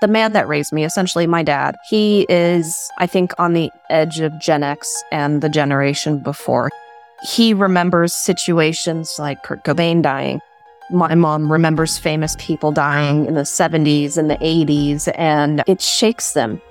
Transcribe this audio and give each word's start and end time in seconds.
The 0.00 0.06
man 0.06 0.32
that 0.34 0.46
raised 0.46 0.72
me, 0.72 0.84
essentially 0.84 1.26
my 1.26 1.42
dad, 1.42 1.74
he 1.88 2.24
is, 2.28 2.88
I 2.98 3.08
think, 3.08 3.32
on 3.36 3.52
the 3.52 3.68
edge 3.90 4.20
of 4.20 4.38
Gen 4.38 4.62
X 4.62 5.02
and 5.10 5.42
the 5.42 5.48
generation 5.48 6.20
before. 6.20 6.70
He 7.24 7.52
remembers 7.52 8.14
situations 8.14 9.16
like 9.18 9.42
Kurt 9.42 9.64
Cobain 9.64 10.00
dying. 10.00 10.40
My 10.90 11.16
mom 11.16 11.50
remembers 11.50 11.98
famous 11.98 12.36
people 12.38 12.70
dying 12.70 13.26
in 13.26 13.34
the 13.34 13.42
70s 13.42 14.16
and 14.16 14.30
the 14.30 14.36
80s, 14.36 15.12
and 15.16 15.64
it 15.66 15.80
shakes 15.80 16.32
them. 16.32 16.62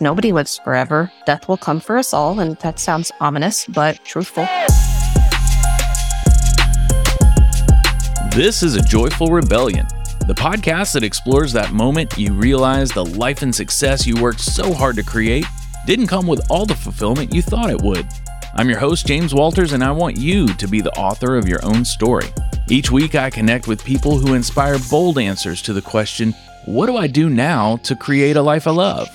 Nobody 0.00 0.32
lives 0.32 0.58
forever. 0.64 1.12
Death 1.26 1.48
will 1.48 1.58
come 1.58 1.80
for 1.80 1.98
us 1.98 2.14
all, 2.14 2.40
and 2.40 2.56
that 2.60 2.78
sounds 2.78 3.12
ominous, 3.20 3.66
but 3.66 4.02
truthful. 4.06 4.46
This 8.34 8.62
is 8.62 8.74
a 8.74 8.80
Joyful 8.80 9.28
Rebellion, 9.28 9.86
the 10.30 10.40
podcast 10.40 10.92
that 10.92 11.02
explores 11.02 11.52
that 11.52 11.72
moment 11.72 12.16
you 12.16 12.32
realize 12.32 12.92
the 12.92 13.04
life 13.04 13.42
and 13.42 13.52
success 13.52 14.06
you 14.06 14.14
worked 14.22 14.38
so 14.38 14.72
hard 14.72 14.94
to 14.94 15.02
create 15.02 15.44
didn't 15.86 16.06
come 16.06 16.24
with 16.24 16.48
all 16.48 16.64
the 16.64 16.72
fulfillment 16.72 17.34
you 17.34 17.42
thought 17.42 17.68
it 17.68 17.82
would. 17.82 18.06
I'm 18.54 18.68
your 18.68 18.78
host, 18.78 19.08
James 19.08 19.34
Walters, 19.34 19.72
and 19.72 19.82
I 19.82 19.90
want 19.90 20.16
you 20.16 20.46
to 20.46 20.68
be 20.68 20.80
the 20.80 20.96
author 20.96 21.36
of 21.36 21.48
your 21.48 21.58
own 21.64 21.84
story. 21.84 22.28
Each 22.68 22.92
week, 22.92 23.16
I 23.16 23.28
connect 23.28 23.66
with 23.66 23.84
people 23.84 24.18
who 24.18 24.34
inspire 24.34 24.78
bold 24.88 25.18
answers 25.18 25.62
to 25.62 25.72
the 25.72 25.82
question 25.82 26.32
what 26.64 26.86
do 26.86 26.96
I 26.96 27.08
do 27.08 27.28
now 27.28 27.78
to 27.78 27.96
create 27.96 28.36
a 28.36 28.42
life 28.42 28.68
I 28.68 28.70
love? 28.70 29.08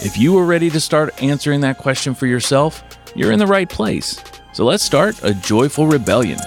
If 0.00 0.18
you 0.18 0.36
are 0.38 0.44
ready 0.44 0.70
to 0.70 0.80
start 0.80 1.22
answering 1.22 1.60
that 1.60 1.78
question 1.78 2.14
for 2.14 2.26
yourself, 2.26 2.82
you're 3.14 3.30
in 3.30 3.38
the 3.38 3.46
right 3.46 3.68
place. 3.68 4.20
So 4.54 4.64
let's 4.64 4.82
start 4.82 5.22
a 5.22 5.34
joyful 5.34 5.86
rebellion. 5.86 6.40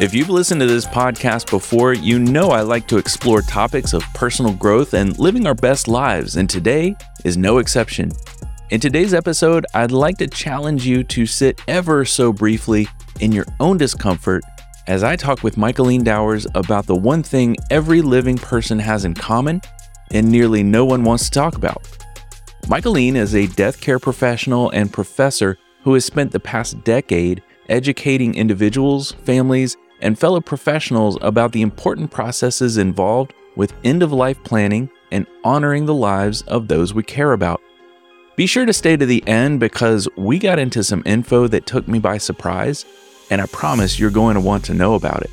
If 0.00 0.14
you've 0.14 0.30
listened 0.30 0.60
to 0.60 0.66
this 0.68 0.86
podcast 0.86 1.50
before, 1.50 1.92
you 1.92 2.20
know 2.20 2.50
I 2.50 2.60
like 2.60 2.86
to 2.86 2.98
explore 2.98 3.42
topics 3.42 3.92
of 3.92 4.04
personal 4.14 4.52
growth 4.54 4.94
and 4.94 5.18
living 5.18 5.44
our 5.44 5.56
best 5.56 5.88
lives, 5.88 6.36
and 6.36 6.48
today 6.48 6.94
is 7.24 7.36
no 7.36 7.58
exception. 7.58 8.12
In 8.70 8.78
today's 8.78 9.12
episode, 9.12 9.66
I'd 9.74 9.90
like 9.90 10.16
to 10.18 10.28
challenge 10.28 10.86
you 10.86 11.02
to 11.02 11.26
sit 11.26 11.60
ever 11.66 12.04
so 12.04 12.32
briefly 12.32 12.86
in 13.18 13.32
your 13.32 13.46
own 13.58 13.76
discomfort 13.76 14.44
as 14.86 15.02
I 15.02 15.16
talk 15.16 15.42
with 15.42 15.56
Michaeline 15.56 16.04
Dowers 16.04 16.46
about 16.54 16.86
the 16.86 16.94
one 16.94 17.24
thing 17.24 17.56
every 17.68 18.00
living 18.00 18.38
person 18.38 18.78
has 18.78 19.04
in 19.04 19.14
common 19.14 19.60
and 20.12 20.30
nearly 20.30 20.62
no 20.62 20.84
one 20.84 21.02
wants 21.02 21.24
to 21.24 21.32
talk 21.32 21.56
about. 21.56 21.82
Michaeline 22.66 23.16
is 23.16 23.34
a 23.34 23.48
death 23.48 23.80
care 23.80 23.98
professional 23.98 24.70
and 24.70 24.92
professor 24.92 25.58
who 25.82 25.94
has 25.94 26.04
spent 26.04 26.30
the 26.30 26.38
past 26.38 26.84
decade 26.84 27.42
educating 27.68 28.36
individuals, 28.36 29.12
families, 29.24 29.76
and 30.00 30.18
fellow 30.18 30.40
professionals 30.40 31.18
about 31.20 31.52
the 31.52 31.62
important 31.62 32.10
processes 32.10 32.76
involved 32.76 33.32
with 33.56 33.72
end 33.84 34.02
of 34.02 34.12
life 34.12 34.42
planning 34.44 34.88
and 35.10 35.26
honoring 35.44 35.86
the 35.86 35.94
lives 35.94 36.42
of 36.42 36.68
those 36.68 36.94
we 36.94 37.02
care 37.02 37.32
about. 37.32 37.60
Be 38.36 38.46
sure 38.46 38.66
to 38.66 38.72
stay 38.72 38.96
to 38.96 39.04
the 39.04 39.26
end 39.26 39.58
because 39.58 40.08
we 40.16 40.38
got 40.38 40.60
into 40.60 40.84
some 40.84 41.02
info 41.04 41.48
that 41.48 41.66
took 41.66 41.88
me 41.88 41.98
by 41.98 42.18
surprise, 42.18 42.84
and 43.30 43.40
I 43.40 43.46
promise 43.46 43.98
you're 43.98 44.10
going 44.10 44.34
to 44.34 44.40
want 44.40 44.64
to 44.66 44.74
know 44.74 44.94
about 44.94 45.22
it. 45.22 45.30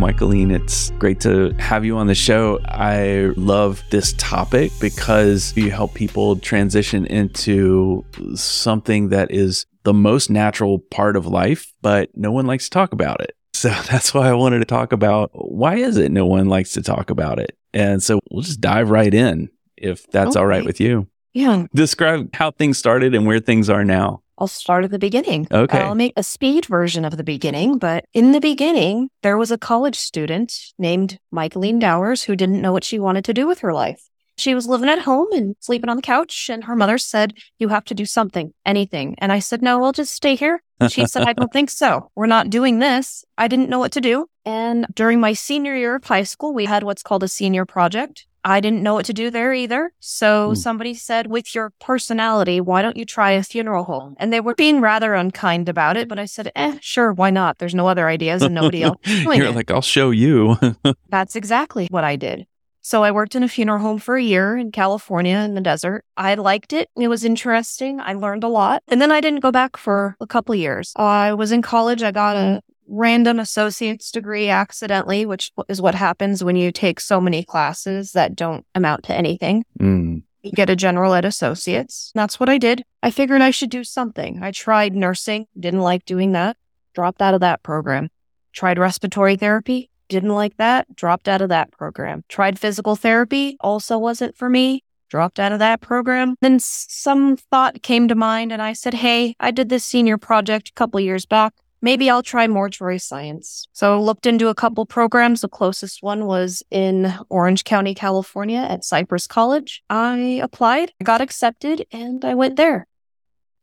Michaeline, 0.00 0.52
it's 0.52 0.90
great 0.98 1.20
to 1.20 1.52
have 1.58 1.84
you 1.84 1.96
on 1.96 2.06
the 2.06 2.14
show. 2.14 2.58
I 2.66 3.32
love 3.36 3.82
this 3.90 4.12
topic 4.18 4.70
because 4.78 5.56
you 5.56 5.70
help 5.70 5.94
people 5.94 6.36
transition 6.36 7.06
into 7.06 8.04
something 8.34 9.08
that 9.08 9.30
is 9.30 9.64
the 9.86 9.94
most 9.94 10.30
natural 10.30 10.80
part 10.80 11.14
of 11.16 11.26
life, 11.26 11.72
but 11.80 12.10
no 12.16 12.32
one 12.32 12.44
likes 12.44 12.64
to 12.64 12.70
talk 12.70 12.92
about 12.92 13.20
it. 13.22 13.32
So 13.56 13.70
that's 13.70 14.12
why 14.12 14.28
I 14.28 14.34
wanted 14.34 14.58
to 14.58 14.66
talk 14.66 14.92
about 14.92 15.30
why 15.32 15.76
is 15.76 15.96
it 15.96 16.12
no 16.12 16.26
one 16.26 16.46
likes 16.46 16.72
to 16.72 16.82
talk 16.82 17.08
about 17.08 17.38
it? 17.38 17.56
And 17.72 18.02
so 18.02 18.20
we'll 18.30 18.42
just 18.42 18.60
dive 18.60 18.90
right 18.90 19.14
in 19.14 19.48
if 19.78 20.06
that's 20.08 20.36
okay. 20.36 20.40
all 20.40 20.46
right 20.46 20.62
with 20.62 20.78
you. 20.78 21.08
Yeah. 21.32 21.66
Describe 21.74 22.34
how 22.34 22.50
things 22.50 22.76
started 22.76 23.14
and 23.14 23.26
where 23.26 23.40
things 23.40 23.70
are 23.70 23.82
now. 23.82 24.20
I'll 24.36 24.46
start 24.46 24.84
at 24.84 24.90
the 24.90 24.98
beginning. 24.98 25.48
Okay. 25.50 25.78
I'll 25.78 25.94
make 25.94 26.12
a 26.18 26.22
speed 26.22 26.66
version 26.66 27.06
of 27.06 27.16
the 27.16 27.24
beginning, 27.24 27.78
but 27.78 28.04
in 28.12 28.32
the 28.32 28.40
beginning, 28.40 29.08
there 29.22 29.38
was 29.38 29.50
a 29.50 29.56
college 29.56 29.96
student 29.96 30.52
named 30.78 31.18
Michaeline 31.34 31.80
Dowers 31.80 32.24
who 32.24 32.36
didn't 32.36 32.60
know 32.60 32.74
what 32.74 32.84
she 32.84 32.98
wanted 32.98 33.24
to 33.24 33.32
do 33.32 33.46
with 33.46 33.60
her 33.60 33.72
life. 33.72 34.10
She 34.36 34.54
was 34.54 34.66
living 34.66 34.88
at 34.88 35.00
home 35.00 35.28
and 35.32 35.56
sleeping 35.60 35.88
on 35.88 35.96
the 35.96 36.02
couch, 36.02 36.48
and 36.50 36.64
her 36.64 36.76
mother 36.76 36.98
said, 36.98 37.34
You 37.58 37.68
have 37.68 37.84
to 37.86 37.94
do 37.94 38.04
something, 38.04 38.52
anything. 38.64 39.14
And 39.18 39.32
I 39.32 39.38
said, 39.38 39.62
No, 39.62 39.82
I'll 39.82 39.92
just 39.92 40.14
stay 40.14 40.34
here. 40.34 40.62
She 40.88 41.06
said, 41.06 41.22
I 41.22 41.32
don't 41.32 41.52
think 41.52 41.70
so. 41.70 42.10
We're 42.14 42.26
not 42.26 42.50
doing 42.50 42.80
this. 42.80 43.24
I 43.38 43.48
didn't 43.48 43.70
know 43.70 43.78
what 43.78 43.92
to 43.92 44.00
do. 44.00 44.28
And 44.44 44.86
during 44.94 45.20
my 45.20 45.32
senior 45.32 45.74
year 45.74 45.96
of 45.96 46.04
high 46.04 46.22
school, 46.22 46.52
we 46.52 46.66
had 46.66 46.82
what's 46.82 47.02
called 47.02 47.22
a 47.22 47.28
senior 47.28 47.64
project. 47.64 48.26
I 48.44 48.60
didn't 48.60 48.84
know 48.84 48.94
what 48.94 49.06
to 49.06 49.12
do 49.12 49.28
there 49.28 49.52
either. 49.52 49.92
So 49.98 50.52
mm. 50.52 50.56
somebody 50.56 50.94
said, 50.94 51.26
with 51.26 51.52
your 51.52 51.72
personality, 51.80 52.60
why 52.60 52.80
don't 52.80 52.96
you 52.96 53.04
try 53.04 53.32
a 53.32 53.42
funeral 53.42 53.82
home? 53.82 54.14
And 54.18 54.32
they 54.32 54.38
were 54.38 54.54
being 54.54 54.80
rather 54.80 55.14
unkind 55.14 55.68
about 55.68 55.96
it, 55.96 56.08
but 56.08 56.20
I 56.20 56.26
said, 56.26 56.52
eh, 56.54 56.78
sure, 56.80 57.12
why 57.12 57.30
not? 57.30 57.58
There's 57.58 57.74
no 57.74 57.88
other 57.88 58.06
ideas 58.06 58.42
and 58.42 58.54
nobody 58.54 58.84
else. 58.84 58.98
You're 59.04 59.46
it. 59.46 59.54
like, 59.56 59.72
I'll 59.72 59.82
show 59.82 60.10
you. 60.12 60.56
That's 61.08 61.34
exactly 61.34 61.88
what 61.90 62.04
I 62.04 62.14
did. 62.14 62.46
So 62.86 63.02
I 63.02 63.10
worked 63.10 63.34
in 63.34 63.42
a 63.42 63.48
funeral 63.48 63.80
home 63.80 63.98
for 63.98 64.14
a 64.14 64.22
year 64.22 64.56
in 64.56 64.70
California 64.70 65.38
in 65.38 65.56
the 65.56 65.60
desert. 65.60 66.04
I 66.16 66.36
liked 66.36 66.72
it. 66.72 66.88
It 66.96 67.08
was 67.08 67.24
interesting. 67.24 67.98
I 67.98 68.12
learned 68.12 68.44
a 68.44 68.48
lot. 68.48 68.84
And 68.86 69.02
then 69.02 69.10
I 69.10 69.20
didn't 69.20 69.40
go 69.40 69.50
back 69.50 69.76
for 69.76 70.14
a 70.20 70.26
couple 70.28 70.54
years. 70.54 70.92
I 70.94 71.34
was 71.34 71.50
in 71.50 71.62
college. 71.62 72.04
I 72.04 72.12
got 72.12 72.36
a 72.36 72.62
random 72.86 73.40
associate's 73.40 74.12
degree 74.12 74.48
accidentally, 74.48 75.26
which 75.26 75.50
is 75.68 75.82
what 75.82 75.96
happens 75.96 76.44
when 76.44 76.54
you 76.54 76.70
take 76.70 77.00
so 77.00 77.20
many 77.20 77.42
classes 77.42 78.12
that 78.12 78.36
don't 78.36 78.64
amount 78.72 79.02
to 79.06 79.14
anything. 79.16 79.64
Mm. 79.80 80.22
You 80.44 80.52
get 80.52 80.70
a 80.70 80.76
general 80.76 81.12
ed 81.12 81.24
associate's. 81.24 82.12
That's 82.14 82.38
what 82.38 82.48
I 82.48 82.56
did. 82.56 82.84
I 83.02 83.10
figured 83.10 83.42
I 83.42 83.50
should 83.50 83.70
do 83.70 83.82
something. 83.82 84.44
I 84.44 84.52
tried 84.52 84.94
nursing, 84.94 85.48
didn't 85.58 85.80
like 85.80 86.04
doing 86.04 86.30
that, 86.34 86.56
dropped 86.94 87.20
out 87.20 87.34
of 87.34 87.40
that 87.40 87.64
program. 87.64 88.10
Tried 88.52 88.78
respiratory 88.78 89.34
therapy, 89.34 89.90
didn't 90.08 90.34
like 90.34 90.56
that, 90.56 90.94
dropped 90.94 91.28
out 91.28 91.42
of 91.42 91.48
that 91.48 91.72
program. 91.72 92.24
Tried 92.28 92.58
physical 92.58 92.96
therapy, 92.96 93.56
also 93.60 93.98
wasn't 93.98 94.36
for 94.36 94.48
me, 94.48 94.82
dropped 95.08 95.38
out 95.38 95.52
of 95.52 95.58
that 95.58 95.80
program. 95.80 96.36
Then 96.40 96.58
some 96.60 97.36
thought 97.36 97.82
came 97.82 98.08
to 98.08 98.14
mind 98.14 98.52
and 98.52 98.62
I 98.62 98.72
said, 98.72 98.94
Hey, 98.94 99.34
I 99.40 99.50
did 99.50 99.68
this 99.68 99.84
senior 99.84 100.18
project 100.18 100.70
a 100.70 100.72
couple 100.72 101.00
years 101.00 101.26
back 101.26 101.54
maybe 101.86 102.10
I'll 102.10 102.22
try 102.22 102.48
mortuary 102.48 102.98
science. 102.98 103.68
So 103.72 103.94
I 103.94 103.98
looked 103.98 104.26
into 104.26 104.48
a 104.48 104.54
couple 104.54 104.84
programs. 104.86 105.40
The 105.40 105.48
closest 105.48 106.02
one 106.02 106.26
was 106.26 106.62
in 106.68 107.14
Orange 107.28 107.62
County, 107.62 107.94
California 107.94 108.58
at 108.58 108.84
Cypress 108.84 109.28
College. 109.28 109.82
I 109.88 110.40
applied, 110.42 110.92
got 111.02 111.20
accepted, 111.20 111.86
and 111.92 112.24
I 112.24 112.34
went 112.34 112.56
there. 112.56 112.86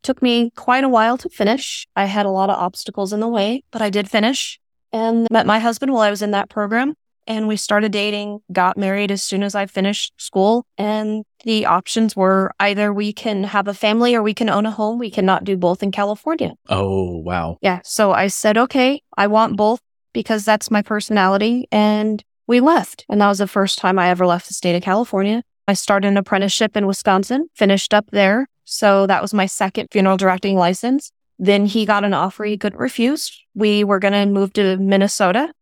Took 0.04 0.22
me 0.22 0.52
quite 0.52 0.84
a 0.86 0.90
while 0.90 1.18
to 1.18 1.30
finish. 1.30 1.86
I 1.96 2.06
had 2.06 2.26
a 2.26 2.30
lot 2.32 2.50
of 2.50 2.58
obstacles 2.58 3.14
in 3.14 3.20
the 3.20 3.28
way, 3.28 3.64
but 3.72 3.82
I 3.82 3.90
did 3.90 4.10
finish 4.10 4.60
and 4.94 5.28
met 5.30 5.46
my 5.46 5.60
husband 5.60 5.92
while 5.92 6.02
I 6.02 6.10
was 6.10 6.22
in 6.22 6.32
that 6.32 6.50
program 6.50 6.94
and 7.28 7.48
we 7.48 7.58
started 7.58 7.92
dating, 7.92 8.40
got 8.52 8.78
married 8.78 9.12
as 9.12 9.24
soon 9.24 9.44
as 9.44 9.56
I 9.56 9.66
finished 9.66 10.14
school. 10.18 10.66
And 10.78 11.24
the 11.44 11.66
options 11.66 12.16
were 12.16 12.52
either 12.60 12.94
we 12.94 13.14
can 13.14 13.44
have 13.46 13.68
a 13.68 13.74
family 13.74 14.16
or 14.16 14.22
we 14.22 14.34
can 14.34 14.50
own 14.50 14.66
a 14.66 14.72
home. 14.72 15.00
We 15.00 15.12
cannot 15.12 15.44
do 15.44 15.58
both 15.58 15.84
in 15.84 15.92
California. 15.92 16.54
Oh, 16.70 17.18
wow. 17.18 17.58
Yeah. 17.62 17.82
So 17.84 18.12
I 18.12 18.28
said, 18.28 18.58
okay, 18.58 19.02
I 19.18 19.28
want 19.28 19.58
both 19.58 19.80
because 20.14 20.46
that's 20.46 20.72
my 20.72 20.82
personality. 20.82 21.68
And 21.72 22.24
we 22.48 22.60
left. 22.60 23.06
And 23.10 23.22
that 23.22 23.30
was 23.30 23.40
the 23.40 23.48
first 23.48 23.78
time 23.78 23.98
I 23.98 24.10
ever 24.10 24.26
left 24.26 24.48
the 24.48 24.54
state 24.54 24.76
of 24.76 24.84
California. 24.84 25.44
I 25.68 25.74
started 25.74 26.10
an 26.10 26.18
apprenticeship 26.18 26.76
in 26.76 26.88
Wisconsin, 26.88 27.48
finished 27.56 27.94
up 27.94 28.12
there. 28.12 28.48
So 28.66 29.08
that 29.08 29.22
was 29.22 29.34
my 29.34 29.46
second 29.46 29.88
funeral 29.92 30.18
directing 30.18 30.58
license. 30.58 31.12
Then 31.40 31.66
he 31.66 31.86
got 31.86 32.04
an 32.04 32.14
offer 32.14 32.44
he 32.46 32.58
couldn't 32.58 32.80
refuse. 32.80 33.44
We 33.54 33.84
were 33.84 34.00
going 34.00 34.14
to 34.14 34.26
move 34.26 34.54
to 34.54 34.78
Minnesota 34.78 35.54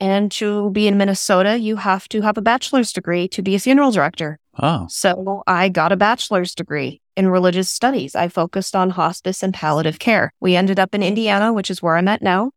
and 0.00 0.30
to 0.32 0.70
be 0.70 0.86
in 0.86 0.98
Minnesota, 0.98 1.58
you 1.58 1.76
have 1.76 2.08
to 2.08 2.22
have 2.22 2.36
a 2.36 2.42
bachelor's 2.42 2.92
degree 2.92 3.28
to 3.28 3.42
be 3.42 3.54
a 3.54 3.58
funeral 3.58 3.90
director. 3.90 4.38
Oh. 4.60 4.86
So 4.88 5.42
I 5.46 5.68
got 5.68 5.92
a 5.92 5.96
bachelor's 5.96 6.54
degree 6.54 7.00
in 7.16 7.28
religious 7.28 7.68
studies. 7.68 8.14
I 8.14 8.28
focused 8.28 8.74
on 8.74 8.90
hospice 8.90 9.42
and 9.42 9.54
palliative 9.54 9.98
care. 9.98 10.32
We 10.40 10.56
ended 10.56 10.78
up 10.78 10.94
in 10.94 11.02
Indiana, 11.02 11.52
which 11.52 11.70
is 11.70 11.82
where 11.82 11.96
I'm 11.96 12.08
at 12.08 12.22
now. 12.22 12.50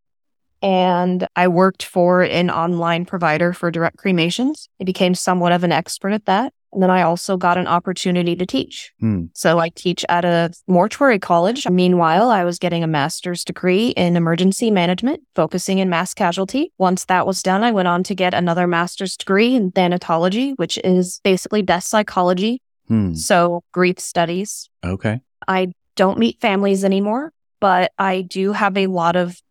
And 0.62 1.28
I 1.36 1.48
worked 1.48 1.84
for 1.84 2.24
an 2.24 2.50
online 2.50 3.06
provider 3.06 3.54
for 3.54 3.70
direct 3.70 3.98
cremations. 3.98 4.68
I 4.82 4.84
became 4.84 5.14
somewhat 5.14 5.52
of 5.52 5.64
an 5.64 5.72
expert 5.72 6.10
at 6.10 6.26
that. 6.26 6.52
And 6.74 6.84
then 6.84 6.90
I 6.90 7.02
also 7.02 7.38
got 7.38 7.58
an 7.58 7.68
opportunity 7.68 8.36
to 8.36 8.46
teach. 8.46 8.92
Hmm. 9.00 9.26
So 9.34 9.60
I 9.60 9.70
teach 9.70 10.06
at 10.10 10.26
a 10.26 10.52
mortuary 10.68 11.20
college. 11.20 11.68
Meanwhile, 11.70 12.30
I 12.30 12.44
was 12.44 12.60
getting 12.60 12.84
a 12.84 12.88
master's 12.88 13.44
degree 13.44 13.90
in 13.90 14.16
emergency 14.16 14.70
management, 14.70 15.22
focusing 15.34 15.80
in 15.80 15.90
mass 15.90 16.14
casualty. 16.14 16.74
Once 16.78 17.06
that 17.06 17.26
was 17.26 17.42
done, 17.42 17.64
I 17.64 17.72
went 17.72 17.88
on 17.88 18.04
to 18.04 18.16
get 18.16 18.34
another 18.34 18.68
master's 18.68 19.16
degree 19.16 19.56
in 19.56 19.72
thanatology, 19.72 20.54
which 20.58 20.78
is 20.84 21.22
basically 21.24 21.62
death 21.62 21.86
psychology. 21.86 22.62
Hmm. 22.88 23.14
So 23.14 23.64
grief 23.72 24.00
studies. 24.00 24.70
Okay. 24.84 25.22
I 25.48 25.72
don't 25.96 26.20
meet 26.20 26.42
families 26.42 26.84
anymore, 26.84 27.32
but 27.60 27.92
I 27.98 28.22
do 28.22 28.52
have 28.54 28.78
a 28.78 28.88
lot 28.88 29.16
of 29.16 29.42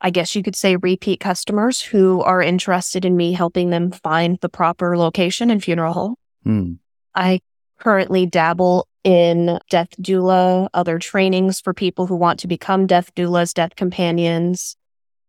I 0.00 0.10
guess 0.10 0.36
you 0.36 0.44
could 0.44 0.54
say 0.54 0.76
repeat 0.76 1.18
customers 1.18 1.80
who 1.82 2.20
are 2.22 2.40
interested 2.40 3.04
in 3.04 3.16
me 3.16 3.32
helping 3.32 3.70
them 3.70 3.90
find 3.90 4.38
the 4.40 4.48
proper 4.48 4.96
location 4.96 5.50
and 5.50 5.62
funeral 5.62 5.92
home. 5.92 6.14
Hmm. 6.44 6.74
I 7.14 7.40
currently 7.78 8.26
dabble 8.26 8.88
in 9.04 9.58
death 9.70 9.90
doula, 10.00 10.68
other 10.74 10.98
trainings 10.98 11.60
for 11.60 11.72
people 11.72 12.06
who 12.06 12.16
want 12.16 12.40
to 12.40 12.46
become 12.46 12.86
death 12.86 13.14
doulas, 13.14 13.54
death 13.54 13.76
companions, 13.76 14.76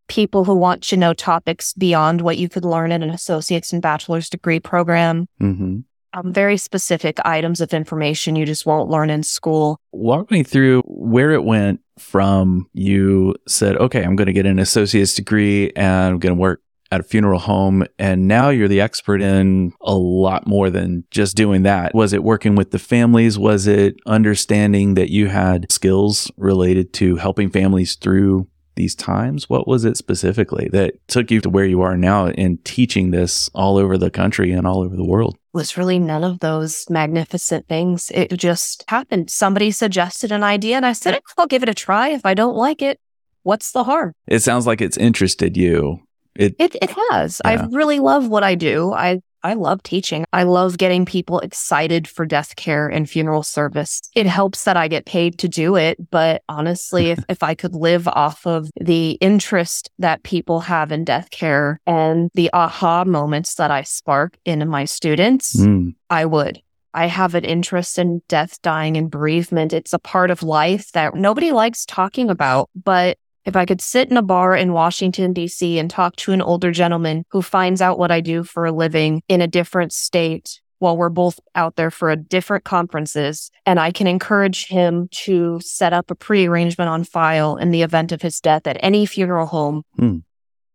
people 0.07 0.43
who 0.43 0.55
want 0.55 0.83
to 0.83 0.97
know 0.97 1.13
topics 1.13 1.73
beyond 1.73 2.21
what 2.21 2.37
you 2.37 2.49
could 2.49 2.65
learn 2.65 2.91
in 2.91 3.03
an 3.03 3.11
associate's 3.11 3.71
and 3.71 3.81
bachelor's 3.81 4.29
degree 4.29 4.59
program. 4.59 5.27
hmm 5.39 5.79
Um, 6.13 6.33
very 6.33 6.57
specific 6.57 7.19
items 7.23 7.61
of 7.61 7.73
information 7.73 8.35
you 8.35 8.45
just 8.45 8.65
won't 8.65 8.89
learn 8.89 9.09
in 9.11 9.21
school. 9.23 9.79
Walk 9.91 10.31
me 10.31 10.43
through 10.43 10.81
where 10.87 11.31
it 11.31 11.43
went 11.43 11.81
from 11.99 12.67
you 12.73 13.35
said, 13.47 13.77
okay, 13.77 14.03
I'm 14.03 14.15
going 14.15 14.27
to 14.27 14.33
get 14.33 14.45
an 14.45 14.57
associate's 14.59 15.13
degree 15.13 15.71
and 15.75 16.13
I'm 16.13 16.19
going 16.19 16.35
to 16.35 16.41
work 16.41 16.61
at 16.91 16.99
a 16.99 17.03
funeral 17.03 17.39
home. 17.39 17.85
And 17.97 18.27
now 18.27 18.49
you're 18.49 18.67
the 18.67 18.81
expert 18.81 19.21
in 19.21 19.73
a 19.81 19.95
lot 19.95 20.47
more 20.47 20.69
than 20.69 21.03
just 21.11 21.35
doing 21.35 21.63
that. 21.63 21.93
Was 21.93 22.13
it 22.13 22.23
working 22.23 22.55
with 22.55 22.71
the 22.71 22.79
families? 22.79 23.37
Was 23.37 23.67
it 23.67 23.95
understanding 24.05 24.95
that 24.95 25.09
you 25.09 25.27
had 25.27 25.71
skills 25.71 26.31
related 26.37 26.93
to 26.93 27.17
helping 27.17 27.49
families 27.49 27.95
through 27.95 28.47
these 28.75 28.95
times? 28.95 29.49
What 29.49 29.67
was 29.67 29.83
it 29.85 29.97
specifically 29.97 30.69
that 30.71 30.95
took 31.07 31.29
you 31.31 31.41
to 31.41 31.49
where 31.49 31.65
you 31.65 31.81
are 31.81 31.97
now 31.97 32.27
in 32.27 32.57
teaching 32.59 33.11
this 33.11 33.49
all 33.53 33.77
over 33.77 33.97
the 33.97 34.09
country 34.09 34.51
and 34.51 34.65
all 34.65 34.81
over 34.81 34.95
the 34.95 35.05
world? 35.05 35.37
was 35.53 35.77
really 35.77 35.99
none 35.99 36.23
of 36.23 36.39
those 36.39 36.85
magnificent 36.89 37.67
things. 37.67 38.11
It 38.13 38.31
just 38.37 38.83
happened. 38.87 39.29
Somebody 39.29 39.71
suggested 39.71 40.31
an 40.31 40.43
idea 40.43 40.77
and 40.77 40.85
I 40.85 40.93
said, 40.93 41.19
I'll 41.37 41.47
give 41.47 41.63
it 41.63 41.69
a 41.69 41.73
try. 41.73 42.09
If 42.09 42.25
I 42.25 42.33
don't 42.33 42.55
like 42.55 42.81
it, 42.81 42.99
what's 43.43 43.71
the 43.71 43.83
harm? 43.83 44.13
It 44.27 44.39
sounds 44.39 44.67
like 44.67 44.79
it's 44.79 44.97
interested 44.97 45.57
you. 45.57 46.01
It, 46.39 46.55
It 46.57 46.75
it 46.81 46.91
has. 47.11 47.41
Yeah. 47.43 47.51
I 47.51 47.67
really 47.71 47.99
love 47.99 48.27
what 48.27 48.43
I 48.43 48.55
do. 48.55 48.93
I 48.93 49.21
I 49.43 49.53
love 49.53 49.83
teaching. 49.83 50.25
I 50.33 50.43
love 50.43 50.77
getting 50.77 51.05
people 51.05 51.39
excited 51.39 52.07
for 52.07 52.25
death 52.25 52.55
care 52.57 52.87
and 52.87 53.09
funeral 53.09 53.43
service. 53.43 54.01
It 54.13 54.25
helps 54.25 54.65
that 54.65 54.75
I 54.75 54.89
get 54.89 55.05
paid 55.05 55.37
to 55.39 55.47
do 55.47 55.77
it, 55.77 55.97
but 56.11 56.43
honestly, 56.49 57.11
if, 57.11 57.23
if 57.29 57.41
I 57.41 57.55
could 57.55 57.73
live 57.73 58.05
off 58.09 58.45
of 58.45 58.69
the 58.79 59.11
interest 59.21 59.91
that 59.97 60.23
people 60.23 60.59
have 60.61 60.91
in 60.91 61.05
death 61.05 61.29
care 61.29 61.79
and 61.85 62.29
the 62.33 62.49
aha 62.51 63.05
moments 63.05 63.55
that 63.55 63.71
I 63.71 63.83
spark 63.83 64.37
in 64.43 64.67
my 64.67 64.85
students, 64.85 65.55
Mm, 65.55 65.95
I 66.09 66.25
would. 66.25 66.61
I 66.93 67.05
have 67.05 67.35
an 67.35 67.45
interest 67.45 67.97
in 67.99 68.21
death, 68.27 68.61
dying, 68.61 68.97
and 68.97 69.11
bereavement. 69.11 69.73
It's 69.73 69.93
a 69.93 69.99
part 69.99 70.31
of 70.31 70.43
life 70.43 70.91
that 70.93 71.15
nobody 71.15 71.51
likes 71.51 71.85
talking 71.85 72.29
about. 72.29 72.69
But 72.75 73.17
if 73.45 73.55
I 73.55 73.65
could 73.65 73.81
sit 73.81 74.09
in 74.11 74.17
a 74.17 74.21
bar 74.21 74.55
in 74.55 74.73
Washington, 74.73 75.33
D.C. 75.33 75.79
and 75.79 75.89
talk 75.89 76.15
to 76.17 76.31
an 76.31 76.41
older 76.41 76.71
gentleman 76.71 77.25
who 77.31 77.41
finds 77.41 77.81
out 77.81 77.97
what 77.99 78.11
I 78.11 78.21
do 78.21 78.43
for 78.43 78.65
a 78.65 78.71
living 78.71 79.21
in 79.27 79.41
a 79.41 79.47
different 79.47 79.93
state 79.93 80.61
while 80.79 80.95
we're 80.95 81.09
both 81.09 81.39
out 81.55 81.75
there 81.75 81.91
for 81.91 82.09
a 82.09 82.15
different 82.15 82.63
conferences, 82.63 83.51
and 83.65 83.79
I 83.81 83.91
can 83.91 84.07
encourage 84.07 84.67
him 84.67 85.09
to 85.11 85.59
set 85.61 85.91
up 85.91 86.09
a 86.09 86.15
pre-arrangement 86.15 86.89
on 86.89 87.03
file 87.03 87.57
in 87.57 87.71
the 87.71 87.81
event 87.81 88.13
of 88.13 88.21
his 88.21 88.39
death 88.39 88.65
at 88.65 88.77
any 88.79 89.05
funeral 89.05 89.45
home 89.47 89.83
Hmm. 89.97 90.17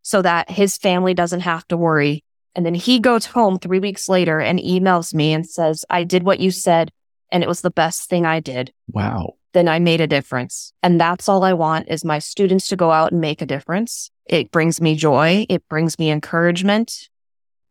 so 0.03 0.21
that 0.21 0.51
his 0.51 0.77
family 0.77 1.15
doesn't 1.15 1.39
have 1.39 1.67
to 1.69 1.77
worry 1.77 2.23
and 2.53 2.65
then 2.65 2.75
he 2.75 2.99
goes 2.99 3.25
home 3.25 3.57
three 3.57 3.79
weeks 3.79 4.07
later 4.07 4.39
and 4.39 4.59
emails 4.59 5.13
me 5.13 5.33
and 5.33 5.45
says, 5.45 5.83
I 5.89 6.03
did 6.03 6.21
what 6.23 6.39
you 6.39 6.51
said 6.51 6.91
and 7.31 7.41
it 7.43 7.47
was 7.49 7.61
the 7.61 7.71
best 7.71 8.07
thing 8.07 8.25
I 8.27 8.39
did. 8.39 8.71
wow. 8.87 9.33
Then 9.55 9.69
I 9.69 9.79
made 9.79 10.01
a 10.01 10.05
difference. 10.05 10.73
And 10.83 10.99
that's 10.99 11.29
all 11.29 11.45
I 11.45 11.53
want 11.53 11.87
is 11.87 12.03
my 12.03 12.19
students 12.19 12.67
to 12.67 12.75
go 12.75 12.91
out 12.91 13.13
and 13.13 13.21
make 13.21 13.41
a 13.41 13.45
difference. 13.45 14.11
It 14.25 14.51
brings 14.51 14.81
me 14.81 14.97
joy. 14.97 15.45
It 15.47 15.65
brings 15.69 15.97
me 15.97 16.11
encouragement. 16.11 17.07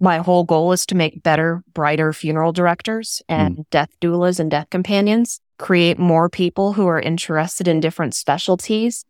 My 0.01 0.17
whole 0.17 0.45
goal 0.45 0.73
is 0.73 0.87
to 0.87 0.95
make 0.95 1.23
better, 1.23 1.63
brighter 1.75 2.15
funeral 2.15 2.53
directors 2.53 3.21
and 3.29 3.57
hmm. 3.57 3.63
death 3.71 3.91
doulas 4.01 4.41
and 4.41 4.51
death 4.51 4.71
companions, 4.71 5.43
create 5.59 5.99
more 5.99 6.31
people 6.31 6.73
who 6.73 6.87
are 6.87 6.99
interested 6.99 7.69
in 7.69 7.81
different 7.81 8.15
specialties, 8.15 9.05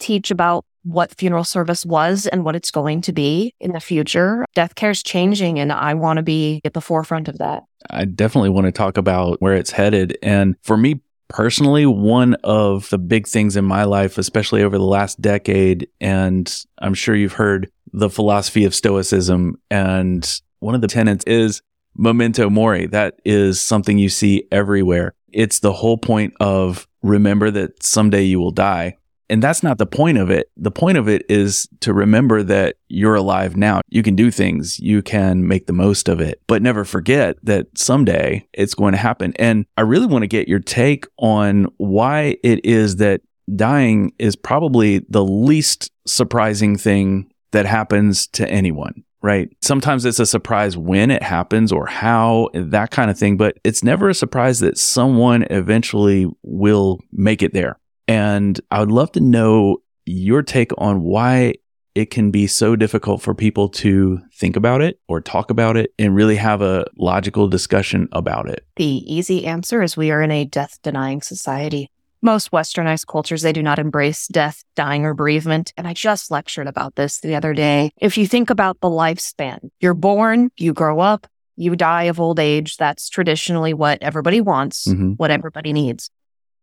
teach 0.00 0.32
about 0.32 0.64
what 0.82 1.14
funeral 1.14 1.44
service 1.44 1.86
was 1.86 2.26
and 2.26 2.44
what 2.44 2.56
it's 2.56 2.72
going 2.72 3.02
to 3.02 3.12
be 3.12 3.54
in 3.60 3.70
the 3.70 3.80
future. 3.80 4.44
Death 4.56 4.74
care 4.74 4.90
is 4.90 5.02
changing 5.02 5.60
and 5.60 5.72
I 5.72 5.94
want 5.94 6.16
to 6.16 6.24
be 6.24 6.60
at 6.64 6.74
the 6.74 6.80
forefront 6.80 7.28
of 7.28 7.38
that. 7.38 7.62
I 7.88 8.04
definitely 8.04 8.50
want 8.50 8.66
to 8.66 8.72
talk 8.72 8.96
about 8.96 9.40
where 9.40 9.54
it's 9.54 9.70
headed. 9.70 10.18
And 10.22 10.56
for 10.64 10.76
me 10.76 11.00
personally, 11.28 11.86
one 11.86 12.34
of 12.44 12.88
the 12.90 12.98
big 12.98 13.26
things 13.26 13.56
in 13.56 13.64
my 13.64 13.84
life, 13.84 14.18
especially 14.18 14.62
over 14.62 14.78
the 14.78 14.84
last 14.84 15.20
decade, 15.20 15.88
and 16.00 16.64
I'm 16.78 16.94
sure 16.94 17.14
you've 17.14 17.32
heard 17.34 17.70
the 17.92 18.10
philosophy 18.10 18.64
of 18.64 18.74
Stoicism. 18.74 19.58
And 19.70 20.40
one 20.60 20.74
of 20.74 20.80
the 20.80 20.88
tenets 20.88 21.24
is 21.26 21.62
memento 21.96 22.50
mori. 22.50 22.86
That 22.86 23.20
is 23.24 23.60
something 23.60 23.98
you 23.98 24.08
see 24.08 24.46
everywhere. 24.52 25.14
It's 25.32 25.60
the 25.60 25.72
whole 25.72 25.98
point 25.98 26.34
of 26.40 26.86
remember 27.02 27.50
that 27.50 27.82
someday 27.82 28.22
you 28.22 28.38
will 28.38 28.50
die. 28.50 28.96
And 29.28 29.42
that's 29.42 29.62
not 29.62 29.78
the 29.78 29.86
point 29.86 30.18
of 30.18 30.30
it. 30.30 30.50
The 30.56 30.70
point 30.70 30.98
of 30.98 31.08
it 31.08 31.24
is 31.28 31.68
to 31.80 31.92
remember 31.92 32.42
that 32.44 32.76
you're 32.88 33.16
alive 33.16 33.56
now. 33.56 33.80
You 33.88 34.02
can 34.02 34.14
do 34.14 34.30
things. 34.30 34.78
You 34.78 35.02
can 35.02 35.46
make 35.46 35.66
the 35.66 35.72
most 35.72 36.08
of 36.08 36.20
it, 36.20 36.40
but 36.46 36.62
never 36.62 36.84
forget 36.84 37.36
that 37.42 37.66
someday 37.76 38.46
it's 38.52 38.74
going 38.74 38.92
to 38.92 38.98
happen. 38.98 39.32
And 39.36 39.66
I 39.76 39.82
really 39.82 40.06
want 40.06 40.22
to 40.22 40.28
get 40.28 40.48
your 40.48 40.60
take 40.60 41.06
on 41.18 41.66
why 41.78 42.36
it 42.44 42.64
is 42.64 42.96
that 42.96 43.22
dying 43.54 44.12
is 44.18 44.36
probably 44.36 45.00
the 45.08 45.24
least 45.24 45.90
surprising 46.06 46.76
thing 46.76 47.30
that 47.52 47.66
happens 47.66 48.26
to 48.28 48.48
anyone. 48.48 49.02
Right. 49.22 49.48
Sometimes 49.60 50.04
it's 50.04 50.20
a 50.20 50.26
surprise 50.26 50.76
when 50.76 51.10
it 51.10 51.22
happens 51.22 51.72
or 51.72 51.86
how, 51.86 52.48
that 52.54 52.92
kind 52.92 53.10
of 53.10 53.18
thing, 53.18 53.36
but 53.36 53.58
it's 53.64 53.82
never 53.82 54.08
a 54.08 54.14
surprise 54.14 54.60
that 54.60 54.78
someone 54.78 55.44
eventually 55.50 56.28
will 56.42 57.00
make 57.10 57.42
it 57.42 57.52
there. 57.52 57.76
And 58.08 58.60
I 58.70 58.80
would 58.80 58.92
love 58.92 59.12
to 59.12 59.20
know 59.20 59.78
your 60.04 60.42
take 60.42 60.72
on 60.78 61.02
why 61.02 61.54
it 61.94 62.10
can 62.10 62.30
be 62.30 62.46
so 62.46 62.76
difficult 62.76 63.22
for 63.22 63.34
people 63.34 63.68
to 63.70 64.20
think 64.34 64.54
about 64.54 64.82
it 64.82 65.00
or 65.08 65.20
talk 65.20 65.50
about 65.50 65.76
it 65.76 65.92
and 65.98 66.14
really 66.14 66.36
have 66.36 66.60
a 66.60 66.84
logical 66.98 67.48
discussion 67.48 68.06
about 68.12 68.48
it. 68.48 68.66
The 68.76 68.84
easy 68.84 69.46
answer 69.46 69.82
is 69.82 69.96
we 69.96 70.10
are 70.10 70.22
in 70.22 70.30
a 70.30 70.44
death 70.44 70.78
denying 70.82 71.22
society. 71.22 71.90
Most 72.22 72.50
westernized 72.50 73.06
cultures, 73.06 73.42
they 73.42 73.52
do 73.52 73.62
not 73.62 73.78
embrace 73.78 74.26
death, 74.28 74.62
dying, 74.74 75.04
or 75.04 75.14
bereavement. 75.14 75.72
And 75.76 75.86
I 75.86 75.94
just 75.94 76.30
lectured 76.30 76.66
about 76.66 76.96
this 76.96 77.20
the 77.20 77.34
other 77.34 77.54
day. 77.54 77.92
If 77.98 78.18
you 78.18 78.26
think 78.26 78.50
about 78.50 78.80
the 78.80 78.88
lifespan, 78.88 79.70
you're 79.80 79.94
born, 79.94 80.50
you 80.56 80.74
grow 80.74 81.00
up, 81.00 81.26
you 81.56 81.76
die 81.76 82.04
of 82.04 82.20
old 82.20 82.38
age. 82.38 82.76
That's 82.76 83.08
traditionally 83.08 83.72
what 83.74 84.02
everybody 84.02 84.40
wants, 84.40 84.86
Mhm. 84.86 85.14
what 85.18 85.30
everybody 85.30 85.72
needs. 85.72 86.10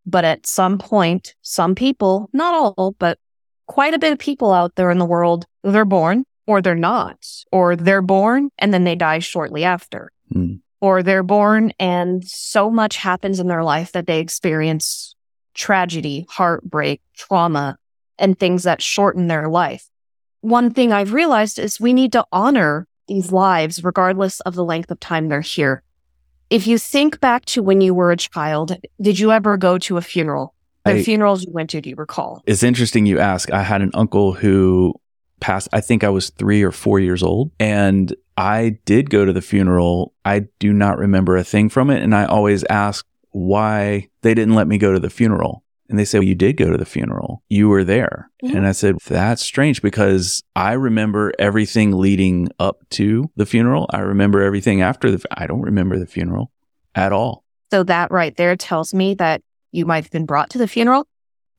But 0.06 0.26
at 0.26 0.46
some 0.46 0.78
point, 0.78 1.36
some 1.42 1.76
people, 1.76 2.30
not 2.34 2.54
all, 2.78 2.96
but 3.00 3.20
quite 3.68 3.94
a 3.94 4.00
bit 4.00 4.12
of 4.12 4.20
people 4.20 4.52
out 4.52 4.76
there 4.76 4.92
in 4.92 4.98
the 5.00 5.06
world, 5.06 5.46
they're 5.64 5.86
born 5.86 6.26
or 6.46 6.62
they're 6.62 6.76
not, 6.76 7.26
or 7.52 7.76
they're 7.76 8.02
born 8.02 8.50
and 8.60 8.74
then 8.74 8.84
they 8.84 8.96
die 8.96 9.20
shortly 9.20 9.64
after 9.64 10.12
Mm. 10.34 10.62
or 10.82 11.04
they're 11.04 11.24
born 11.24 11.72
and 11.80 12.26
so 12.26 12.70
much 12.72 12.98
happens 12.98 13.40
in 13.40 13.48
their 13.48 13.64
life 13.64 13.92
that 13.92 14.08
they 14.08 14.20
experience 14.20 15.16
tragedy, 15.54 16.26
heartbreak, 16.30 17.02
trauma, 17.16 17.78
and 18.18 18.38
things 18.40 18.64
that 18.64 18.82
shorten 18.82 19.28
their 19.28 19.48
life. 19.48 19.88
One 20.42 20.72
thing 20.72 20.92
I've 20.92 21.14
realized 21.14 21.60
is 21.60 21.80
we 21.80 21.94
need 21.94 22.12
to 22.14 22.26
honor 22.32 22.88
these 23.08 23.32
lives 23.32 23.84
regardless 23.84 24.40
of 24.42 24.56
the 24.56 24.64
length 24.66 24.92
of 24.92 25.00
time 25.00 25.30
they're 25.30 25.42
here. 25.42 25.84
If 26.54 26.68
you 26.68 26.78
think 26.78 27.20
back 27.20 27.46
to 27.46 27.64
when 27.64 27.82
you 27.82 27.96
were 27.96 28.12
a 28.12 28.16
child, 28.16 28.78
did 29.02 29.18
you 29.18 29.32
ever 29.32 29.58
go 29.58 29.80
to 29.80 29.98
a 29.98 30.02
funeral? 30.02 30.54
The 30.86 30.98
I- 30.98 31.04
funerals 31.04 31.44
you 31.44 31.52
went 31.52 31.72
to, 31.72 31.82
do 31.82 31.90
you 31.90 31.96
recall? 31.96 32.44
It's 32.46 32.62
interesting 32.62 33.08
you 33.08 33.18
ask. 33.18 33.52
I 33.52 33.64
had 33.64 33.82
an 33.82 33.90
uncle 33.96 34.34
who 34.34 34.94
passed, 35.40 35.68
I 35.74 35.82
think 35.82 36.04
I 36.04 36.10
was 36.10 36.30
three 36.30 36.62
or 36.62 36.72
four 36.72 37.00
years 37.00 37.24
old, 37.24 37.50
and 37.60 38.16
I 38.38 38.78
did 38.86 39.10
go 39.10 39.26
to 39.26 39.34
the 39.34 39.42
funeral. 39.42 40.14
I 40.26 40.46
do 40.60 40.72
not 40.72 41.00
remember 41.00 41.38
a 41.38 41.44
thing 41.44 41.70
from 41.70 41.90
it. 41.90 42.04
And 42.04 42.14
I 42.14 42.26
always 42.26 42.64
ask 42.66 43.04
why 43.32 44.10
they 44.22 44.36
didn't 44.36 44.54
let 44.54 44.68
me 44.68 44.78
go 44.78 44.94
to 44.94 45.00
the 45.00 45.10
funeral. 45.10 45.64
And 45.94 46.00
they 46.00 46.06
say, 46.06 46.18
well, 46.18 46.28
you 46.28 46.34
did 46.34 46.58
go 46.58 46.72
to 46.72 46.78
the 46.78 46.88
funeral. 46.88 47.44
You 47.50 47.70
were 47.70 47.84
there. 47.84 48.32
Mhm. 48.44 48.56
And 48.56 48.66
I 48.66 48.72
said, 48.72 48.96
that's 49.08 49.44
strange 49.44 49.84
because 49.84 50.42
I 50.56 50.72
remember 50.74 51.32
everything 51.38 51.92
leading 51.92 52.50
up 52.58 52.78
to 52.98 53.30
the 53.36 53.46
funeral. 53.46 53.86
I 53.92 54.00
remember 54.00 54.42
everything 54.42 54.82
after 54.82 55.12
the, 55.12 55.24
I 55.38 55.46
don't 55.46 55.62
remember 55.62 56.00
the 56.00 56.08
funeral 56.08 56.52
at 56.96 57.14
all. 57.14 57.44
So 57.72 57.84
that 57.84 58.10
right 58.10 58.36
there 58.36 58.56
tells 58.56 58.92
me 58.92 59.14
that 59.16 59.44
you 59.72 59.86
might 59.86 60.04
have 60.04 60.10
been 60.12 60.26
brought 60.26 60.50
to 60.50 60.58
the 60.58 60.68
funeral, 60.68 61.06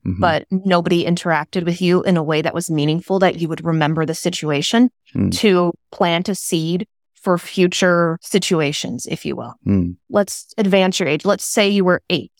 Mhm. 0.05 0.19
but 0.19 0.45
nobody 0.51 1.05
interacted 1.05 1.63
with 1.63 1.81
you 1.81 2.03
in 2.03 2.17
a 2.17 2.23
way 2.23 2.41
that 2.41 2.53
was 2.53 2.69
meaningful 2.69 3.19
that 3.19 3.39
you 3.39 3.47
would 3.47 3.63
remember 3.63 4.05
the 4.05 4.13
situation 4.13 4.89
Hmm. 5.13 5.29
to 5.29 5.71
plant 5.93 6.27
a 6.27 6.35
seed 6.35 6.87
for 7.13 7.37
future 7.37 8.17
situations, 8.21 9.07
if 9.09 9.25
you 9.25 9.37
will. 9.37 9.53
Hmm. 9.63 9.91
Let's 10.09 10.53
advance 10.57 10.99
your 10.99 11.07
age. 11.07 11.23
Let's 11.23 11.45
say 11.45 11.69
you 11.69 11.85
were 11.85 12.01
eight 12.09 12.33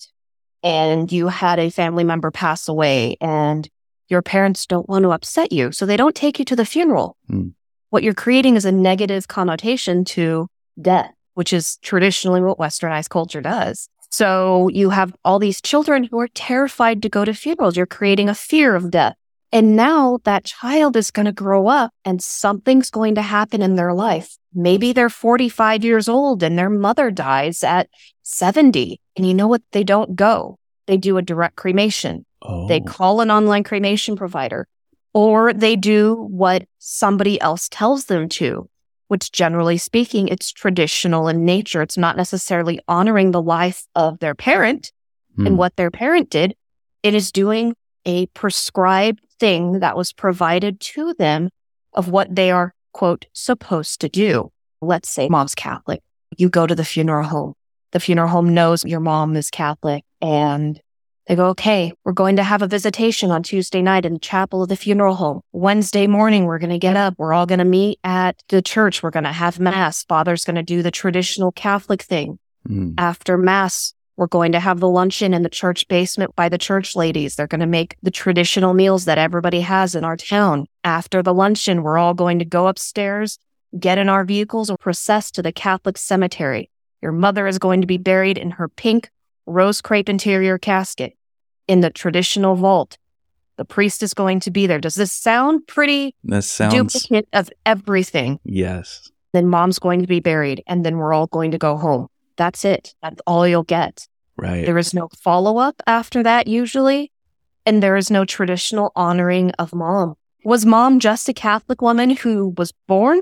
and 0.66 1.12
you 1.12 1.28
had 1.28 1.60
a 1.60 1.70
family 1.70 2.04
member 2.04 2.32
pass 2.32 2.68
away 2.68 3.16
and 3.22 3.70
Your 4.08 4.22
parents 4.22 4.68
don't 4.68 4.88
want 4.88 5.04
to 5.04 5.12
upset 5.12 5.52
you, 5.52 5.72
so 5.72 5.86
they 5.86 5.98
don't 5.98 6.16
take 6.16 6.38
you 6.38 6.46
to 6.46 6.56
the 6.56 6.66
funeral. 6.66 7.18
Hmm. 7.28 7.50
What 7.90 8.04
you're 8.04 8.14
creating 8.14 8.56
is 8.56 8.66
a 8.66 8.72
negative 8.72 9.28
connotation 9.28 10.06
to 10.06 10.48
death, 10.80 11.12
which 11.34 11.52
is 11.52 11.78
traditionally 11.82 12.42
what 12.42 12.60
westernized 12.60 13.10
culture 13.10 13.42
does. 13.42 13.90
So 14.12 14.70
you 14.70 14.92
have 14.92 15.16
all 15.24 15.40
these 15.40 15.60
children 15.60 16.04
who 16.04 16.20
are 16.20 16.28
terrified 16.28 17.02
to 17.02 17.10
go 17.10 17.26
to 17.26 17.34
funerals. 17.34 17.76
You're 17.76 17.88
creating 17.88 18.30
a 18.30 18.36
fear 18.36 18.76
of 18.76 18.92
death. 18.92 19.16
And 19.52 19.76
now 19.76 20.20
that 20.24 20.46
child 20.46 20.96
is 20.96 21.12
going 21.12 21.26
to 21.26 21.32
grow 21.32 21.68
up 21.68 21.92
and 22.04 22.22
something's 22.22 22.92
going 22.92 23.16
to 23.16 23.22
happen 23.22 23.62
in 23.62 23.76
their 23.76 23.94
life. 23.94 24.38
Maybe 24.54 24.94
they're 24.94 25.10
45 25.10 25.84
years 25.84 26.08
old 26.08 26.44
and 26.44 26.58
their 26.58 26.70
mother 26.70 27.10
dies 27.10 27.64
at 27.64 27.90
70. 28.24 29.00
And 29.16 29.28
you 29.28 29.34
know 29.34 29.48
what? 29.48 29.62
They 29.72 29.84
don't 29.84 30.16
go. 30.16 30.58
They 30.88 30.98
do 30.98 31.18
a 31.18 31.22
direct 31.22 31.56
cremation. 31.56 32.26
Oh. 32.42 32.68
They 32.68 32.80
call 32.80 33.22
an 33.22 33.32
online 33.32 33.64
cremation 33.64 34.16
provider 34.16 34.68
or 35.14 35.54
they 35.54 35.76
do 35.76 36.28
what 36.30 36.66
somebody 36.78 37.40
else 37.42 37.70
tells 37.70 38.06
them 38.06 38.28
to, 38.30 38.70
which 39.08 39.32
generally 39.32 39.78
speaking, 39.78 40.28
it's 40.28 40.52
traditional 40.52 41.28
in 41.28 41.46
nature. 41.46 41.82
It's 41.82 41.98
not 41.98 42.18
necessarily 42.18 42.80
honoring 42.88 43.32
the 43.32 43.42
life 43.42 43.86
of 43.96 44.20
their 44.20 44.36
parent 44.36 44.92
Hmm. 45.36 45.48
and 45.48 45.58
what 45.58 45.76
their 45.76 45.92
parent 45.92 46.30
did. 46.30 46.56
It 47.04 47.14
is 47.14 47.32
doing 47.32 47.76
a 48.06 48.28
prescribed 48.28 49.22
thing 49.40 49.80
that 49.80 49.98
was 49.98 50.14
provided 50.14 50.80
to 50.80 51.14
them 51.16 51.50
of 51.94 52.08
what 52.10 52.34
they 52.36 52.52
are, 52.52 52.74
quote, 52.94 53.26
supposed 53.34 54.00
to 54.02 54.10
do. 54.10 54.52
Let's 54.82 55.10
say 55.10 55.28
mom's 55.28 55.56
Catholic. 55.56 56.02
You 56.38 56.50
go 56.50 56.68
to 56.68 56.76
the 56.76 56.86
funeral 56.86 57.26
home. 57.28 57.54
The 57.96 58.02
funeral 58.02 58.28
home 58.28 58.54
knows 58.54 58.84
your 58.84 59.00
mom 59.00 59.38
is 59.38 59.50
Catholic 59.50 60.04
and 60.22 60.78
they 61.28 61.36
go, 61.38 61.46
okay, 61.52 61.94
we're 62.04 62.12
going 62.12 62.36
to 62.36 62.44
have 62.44 62.62
a 62.62 62.68
visitation 62.68 63.32
on 63.32 63.42
Tuesday 63.42 63.82
night 63.82 64.04
in 64.04 64.16
the 64.16 64.20
chapel 64.20 64.62
of 64.62 64.68
the 64.68 64.76
funeral 64.76 65.16
home. 65.16 65.40
Wednesday 65.54 66.06
morning, 66.06 66.44
we're 66.44 66.60
going 66.60 66.72
to 66.72 66.78
get 66.78 66.98
up. 66.98 67.14
We're 67.18 67.32
all 67.32 67.46
going 67.46 67.60
to 67.60 67.64
meet 67.64 68.00
at 68.04 68.44
the 68.50 68.62
church. 68.62 69.02
We're 69.02 69.12
going 69.12 69.24
to 69.24 69.32
have 69.32 69.62
mass. 69.62 70.04
Father's 70.04 70.44
going 70.44 70.58
to 70.58 70.62
do 70.62 70.84
the 70.84 70.92
traditional 70.92 71.54
Catholic 71.54 72.02
thing. 72.02 72.38
Hmm. 72.68 72.96
After 72.98 73.38
mass, 73.38 73.94
we're 74.18 74.28
going 74.28 74.52
to 74.52 74.60
have 74.60 74.82
the 74.82 74.90
luncheon 74.90 75.34
in 75.34 75.44
the 75.44 75.50
church 75.50 75.88
basement 75.88 76.36
by 76.36 76.50
the 76.50 76.58
church 76.58 76.98
ladies. 76.98 77.38
They're 77.38 77.48
going 77.48 77.62
to 77.62 77.66
make 77.66 77.96
the 78.04 78.12
traditional 78.12 78.74
meals 78.74 79.06
that 79.06 79.18
everybody 79.18 79.62
has 79.62 79.96
in 79.96 80.04
our 80.04 80.18
town. 80.18 80.66
After 80.84 81.24
the 81.24 81.34
luncheon, 81.34 81.82
we're 81.82 81.98
all 81.98 82.14
going 82.14 82.40
to 82.40 82.46
go 82.46 82.68
upstairs, 82.68 83.40
get 83.80 83.98
in 83.98 84.10
our 84.10 84.26
vehicles, 84.26 84.70
or 84.70 84.78
process 84.78 85.32
to 85.32 85.42
the 85.42 85.54
Catholic 85.54 85.98
cemetery. 85.98 86.70
Your 87.06 87.12
mother 87.12 87.46
is 87.46 87.60
going 87.60 87.82
to 87.82 87.88
be 87.88 88.00
buried 88.00 88.36
in 88.36 88.50
her 88.50 88.68
pink 88.68 89.12
rose 89.46 89.80
crepe 89.80 90.10
interior 90.10 90.58
casket 90.58 91.14
in 91.68 91.82
the 91.82 91.92
traditional 91.92 92.56
vault. 92.56 92.98
The 93.58 93.64
priest 93.64 94.02
is 94.02 94.16
going 94.16 94.40
to 94.40 94.50
be 94.50 94.66
there. 94.66 94.80
Does 94.80 94.96
this 94.96 95.12
sound 95.12 95.68
pretty 95.68 96.16
That 96.24 96.42
sounds. 96.42 96.74
duplicate 96.74 97.28
of 97.32 97.52
everything? 97.64 98.40
Yes. 98.44 99.12
Then 99.34 99.46
mom's 99.50 99.78
going 99.78 100.02
to 100.02 100.08
be 100.08 100.20
buried, 100.20 100.64
and 100.66 100.84
then 100.84 100.98
we're 100.98 101.14
all 101.14 101.28
going 101.28 101.52
to 101.52 101.60
go 101.60 101.78
home. 101.78 102.08
That's 102.38 102.66
it. 102.66 102.96
That's 103.04 103.22
all 103.28 103.48
you'll 103.48 103.62
get. 103.62 104.08
Right. 104.36 104.66
There 104.66 104.80
is 104.80 104.92
no 104.96 105.08
follow 105.16 105.60
up 105.60 105.84
after 105.86 106.24
that, 106.24 106.48
usually. 106.48 107.12
And 107.68 107.84
there 107.84 107.98
is 107.98 108.10
no 108.10 108.26
traditional 108.26 108.92
honoring 108.96 109.52
of 109.60 109.76
mom. 109.76 110.16
Was 110.44 110.66
mom 110.66 111.00
just 111.00 111.30
a 111.30 111.34
Catholic 111.34 111.84
woman 111.84 112.10
who 112.10 112.56
was 112.58 112.74
born, 112.88 113.22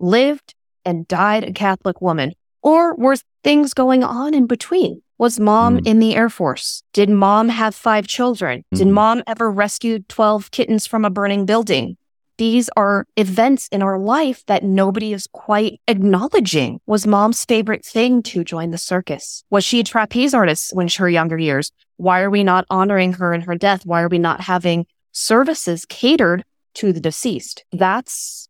lived, 0.00 0.54
and 0.86 1.06
died 1.06 1.44
a 1.44 1.52
Catholic 1.52 2.00
woman? 2.00 2.32
Or 2.62 2.94
were 2.96 3.16
things 3.44 3.74
going 3.74 4.02
on 4.04 4.34
in 4.34 4.46
between? 4.46 5.02
Was 5.18 5.40
mom 5.40 5.78
Mm. 5.78 5.86
in 5.86 5.98
the 5.98 6.14
Air 6.14 6.28
Force? 6.28 6.82
Did 6.92 7.08
mom 7.10 7.48
have 7.48 7.74
five 7.74 8.06
children? 8.06 8.64
Did 8.72 8.86
Mhm. 8.88 8.92
mom 8.92 9.22
ever 9.26 9.50
rescue 9.50 10.00
12 10.08 10.50
kittens 10.50 10.86
from 10.86 11.04
a 11.04 11.10
burning 11.10 11.44
building? 11.44 11.96
These 12.36 12.70
are 12.76 13.04
events 13.16 13.66
in 13.72 13.82
our 13.82 13.98
life 13.98 14.44
that 14.46 14.62
nobody 14.62 15.12
is 15.12 15.26
quite 15.32 15.80
acknowledging. 15.88 16.80
Was 16.86 17.04
mom's 17.04 17.44
favorite 17.44 17.84
thing 17.84 18.22
to 18.24 18.44
join 18.44 18.70
the 18.70 18.78
circus? 18.78 19.42
Was 19.50 19.64
she 19.64 19.80
a 19.80 19.84
trapeze 19.84 20.34
artist 20.34 20.70
when 20.72 20.86
she 20.86 20.98
her 20.98 21.10
younger 21.10 21.36
years? 21.38 21.72
Why 21.96 22.20
are 22.20 22.30
we 22.30 22.44
not 22.44 22.64
honoring 22.70 23.14
her 23.14 23.34
in 23.34 23.40
her 23.40 23.56
death? 23.56 23.84
Why 23.84 24.02
are 24.02 24.08
we 24.08 24.18
not 24.18 24.42
having 24.42 24.86
services 25.10 25.84
catered 25.84 26.44
to 26.74 26.92
the 26.92 27.00
deceased? 27.00 27.64
That's 27.72 28.48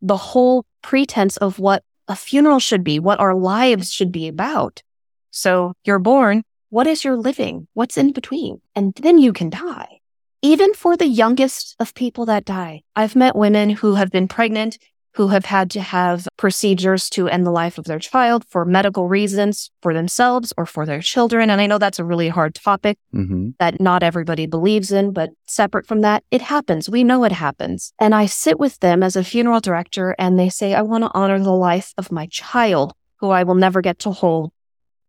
the 0.00 0.16
whole 0.16 0.64
pretense 0.82 1.36
of 1.38 1.58
what 1.58 1.82
a 2.08 2.16
funeral 2.16 2.58
should 2.58 2.84
be, 2.84 2.98
what 2.98 3.20
our 3.20 3.34
lives 3.34 3.92
should 3.92 4.12
be 4.12 4.28
about. 4.28 4.82
So 5.30 5.74
you're 5.84 5.98
born. 5.98 6.44
What 6.70 6.86
is 6.86 7.04
your 7.04 7.16
living? 7.16 7.68
What's 7.74 7.96
in 7.96 8.12
between? 8.12 8.60
And 8.74 8.94
then 8.94 9.18
you 9.18 9.32
can 9.32 9.50
die. 9.50 10.00
Even 10.42 10.74
for 10.74 10.96
the 10.96 11.06
youngest 11.06 11.76
of 11.78 11.94
people 11.94 12.26
that 12.26 12.44
die, 12.44 12.82
I've 12.94 13.16
met 13.16 13.34
women 13.34 13.70
who 13.70 13.94
have 13.94 14.10
been 14.10 14.28
pregnant, 14.28 14.78
who 15.16 15.28
have 15.28 15.46
had 15.46 15.70
to 15.70 15.80
have 15.80 16.28
procedures 16.36 17.08
to 17.10 17.26
end 17.28 17.46
the 17.46 17.50
life 17.50 17.78
of 17.78 17.86
their 17.86 17.98
child 17.98 18.44
for 18.48 18.64
medical 18.64 19.08
reasons 19.08 19.70
for 19.80 19.94
themselves 19.94 20.52
or 20.56 20.66
for 20.66 20.84
their 20.84 21.00
children. 21.00 21.48
And 21.48 21.60
I 21.60 21.66
know 21.66 21.78
that's 21.78 21.98
a 21.98 22.04
really 22.04 22.28
hard 22.28 22.54
topic 22.54 22.98
hmm 23.12 23.50
that 23.58 23.80
not 23.80 24.02
everybody 24.02 24.44
believes 24.46 24.92
in, 24.92 25.12
but 25.12 25.30
separate 25.46 25.86
from 25.86 26.00
that, 26.02 26.22
it 26.30 26.42
happens. 26.42 26.90
We 26.90 27.04
know 27.04 27.24
it 27.24 27.32
happens. 27.32 27.92
And 27.98 28.14
I 28.14 28.26
sit 28.26 28.58
with 28.58 28.78
them 28.80 29.02
as 29.02 29.16
a 29.16 29.24
funeral 29.24 29.60
director 29.60 30.14
and 30.18 30.38
they 30.38 30.50
say, 30.50 30.74
I 30.74 30.82
want 30.82 31.04
to 31.04 31.10
honor 31.14 31.38
the 31.38 31.52
life 31.52 31.94
of 31.96 32.12
my 32.12 32.26
child 32.26 32.92
who 33.20 33.30
I 33.30 33.44
will 33.44 33.54
never 33.54 33.80
get 33.80 33.98
to 34.00 34.10
hold 34.10 34.52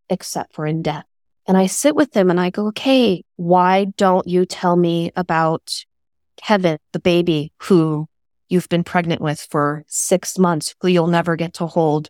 except 0.09 0.53
for 0.53 0.65
in 0.65 0.81
death. 0.81 1.03
And 1.47 1.57
I 1.57 1.67
sit 1.67 1.95
with 1.95 2.11
them 2.11 2.29
and 2.29 2.39
I 2.39 2.49
go, 2.49 2.67
okay, 2.67 3.23
why 3.35 3.85
don't 3.97 4.27
you 4.27 4.45
tell 4.45 4.75
me 4.75 5.11
about 5.15 5.85
Kevin, 6.37 6.77
the 6.93 6.99
baby 6.99 7.51
who 7.63 8.07
you've 8.49 8.69
been 8.69 8.83
pregnant 8.83 9.21
with 9.21 9.45
for 9.49 9.83
six 9.87 10.37
months, 10.37 10.75
who 10.81 10.87
you'll 10.87 11.07
never 11.07 11.35
get 11.35 11.53
to 11.55 11.67
hold 11.67 12.09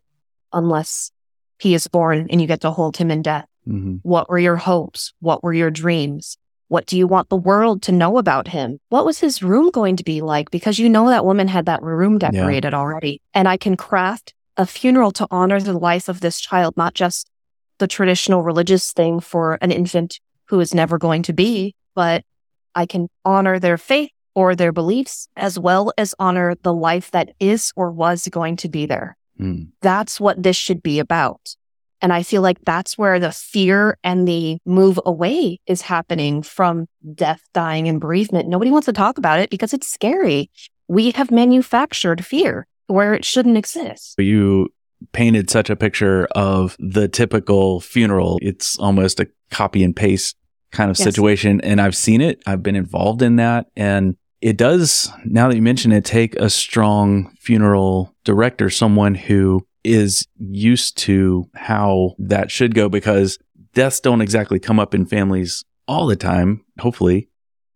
unless 0.54 1.12
he 1.60 1.74
is 1.74 1.88
born 1.88 2.28
and 2.30 2.40
you 2.42 2.48
get 2.48 2.62
to 2.62 2.72
hold 2.72 2.98
him 2.98 3.12
in 3.12 3.22
death? 3.22 3.48
hmm 3.66 3.98
What 4.04 4.30
were 4.30 4.40
your 4.40 4.58
hopes? 4.58 5.14
What 5.20 5.44
were 5.44 5.54
your 5.54 5.72
dreams? 5.72 6.38
What 6.70 6.86
do 6.86 6.98
you 6.98 7.08
want 7.08 7.30
the 7.30 7.38
world 7.38 7.82
to 7.84 7.92
know 7.92 8.18
about 8.18 8.50
him? 8.50 8.80
What 8.90 9.06
was 9.06 9.20
his 9.20 9.42
room 9.42 9.72
going 9.72 9.96
to 9.98 10.04
be 10.04 10.22
like? 10.22 10.52
Because 10.52 10.78
you 10.78 10.90
know 10.90 11.08
that 11.10 11.26
woman 11.26 11.48
had 11.48 11.66
that 11.66 11.82
room 11.82 12.18
decorated 12.18 12.74
already. 12.74 13.22
And 13.34 13.48
I 13.48 13.56
can 13.58 13.78
craft 13.78 14.34
a 14.58 14.66
funeral 14.66 15.12
to 15.12 15.28
honor 15.32 15.62
the 15.62 15.78
life 15.78 16.10
of 16.10 16.20
this 16.20 16.42
child, 16.42 16.76
not 16.76 16.94
just 16.94 17.30
the 17.78 17.88
traditional 17.88 18.42
religious 18.44 18.92
thing 18.92 19.20
for 19.22 19.58
an 19.62 19.72
infant 19.72 20.20
who 20.50 20.60
is 20.60 20.74
never 20.74 20.98
going 20.98 21.24
to 21.24 21.34
be, 21.34 21.76
but 21.96 22.24
I 22.76 22.86
can 22.86 23.08
honor 23.24 23.60
their 23.60 23.78
faith 23.78 24.12
or 24.38 24.56
their 24.56 24.72
beliefs 24.72 25.28
as 25.36 25.58
well 25.58 25.92
as 25.98 26.14
honor 26.20 26.54
the 26.62 26.72
life 26.72 27.10
that 27.10 27.30
is 27.40 27.74
or 27.76 27.90
was 27.92 28.28
going 28.28 28.56
to 28.56 28.70
be 28.70 28.86
there. 28.86 29.18
Mm. 29.42 29.70
That's 29.82 30.20
what 30.20 30.44
this 30.44 30.56
should 30.56 30.84
be 30.84 31.00
about. 31.00 31.56
And 32.04 32.14
I 32.14 32.22
feel 32.22 32.44
like 32.44 32.60
that's 32.64 33.00
where 33.00 33.20
the 33.20 33.32
fear 33.32 33.98
and 34.04 34.28
the 34.28 34.60
move 34.64 35.00
away 35.08 35.60
is 35.66 35.82
happening 35.82 36.44
from 36.44 36.86
death, 37.16 37.42
dying, 37.56 37.88
and 37.88 38.00
bereavement. 38.00 38.48
Nobody 38.48 38.70
wants 38.70 38.86
to 38.86 38.94
talk 38.94 39.18
about 39.18 39.40
it 39.40 39.50
because 39.50 39.74
it's 39.74 39.88
scary. 39.92 40.52
We 40.88 41.10
have 41.12 41.32
manufactured 41.32 42.24
fear 42.24 42.68
where 42.86 43.16
it 43.16 43.26
shouldn't 43.26 43.58
exist. 43.58 44.14
You 44.20 44.70
painted 45.14 45.50
such 45.50 45.72
a 45.72 45.76
picture 45.76 46.28
of 46.36 46.76
the 46.78 47.08
typical 47.08 47.82
funeral. 47.82 48.38
It's 48.44 48.78
almost 48.78 49.20
a 49.20 49.28
copy 49.50 49.84
and 49.84 49.96
paste 49.96 50.38
kind 50.72 50.92
of 50.92 51.00
Yes. 51.00 51.06
situation. 51.06 51.60
And 51.62 51.82
I've 51.82 51.96
seen 51.96 52.22
it. 52.22 52.44
I've 52.46 52.62
been 52.62 52.76
involved 52.76 53.24
in 53.24 53.38
that. 53.38 53.66
And 53.76 54.16
it 54.42 54.58
does, 54.58 55.10
now 55.26 55.48
that 55.48 55.56
you 55.56 55.62
mention 55.62 55.92
it, 55.92 56.06
take 56.06 56.36
a 56.36 56.50
strong 56.50 57.36
funeral 57.40 58.16
director, 58.24 58.70
someone 58.70 59.16
who 59.16 59.66
is 59.84 60.28
used 60.38 60.98
to 60.98 61.50
how 61.56 62.14
that 62.20 62.52
should 62.52 62.76
go 62.76 62.90
because 62.90 63.40
deaths 63.74 64.00
don't 64.00 64.22
exactly 64.22 64.60
come 64.60 64.80
up 64.80 64.94
in 64.94 65.06
families 65.06 65.64
all 65.88 66.06
the 66.06 66.16
time, 66.16 66.64
hopefully. 66.80 67.30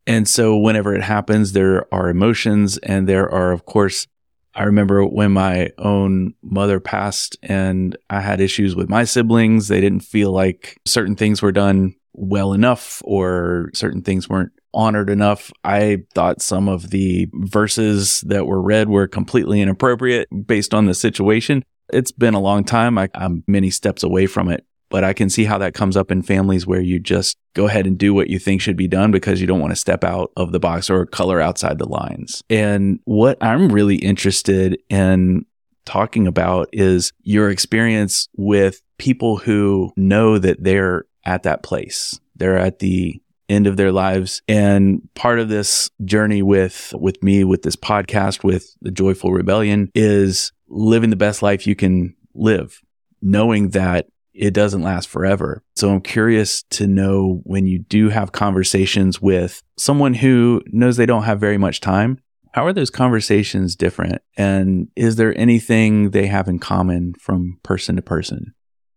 And 0.05 0.27
so 0.27 0.57
whenever 0.57 0.93
it 0.93 1.03
happens, 1.03 1.53
there 1.53 1.91
are 1.93 2.09
emotions 2.09 2.77
and 2.79 3.07
there 3.07 3.29
are, 3.29 3.51
of 3.51 3.65
course, 3.65 4.07
I 4.53 4.63
remember 4.63 5.05
when 5.05 5.31
my 5.31 5.69
own 5.77 6.33
mother 6.41 6.79
passed 6.79 7.37
and 7.41 7.97
I 8.09 8.19
had 8.19 8.41
issues 8.41 8.75
with 8.75 8.89
my 8.89 9.05
siblings. 9.05 9.67
They 9.67 9.79
didn't 9.79 10.01
feel 10.01 10.31
like 10.31 10.77
certain 10.85 11.15
things 11.15 11.41
were 11.41 11.53
done 11.53 11.95
well 12.13 12.51
enough 12.51 13.01
or 13.05 13.69
certain 13.73 14.01
things 14.01 14.27
weren't 14.27 14.51
honored 14.73 15.09
enough. 15.09 15.51
I 15.63 16.03
thought 16.13 16.41
some 16.41 16.67
of 16.67 16.89
the 16.89 17.27
verses 17.33 18.21
that 18.21 18.47
were 18.47 18.61
read 18.61 18.89
were 18.89 19.07
completely 19.07 19.61
inappropriate 19.61 20.27
based 20.45 20.73
on 20.73 20.85
the 20.85 20.93
situation. 20.93 21.63
It's 21.91 22.11
been 22.11 22.33
a 22.33 22.39
long 22.39 22.63
time. 22.63 22.97
I, 22.97 23.09
I'm 23.15 23.43
many 23.47 23.69
steps 23.69 24.03
away 24.03 24.27
from 24.27 24.49
it, 24.49 24.65
but 24.89 25.03
I 25.03 25.13
can 25.13 25.29
see 25.29 25.43
how 25.43 25.57
that 25.57 25.73
comes 25.73 25.97
up 25.97 26.11
in 26.11 26.21
families 26.21 26.65
where 26.65 26.81
you 26.81 26.99
just 26.99 27.37
go 27.53 27.67
ahead 27.67 27.85
and 27.85 27.97
do 27.97 28.13
what 28.13 28.29
you 28.29 28.39
think 28.39 28.61
should 28.61 28.77
be 28.77 28.87
done 28.87 29.11
because 29.11 29.41
you 29.41 29.47
don't 29.47 29.59
want 29.59 29.71
to 29.71 29.79
step 29.79 30.03
out 30.03 30.31
of 30.37 30.51
the 30.51 30.59
box 30.59 30.89
or 30.89 31.05
color 31.05 31.41
outside 31.41 31.79
the 31.79 31.89
lines. 31.89 32.43
And 32.49 32.99
what 33.03 33.37
I'm 33.41 33.71
really 33.71 33.97
interested 33.97 34.79
in 34.89 35.45
talking 35.85 36.27
about 36.27 36.69
is 36.71 37.11
your 37.23 37.49
experience 37.49 38.29
with 38.37 38.81
people 38.97 39.37
who 39.37 39.91
know 39.97 40.37
that 40.37 40.63
they're 40.63 41.05
at 41.25 41.43
that 41.43 41.63
place. 41.63 42.19
They're 42.35 42.57
at 42.57 42.79
the 42.79 43.21
end 43.51 43.67
of 43.67 43.77
their 43.77 43.91
lives. 43.91 44.41
And 44.47 45.07
part 45.13 45.39
of 45.39 45.49
this 45.49 45.89
journey 46.05 46.41
with, 46.41 46.93
with 46.97 47.21
me, 47.21 47.43
with 47.43 47.63
this 47.63 47.75
podcast, 47.75 48.43
with 48.43 48.75
the 48.81 48.91
Joyful 48.91 49.31
Rebellion 49.31 49.91
is 49.93 50.51
living 50.67 51.09
the 51.09 51.15
best 51.15 51.43
life 51.43 51.67
you 51.67 51.75
can 51.75 52.15
live, 52.33 52.79
knowing 53.21 53.69
that 53.69 54.07
it 54.33 54.53
doesn't 54.53 54.81
last 54.81 55.09
forever. 55.09 55.61
So 55.75 55.91
I'm 55.91 56.01
curious 56.01 56.63
to 56.71 56.87
know 56.87 57.41
when 57.43 57.67
you 57.67 57.79
do 57.79 58.09
have 58.09 58.31
conversations 58.31 59.21
with 59.21 59.61
someone 59.77 60.13
who 60.13 60.63
knows 60.67 60.95
they 60.95 61.05
don't 61.05 61.23
have 61.23 61.39
very 61.39 61.57
much 61.57 61.81
time, 61.81 62.19
how 62.53 62.65
are 62.65 62.73
those 62.73 62.89
conversations 62.89 63.75
different? 63.75 64.21
And 64.37 64.89
is 64.95 65.15
there 65.15 65.37
anything 65.37 66.11
they 66.11 66.27
have 66.27 66.47
in 66.47 66.59
common 66.59 67.13
from 67.15 67.59
person 67.63 67.95
to 67.95 68.01
person? 68.01 68.53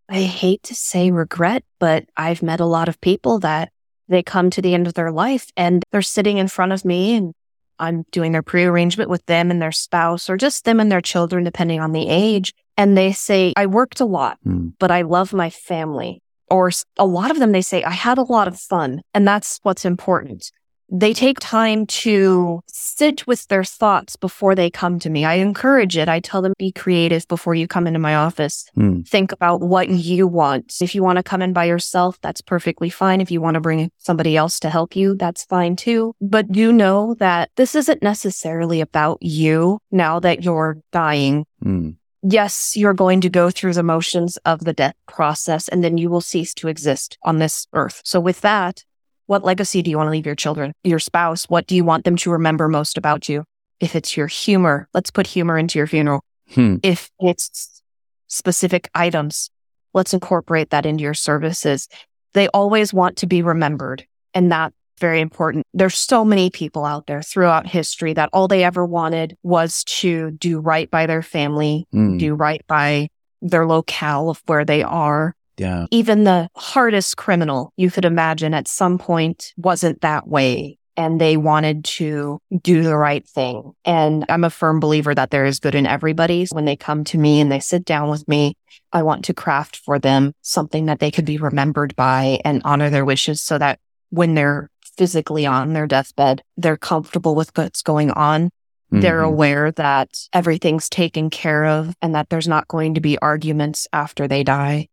I 0.09 0.21
hate 0.21 0.63
to 0.63 0.75
say 0.75 1.11
regret, 1.11 1.63
but 1.79 2.05
I've 2.15 2.43
met 2.43 2.59
a 2.59 2.65
lot 2.65 2.89
of 2.89 3.01
people 3.01 3.39
that 3.39 3.71
they 4.07 4.23
come 4.23 4.49
to 4.51 4.61
the 4.61 4.73
end 4.73 4.87
of 4.87 4.93
their 4.93 5.11
life 5.11 5.47
and 5.55 5.83
they're 5.91 6.01
sitting 6.01 6.37
in 6.37 6.47
front 6.47 6.71
of 6.71 6.85
me 6.85 7.15
and 7.15 7.33
I'm 7.77 8.05
doing 8.11 8.31
their 8.31 8.41
pre-arrangement 8.41 9.09
with 9.09 9.25
them 9.25 9.51
and 9.51 9.61
their 9.61 9.71
spouse 9.71 10.29
or 10.29 10.37
just 10.37 10.63
them 10.63 10.79
and 10.79 10.91
their 10.91 11.01
children, 11.01 11.43
depending 11.43 11.79
on 11.79 11.91
the 11.91 12.07
age. 12.07 12.53
And 12.77 12.97
they 12.97 13.11
say, 13.11 13.53
I 13.57 13.65
worked 13.65 13.99
a 13.99 14.05
lot, 14.05 14.37
mm. 14.45 14.73
but 14.79 14.91
I 14.91 15.01
love 15.01 15.33
my 15.33 15.49
family. 15.49 16.21
Or 16.49 16.71
a 16.97 17.05
lot 17.05 17.31
of 17.31 17.39
them, 17.39 17.51
they 17.51 17.61
say, 17.61 17.83
I 17.83 17.91
had 17.91 18.17
a 18.17 18.23
lot 18.23 18.47
of 18.47 18.59
fun. 18.59 19.01
And 19.13 19.27
that's 19.27 19.59
what's 19.63 19.83
important 19.83 20.51
they 20.89 21.13
take 21.13 21.39
time 21.39 21.85
to 21.87 22.61
sit 22.67 23.25
with 23.25 23.47
their 23.47 23.63
thoughts 23.63 24.15
before 24.15 24.55
they 24.55 24.69
come 24.69 24.99
to 24.99 25.09
me. 25.09 25.25
I 25.25 25.35
encourage 25.35 25.97
it. 25.97 26.07
I 26.07 26.19
tell 26.19 26.41
them 26.41 26.53
be 26.57 26.71
creative 26.71 27.27
before 27.27 27.55
you 27.55 27.67
come 27.67 27.87
into 27.87 27.99
my 27.99 28.15
office. 28.15 28.65
Mm. 28.77 29.07
Think 29.07 29.31
about 29.31 29.61
what 29.61 29.89
you 29.89 30.27
want. 30.27 30.75
If 30.81 30.93
you 30.93 31.03
want 31.03 31.17
to 31.17 31.23
come 31.23 31.41
in 31.41 31.53
by 31.53 31.65
yourself, 31.65 32.19
that's 32.21 32.41
perfectly 32.41 32.89
fine. 32.89 33.21
If 33.21 33.31
you 33.31 33.41
want 33.41 33.55
to 33.55 33.61
bring 33.61 33.91
somebody 33.97 34.37
else 34.37 34.59
to 34.61 34.69
help 34.69 34.95
you, 34.95 35.15
that's 35.15 35.45
fine 35.45 35.75
too. 35.75 36.15
But 36.21 36.55
you 36.55 36.71
know 36.71 37.15
that 37.15 37.49
this 37.55 37.75
isn't 37.75 38.03
necessarily 38.03 38.81
about 38.81 39.17
you 39.21 39.79
now 39.91 40.19
that 40.19 40.43
you're 40.43 40.77
dying. 40.91 41.45
Mm. 41.63 41.95
Yes, 42.27 42.75
you're 42.75 42.95
going 42.95 43.21
to 43.21 43.29
go 43.29 43.51
through 43.51 43.73
the 43.73 43.83
motions 43.83 44.37
of 44.37 44.61
the 44.65 44.73
death 44.73 44.95
process 45.07 45.67
and 45.67 45.83
then 45.83 45.99
you 45.99 46.09
will 46.09 46.21
cease 46.21 46.55
to 46.55 46.67
exist 46.67 47.19
on 47.23 47.37
this 47.37 47.67
earth. 47.73 48.01
So 48.03 48.19
with 48.19 48.41
that, 48.41 48.83
what 49.27 49.43
legacy 49.43 49.81
do 49.81 49.89
you 49.89 49.97
want 49.97 50.07
to 50.07 50.11
leave 50.11 50.25
your 50.25 50.35
children, 50.35 50.73
your 50.83 50.99
spouse? 50.99 51.45
What 51.45 51.67
do 51.67 51.75
you 51.75 51.83
want 51.83 52.05
them 52.05 52.15
to 52.17 52.31
remember 52.31 52.67
most 52.67 52.97
about 52.97 53.27
you? 53.27 53.43
If 53.79 53.95
it's 53.95 54.15
your 54.15 54.27
humor, 54.27 54.87
let's 54.93 55.11
put 55.11 55.27
humor 55.27 55.57
into 55.57 55.79
your 55.79 55.87
funeral. 55.87 56.21
Hmm. 56.51 56.77
If 56.83 57.11
it's 57.19 57.81
specific 58.27 58.89
items, 58.93 59.49
let's 59.93 60.13
incorporate 60.13 60.69
that 60.69 60.85
into 60.85 61.03
your 61.03 61.13
services. 61.13 61.87
They 62.33 62.47
always 62.49 62.93
want 62.93 63.17
to 63.17 63.27
be 63.27 63.41
remembered. 63.41 64.05
And 64.33 64.51
that's 64.51 64.75
very 64.99 65.19
important. 65.19 65.65
There's 65.73 65.95
so 65.95 66.23
many 66.23 66.49
people 66.49 66.85
out 66.85 67.07
there 67.07 67.21
throughout 67.21 67.67
history 67.67 68.13
that 68.13 68.29
all 68.31 68.47
they 68.47 68.63
ever 68.63 68.85
wanted 68.85 69.37
was 69.43 69.83
to 69.85 70.31
do 70.31 70.59
right 70.59 70.89
by 70.89 71.05
their 71.05 71.21
family, 71.21 71.87
mm. 71.93 72.17
do 72.19 72.33
right 72.33 72.65
by 72.67 73.09
their 73.41 73.65
locale 73.65 74.29
of 74.29 74.41
where 74.45 74.65
they 74.65 74.83
are. 74.83 75.35
Yeah. 75.57 75.85
Even 75.91 76.23
the 76.23 76.49
hardest 76.55 77.17
criminal 77.17 77.73
you 77.77 77.91
could 77.91 78.05
imagine 78.05 78.53
at 78.53 78.67
some 78.67 78.97
point 78.97 79.53
wasn't 79.57 80.01
that 80.01 80.27
way. 80.27 80.77
And 80.97 81.19
they 81.19 81.35
wanted 81.35 81.83
to 81.85 82.39
do 82.61 82.81
the 82.81 82.95
right 82.95 83.27
thing. 83.27 83.73
And 83.83 84.25
I'm 84.29 84.45
a 84.45 84.49
firm 84.49 84.79
believer 84.79 85.13
that 85.13 85.29
there 85.29 85.43
is 85.43 85.59
good 85.59 85.75
in 85.75 85.85
everybody. 85.85 86.47
When 86.51 86.63
they 86.63 86.77
come 86.77 87.03
to 87.05 87.17
me 87.17 87.41
and 87.41 87.51
they 87.51 87.59
sit 87.59 87.83
down 87.83 88.09
with 88.09 88.25
me, 88.29 88.55
I 88.93 89.03
want 89.03 89.25
to 89.25 89.33
craft 89.33 89.75
for 89.75 89.99
them 89.99 90.31
something 90.41 90.85
that 90.85 90.99
they 90.99 91.11
could 91.11 91.25
be 91.25 91.37
remembered 91.37 91.97
by 91.97 92.39
and 92.45 92.61
honor 92.63 92.89
their 92.89 93.03
wishes 93.03 93.41
so 93.41 93.57
that 93.57 93.79
when 94.09 94.35
they're 94.35 94.69
physically 94.97 95.45
on 95.45 95.73
their 95.73 95.85
deathbed, 95.85 96.41
they're 96.55 96.77
comfortable 96.77 97.35
with 97.35 97.51
what's 97.57 97.81
going 97.81 98.11
on. 98.11 98.45
Mm-hmm. 98.45 99.01
They're 99.01 99.21
aware 99.21 99.71
that 99.73 100.17
everything's 100.31 100.87
taken 100.87 101.29
care 101.29 101.65
of 101.65 101.93
and 102.01 102.15
that 102.15 102.29
there's 102.29 102.47
not 102.47 102.69
going 102.69 102.93
to 102.93 103.01
be 103.01 103.17
arguments 103.17 103.85
after 103.91 104.29
they 104.29 104.45
die 104.45 104.87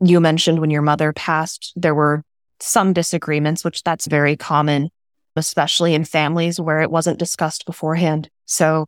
you 0.00 0.20
mentioned 0.20 0.60
when 0.60 0.70
your 0.70 0.82
mother 0.82 1.12
passed, 1.12 1.72
there 1.76 1.94
were 1.94 2.22
some 2.60 2.92
disagreements, 2.92 3.64
which 3.64 3.82
that's 3.82 4.06
very 4.06 4.36
common, 4.36 4.90
especially 5.36 5.94
in 5.94 6.04
families 6.04 6.60
where 6.60 6.80
it 6.80 6.90
wasn't 6.90 7.18
discussed 7.18 7.66
beforehand. 7.66 8.28
So 8.46 8.86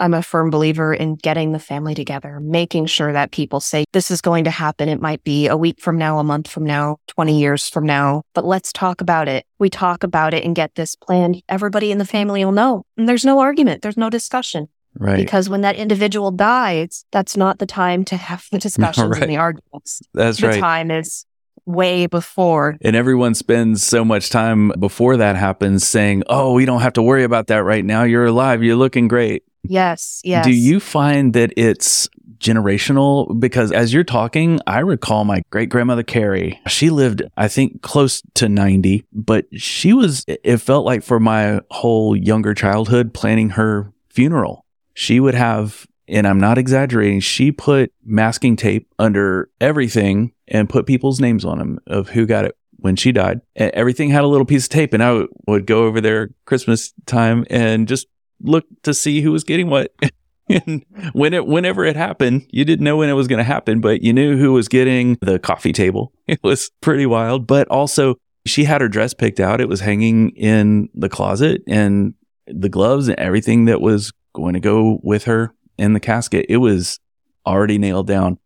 I'm 0.00 0.14
a 0.14 0.22
firm 0.22 0.50
believer 0.50 0.92
in 0.92 1.14
getting 1.14 1.52
the 1.52 1.58
family 1.58 1.94
together, 1.94 2.40
making 2.40 2.86
sure 2.86 3.12
that 3.12 3.30
people 3.30 3.60
say, 3.60 3.84
this 3.92 4.10
is 4.10 4.20
going 4.20 4.44
to 4.44 4.50
happen. 4.50 4.88
It 4.88 5.00
might 5.00 5.22
be 5.22 5.46
a 5.46 5.56
week 5.56 5.80
from 5.80 5.98
now, 5.98 6.18
a 6.18 6.24
month 6.24 6.48
from 6.50 6.64
now, 6.64 6.96
20 7.08 7.38
years 7.38 7.68
from 7.68 7.86
now, 7.86 8.22
but 8.34 8.44
let's 8.44 8.72
talk 8.72 9.00
about 9.00 9.28
it. 9.28 9.46
We 9.58 9.70
talk 9.70 10.02
about 10.02 10.34
it 10.34 10.44
and 10.44 10.56
get 10.56 10.74
this 10.74 10.96
planned. 10.96 11.42
Everybody 11.48 11.92
in 11.92 11.98
the 11.98 12.04
family 12.04 12.44
will 12.44 12.52
know. 12.52 12.84
And 12.96 13.08
there's 13.08 13.24
no 13.24 13.40
argument. 13.40 13.82
There's 13.82 13.96
no 13.96 14.10
discussion. 14.10 14.68
Right. 14.98 15.16
Because 15.16 15.48
when 15.48 15.62
that 15.62 15.76
individual 15.76 16.30
dies, 16.30 17.04
that's 17.10 17.36
not 17.36 17.58
the 17.58 17.66
time 17.66 18.04
to 18.06 18.16
have 18.16 18.46
the 18.50 18.58
discussions 18.68 19.10
right. 19.10 19.22
and 19.22 19.30
the 19.30 19.36
arguments. 19.36 20.02
That's 20.14 20.38
the 20.38 20.48
right. 20.48 20.54
The 20.54 20.60
time 20.60 20.90
is 20.90 21.26
way 21.64 22.06
before. 22.06 22.76
And 22.82 22.96
everyone 22.96 23.34
spends 23.34 23.84
so 23.84 24.04
much 24.04 24.30
time 24.30 24.72
before 24.78 25.16
that 25.18 25.36
happens 25.36 25.86
saying, 25.86 26.24
Oh, 26.28 26.52
we 26.52 26.64
don't 26.64 26.80
have 26.80 26.94
to 26.94 27.02
worry 27.02 27.24
about 27.24 27.48
that 27.48 27.62
right 27.64 27.84
now. 27.84 28.02
You're 28.02 28.26
alive. 28.26 28.62
You're 28.62 28.76
looking 28.76 29.08
great. 29.08 29.44
Yes. 29.62 30.20
Yes. 30.24 30.44
Do 30.44 30.52
you 30.52 30.80
find 30.80 31.34
that 31.34 31.52
it's 31.56 32.08
generational? 32.38 33.38
Because 33.38 33.70
as 33.70 33.94
you're 33.94 34.02
talking, 34.02 34.58
I 34.66 34.80
recall 34.80 35.24
my 35.24 35.42
great 35.50 35.68
grandmother 35.68 36.02
Carrie. 36.02 36.60
She 36.66 36.90
lived, 36.90 37.22
I 37.36 37.46
think, 37.46 37.82
close 37.82 38.22
to 38.34 38.48
90, 38.48 39.04
but 39.12 39.46
she 39.52 39.92
was, 39.92 40.24
it 40.26 40.58
felt 40.58 40.84
like 40.84 41.04
for 41.04 41.20
my 41.20 41.60
whole 41.70 42.16
younger 42.16 42.54
childhood, 42.54 43.14
planning 43.14 43.50
her 43.50 43.92
funeral 44.08 44.64
she 44.94 45.20
would 45.20 45.34
have, 45.34 45.86
and 46.08 46.26
I'm 46.26 46.40
not 46.40 46.58
exaggerating, 46.58 47.20
she 47.20 47.52
put 47.52 47.92
masking 48.04 48.56
tape 48.56 48.92
under 48.98 49.50
everything 49.60 50.32
and 50.48 50.68
put 50.68 50.86
people's 50.86 51.20
names 51.20 51.44
on 51.44 51.58
them 51.58 51.78
of 51.86 52.10
who 52.10 52.26
got 52.26 52.44
it 52.44 52.56
when 52.76 52.96
she 52.96 53.12
died. 53.12 53.40
And 53.56 53.70
Everything 53.72 54.10
had 54.10 54.24
a 54.24 54.28
little 54.28 54.46
piece 54.46 54.64
of 54.64 54.70
tape, 54.70 54.92
and 54.92 55.02
I 55.02 55.24
would 55.46 55.66
go 55.66 55.84
over 55.84 56.00
there 56.00 56.30
Christmas 56.44 56.92
time 57.06 57.44
and 57.48 57.88
just 57.88 58.06
look 58.40 58.64
to 58.82 58.92
see 58.92 59.20
who 59.20 59.32
was 59.32 59.44
getting 59.44 59.68
what. 59.68 59.92
and 60.48 60.84
when 61.12 61.32
it, 61.32 61.46
whenever 61.46 61.84
it 61.84 61.96
happened, 61.96 62.46
you 62.50 62.64
didn't 62.64 62.84
know 62.84 62.96
when 62.96 63.08
it 63.08 63.14
was 63.14 63.28
going 63.28 63.38
to 63.38 63.44
happen, 63.44 63.80
but 63.80 64.02
you 64.02 64.12
knew 64.12 64.36
who 64.36 64.52
was 64.52 64.68
getting 64.68 65.16
the 65.20 65.38
coffee 65.38 65.72
table. 65.72 66.12
It 66.28 66.40
was 66.42 66.70
pretty 66.80 67.04
wild, 67.04 67.46
but 67.46 67.68
also 67.68 68.14
she 68.46 68.64
had 68.64 68.80
her 68.80 68.88
dress 68.88 69.12
picked 69.12 69.38
out. 69.38 69.60
It 69.60 69.68
was 69.68 69.80
hanging 69.80 70.30
in 70.30 70.88
the 70.94 71.08
closet 71.08 71.62
and 71.66 72.14
the 72.46 72.68
gloves 72.68 73.08
and 73.08 73.18
everything 73.18 73.66
that 73.66 73.80
was 73.80 74.12
going 74.32 74.54
to 74.54 74.60
go 74.60 75.00
with 75.02 75.24
her 75.24 75.54
in 75.78 75.92
the 75.92 76.00
casket. 76.00 76.46
It 76.48 76.58
was 76.58 76.98
already 77.46 77.78
nailed 77.78 78.06
down. 78.06 78.38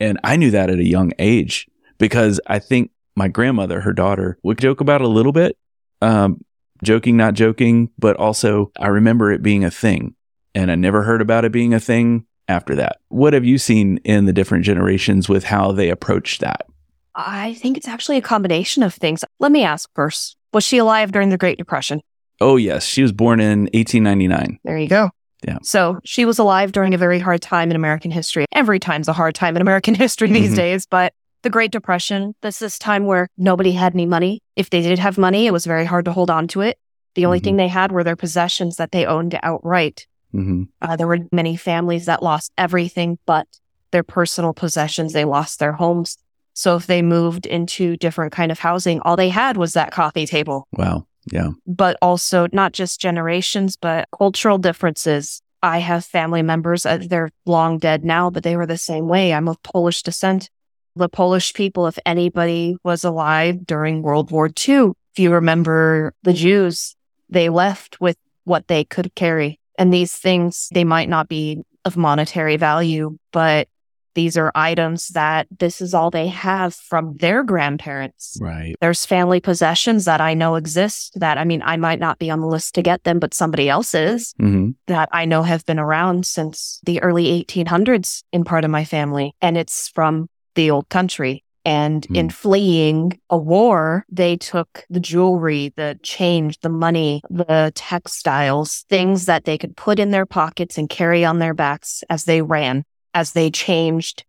And 0.00 0.18
I 0.24 0.36
knew 0.36 0.50
that 0.50 0.70
at 0.70 0.78
a 0.78 0.84
young 0.84 1.12
age 1.18 1.68
because 1.98 2.40
I 2.46 2.58
think 2.58 2.90
my 3.14 3.28
grandmother, 3.28 3.80
her 3.80 3.92
daughter, 3.92 4.38
would 4.42 4.58
joke 4.58 4.80
about 4.80 5.00
it 5.00 5.04
a 5.04 5.08
little 5.08 5.32
bit. 5.32 5.56
Um, 6.00 6.44
joking, 6.82 7.16
not 7.16 7.34
joking, 7.34 7.90
but 7.98 8.16
also 8.16 8.72
I 8.78 8.88
remember 8.88 9.30
it 9.30 9.42
being 9.42 9.64
a 9.64 9.70
thing. 9.70 10.14
And 10.54 10.70
I 10.70 10.74
never 10.74 11.02
heard 11.02 11.22
about 11.22 11.44
it 11.44 11.52
being 11.52 11.72
a 11.72 11.80
thing 11.80 12.26
after 12.48 12.74
that. 12.74 12.98
What 13.08 13.32
have 13.32 13.44
you 13.44 13.58
seen 13.58 13.98
in 13.98 14.26
the 14.26 14.32
different 14.32 14.64
generations 14.64 15.28
with 15.28 15.44
how 15.44 15.72
they 15.72 15.88
approach 15.88 16.38
that? 16.38 16.66
I 17.14 17.54
think 17.54 17.76
it's 17.76 17.88
actually 17.88 18.16
a 18.16 18.22
combination 18.22 18.82
of 18.82 18.94
things. 18.94 19.24
Let 19.38 19.52
me 19.52 19.62
ask 19.62 19.88
first 19.94 20.36
Was 20.52 20.64
she 20.64 20.78
alive 20.78 21.12
during 21.12 21.28
the 21.28 21.38
Great 21.38 21.58
Depression? 21.58 22.00
Oh, 22.40 22.56
yes. 22.56 22.84
She 22.84 23.02
was 23.02 23.12
born 23.12 23.38
in 23.38 23.68
1899. 23.72 24.58
There 24.64 24.78
you 24.78 24.88
go. 24.88 25.10
Yeah. 25.46 25.58
So 25.62 25.98
she 26.04 26.24
was 26.24 26.38
alive 26.38 26.72
during 26.72 26.94
a 26.94 26.98
very 26.98 27.18
hard 27.18 27.42
time 27.42 27.70
in 27.70 27.76
American 27.76 28.10
history. 28.10 28.46
Every 28.52 28.78
time's 28.78 29.08
a 29.08 29.12
hard 29.12 29.34
time 29.34 29.56
in 29.56 29.62
American 29.62 29.94
history 30.04 30.30
these 30.30 30.48
mm-hmm. 30.48 30.56
days, 30.56 30.86
but 30.86 31.12
the 31.42 31.50
Great 31.50 31.72
Depression, 31.72 32.34
this 32.40 32.60
this 32.60 32.78
time 32.78 33.06
where 33.06 33.28
nobody 33.36 33.72
had 33.72 33.94
any 33.94 34.06
money. 34.06 34.40
If 34.56 34.70
they 34.70 34.80
did 34.82 34.98
have 34.98 35.18
money, 35.18 35.46
it 35.46 35.52
was 35.52 35.66
very 35.66 35.84
hard 35.84 36.04
to 36.04 36.12
hold 36.12 36.30
on 36.30 36.46
to 36.48 36.60
it. 36.60 36.78
The 37.14 37.26
only 37.26 37.38
mm-hmm. 37.38 37.44
thing 37.44 37.56
they 37.56 37.68
had 37.68 37.92
were 37.92 38.04
their 38.04 38.16
possessions 38.16 38.76
that 38.76 38.92
they 38.92 39.04
owned 39.04 39.38
outright. 39.42 40.06
Mm-hmm. 40.34 40.64
Uh, 40.80 40.96
there 40.96 41.06
were 41.06 41.18
many 41.30 41.56
families 41.56 42.06
that 42.06 42.22
lost 42.22 42.52
everything 42.56 43.18
but 43.26 43.46
their 43.90 44.02
personal 44.02 44.54
possessions. 44.54 45.12
They 45.12 45.24
lost 45.24 45.58
their 45.58 45.72
homes. 45.72 46.16
So 46.54 46.76
if 46.76 46.86
they 46.86 47.02
moved 47.02 47.46
into 47.46 47.96
different 47.96 48.32
kind 48.32 48.52
of 48.52 48.58
housing, 48.58 49.00
all 49.00 49.16
they 49.16 49.28
had 49.28 49.56
was 49.56 49.74
that 49.74 49.90
coffee 49.90 50.26
table. 50.26 50.66
Wow. 50.72 51.06
Yeah. 51.30 51.50
But 51.66 51.96
also 52.02 52.48
not 52.52 52.72
just 52.72 53.00
generations, 53.00 53.76
but 53.76 54.08
cultural 54.16 54.58
differences. 54.58 55.42
I 55.62 55.78
have 55.78 56.04
family 56.04 56.42
members, 56.42 56.84
uh, 56.84 56.98
they're 57.00 57.30
long 57.46 57.78
dead 57.78 58.04
now, 58.04 58.30
but 58.30 58.42
they 58.42 58.56
were 58.56 58.66
the 58.66 58.78
same 58.78 59.06
way. 59.06 59.32
I'm 59.32 59.48
of 59.48 59.62
Polish 59.62 60.02
descent. 60.02 60.50
The 60.96 61.08
Polish 61.08 61.54
people, 61.54 61.86
if 61.86 61.98
anybody 62.04 62.76
was 62.82 63.04
alive 63.04 63.64
during 63.64 64.02
World 64.02 64.30
War 64.30 64.48
II, 64.48 64.92
if 65.12 65.18
you 65.18 65.32
remember 65.32 66.12
the 66.22 66.32
Jews, 66.32 66.96
they 67.28 67.48
left 67.48 68.00
with 68.00 68.16
what 68.44 68.66
they 68.66 68.84
could 68.84 69.14
carry. 69.14 69.60
And 69.78 69.92
these 69.92 70.12
things, 70.12 70.68
they 70.72 70.84
might 70.84 71.08
not 71.08 71.28
be 71.28 71.62
of 71.84 71.96
monetary 71.96 72.56
value, 72.56 73.18
but 73.32 73.68
These 74.14 74.36
are 74.36 74.52
items 74.54 75.08
that 75.08 75.46
this 75.58 75.80
is 75.80 75.94
all 75.94 76.10
they 76.10 76.28
have 76.28 76.74
from 76.74 77.16
their 77.16 77.42
grandparents. 77.42 78.38
Right. 78.40 78.74
There's 78.80 79.06
family 79.06 79.40
possessions 79.40 80.04
that 80.04 80.20
I 80.20 80.34
know 80.34 80.56
exist 80.56 81.18
that, 81.20 81.38
I 81.38 81.44
mean, 81.44 81.62
I 81.64 81.76
might 81.76 82.00
not 82.00 82.18
be 82.18 82.30
on 82.30 82.40
the 82.40 82.46
list 82.46 82.74
to 82.74 82.82
get 82.82 83.04
them, 83.04 83.18
but 83.18 83.34
somebody 83.34 83.68
else 83.68 83.94
is 83.94 84.34
hmm 84.38 84.70
that 84.86 85.08
I 85.12 85.24
know 85.24 85.42
have 85.42 85.64
been 85.64 85.78
around 85.78 86.26
since 86.26 86.80
the 86.84 87.00
early 87.02 87.44
1800s 87.44 88.24
in 88.32 88.44
part 88.44 88.64
of 88.64 88.70
my 88.70 88.84
family. 88.84 89.34
And 89.40 89.56
it's 89.56 89.88
from 89.88 90.28
the 90.54 90.70
old 90.70 90.88
country. 90.88 91.44
And 91.64 92.04
in 92.16 92.28
fleeing 92.28 93.20
a 93.30 93.38
war, 93.38 94.04
they 94.10 94.36
took 94.36 94.84
the 94.90 94.98
jewelry, 94.98 95.72
the 95.76 95.98
change, 96.02 96.58
the 96.60 96.68
money, 96.68 97.22
the 97.30 97.70
textiles, 97.74 98.84
things 98.88 99.26
that 99.26 99.44
they 99.44 99.56
could 99.56 99.76
put 99.76 100.00
in 100.00 100.10
their 100.10 100.26
pockets 100.26 100.76
and 100.76 100.88
carry 100.88 101.24
on 101.24 101.38
their 101.38 101.54
backs 101.54 102.02
as 102.10 102.24
they 102.24 102.42
ran, 102.42 102.84
as 103.14 103.32
they 103.32 103.50
changed 103.50 104.24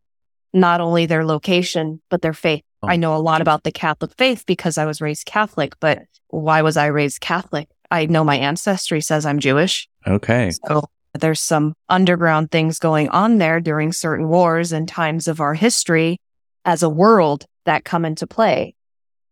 not 0.53 0.81
only 0.81 1.05
their 1.05 1.25
location, 1.25 2.01
but 2.09 2.21
their 2.21 2.33
faith. 2.33 2.63
Oh. 2.81 2.87
I 2.87 2.95
know 2.95 3.15
a 3.15 3.17
lot 3.17 3.41
about 3.41 3.63
the 3.63 3.71
Catholic 3.71 4.11
faith 4.17 4.45
because 4.45 4.77
I 4.77 4.85
was 4.85 5.01
raised 5.01 5.25
Catholic, 5.25 5.73
but 5.79 6.03
why 6.27 6.61
was 6.61 6.77
I 6.77 6.87
raised 6.87 7.21
Catholic? 7.21 7.69
I 7.89 8.05
know 8.05 8.23
my 8.23 8.37
ancestry 8.37 9.01
says 9.01 9.25
I'm 9.25 9.39
Jewish. 9.39 9.87
Okay. 10.05 10.51
So 10.67 10.89
there's 11.13 11.39
some 11.39 11.75
underground 11.89 12.51
things 12.51 12.79
going 12.79 13.09
on 13.09 13.37
there 13.37 13.59
during 13.59 13.93
certain 13.93 14.27
wars 14.27 14.71
and 14.71 14.87
times 14.87 15.27
of 15.27 15.39
our 15.39 15.53
history 15.53 16.19
as 16.65 16.81
a 16.83 16.89
world 16.89 17.45
that 17.65 17.85
come 17.85 18.05
into 18.05 18.27
play. 18.27 18.75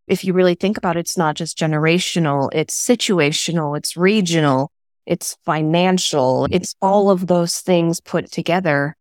If 0.07 0.23
you 0.23 0.33
really 0.33 0.55
think 0.55 0.77
about 0.77 0.97
it, 0.97 1.01
it's 1.01 1.17
not 1.17 1.35
just 1.35 1.57
generational, 1.57 2.49
it's 2.53 2.79
situational, 2.79 3.77
it's 3.77 3.95
regional, 3.95 4.71
it's 5.05 5.37
financial, 5.45 6.47
it's 6.51 6.75
all 6.81 7.09
of 7.09 7.27
those 7.27 7.59
things 7.59 7.99
put 7.99 8.31
together. 8.31 8.95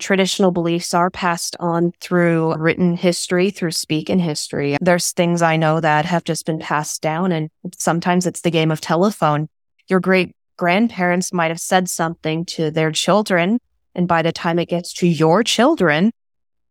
Traditional 0.00 0.50
beliefs 0.50 0.92
are 0.92 1.10
passed 1.10 1.56
on 1.60 1.92
through 2.00 2.54
written 2.56 2.96
history, 2.96 3.50
through 3.50 3.70
speaking 3.70 4.18
history. 4.18 4.76
There's 4.80 5.12
things 5.12 5.40
I 5.40 5.56
know 5.56 5.80
that 5.80 6.04
have 6.04 6.24
just 6.24 6.46
been 6.46 6.58
passed 6.58 7.00
down, 7.00 7.30
and 7.30 7.48
sometimes 7.78 8.26
it's 8.26 8.40
the 8.40 8.50
game 8.50 8.70
of 8.72 8.80
telephone. 8.80 9.48
Your 9.88 10.00
great 10.00 10.34
grandparents 10.56 11.32
might 11.32 11.50
have 11.50 11.60
said 11.60 11.88
something 11.88 12.44
to 12.46 12.70
their 12.70 12.90
children, 12.90 13.58
and 13.94 14.08
by 14.08 14.22
the 14.22 14.32
time 14.32 14.58
it 14.58 14.68
gets 14.68 14.92
to 14.94 15.06
your 15.06 15.44
children, 15.44 16.10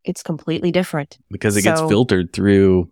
it's 0.03 0.21
completely 0.21 0.71
different. 0.71 1.17
Because 1.31 1.55
it 1.55 1.61
gets 1.61 1.79
filtered 1.79 2.33
through 2.33 2.89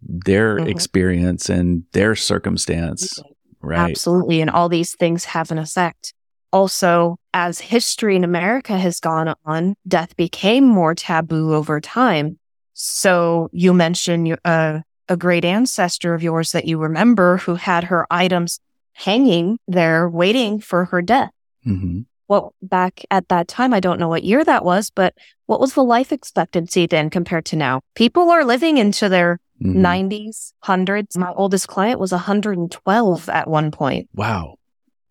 their 0.00 0.58
Mhm. 0.58 0.68
experience 0.68 1.48
and 1.48 1.82
their 1.92 2.14
circumstance. 2.14 3.20
Right. 3.60 3.90
Absolutely. 3.90 4.40
And 4.40 4.50
all 4.50 4.68
these 4.68 4.94
things 4.94 5.24
have 5.26 5.50
an 5.50 5.58
effect. 5.58 6.14
Also, 6.52 7.16
as 7.32 7.60
history 7.60 8.14
in 8.16 8.24
America 8.24 8.76
has 8.78 9.00
gone 9.00 9.34
on, 9.44 9.74
death 9.88 10.16
became 10.16 10.64
more 10.66 10.94
taboo 10.94 11.54
over 11.54 11.80
time. 11.80 12.38
So 12.74 13.48
you 13.52 13.72
mentioned 13.72 14.36
uh, 14.44 14.80
a 15.08 15.16
great 15.16 15.44
ancestor 15.44 16.14
of 16.14 16.22
yours 16.22 16.52
that 16.52 16.66
you 16.66 16.78
remember 16.78 17.38
who 17.38 17.54
had 17.54 17.84
her 17.84 18.06
items 18.10 18.60
hanging 18.94 19.58
there 19.66 20.08
waiting 20.08 20.60
for 20.60 20.86
her 20.86 21.00
death. 21.00 21.30
hmm 21.64 22.00
Well, 22.28 22.54
back 22.62 23.02
at 23.10 23.28
that 23.28 23.48
time, 23.48 23.72
I 23.74 23.80
don't 23.80 23.98
know 23.98 24.08
what 24.08 24.22
year 24.24 24.44
that 24.44 24.64
was, 24.64 24.90
but 24.90 25.14
what 25.46 25.60
was 25.60 25.74
the 25.74 25.84
life 25.84 26.12
expectancy 26.12 26.86
then 26.86 27.10
compared 27.10 27.44
to 27.46 27.56
now? 27.56 27.80
People 27.94 28.30
are 28.30 28.44
living 28.44 28.78
into 28.78 29.08
their 29.08 29.38
Mhm. 29.60 29.74
90s, 29.76 30.54
hundreds. 30.60 31.16
My 31.16 31.32
oldest 31.34 31.68
client 31.68 32.00
was 32.00 32.12
112 32.12 33.28
at 33.28 33.48
one 33.48 33.70
point. 33.70 34.08
Wow. 34.14 34.56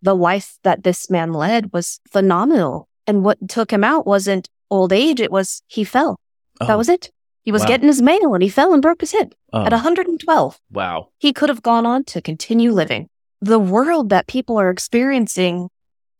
The 0.02 0.14
life 0.16 0.58
that 0.64 0.82
this 0.82 1.08
man 1.10 1.32
led 1.32 1.72
was 1.72 2.00
phenomenal. 2.10 2.88
And 3.06 3.24
what 3.24 3.48
took 3.48 3.72
him 3.72 3.84
out 3.84 4.06
wasn't 4.06 4.48
old 4.70 4.92
age, 4.92 5.20
it 5.20 5.30
was 5.30 5.62
he 5.66 5.84
fell. 5.84 6.18
Oh, 6.60 6.66
That 6.66 6.78
was 6.78 6.88
it. 6.88 7.10
He 7.42 7.50
was 7.52 7.62
Wow. 7.62 7.68
getting 7.68 7.88
his 7.88 8.00
mail 8.02 8.34
and 8.34 8.42
he 8.42 8.48
fell 8.48 8.72
and 8.72 8.80
broke 8.82 9.00
his 9.00 9.12
hip 9.12 9.34
oh, 9.52 9.64
at 9.64 9.72
112. 9.72 10.60
wow. 10.70 11.08
He 11.18 11.32
could 11.32 11.48
have 11.48 11.62
gone 11.62 11.86
on 11.86 12.04
to 12.04 12.20
continue 12.20 12.72
living. 12.72 13.08
The 13.40 13.58
world 13.58 14.08
that 14.10 14.28
people 14.28 14.58
are 14.58 14.70
experiencing 14.70 15.68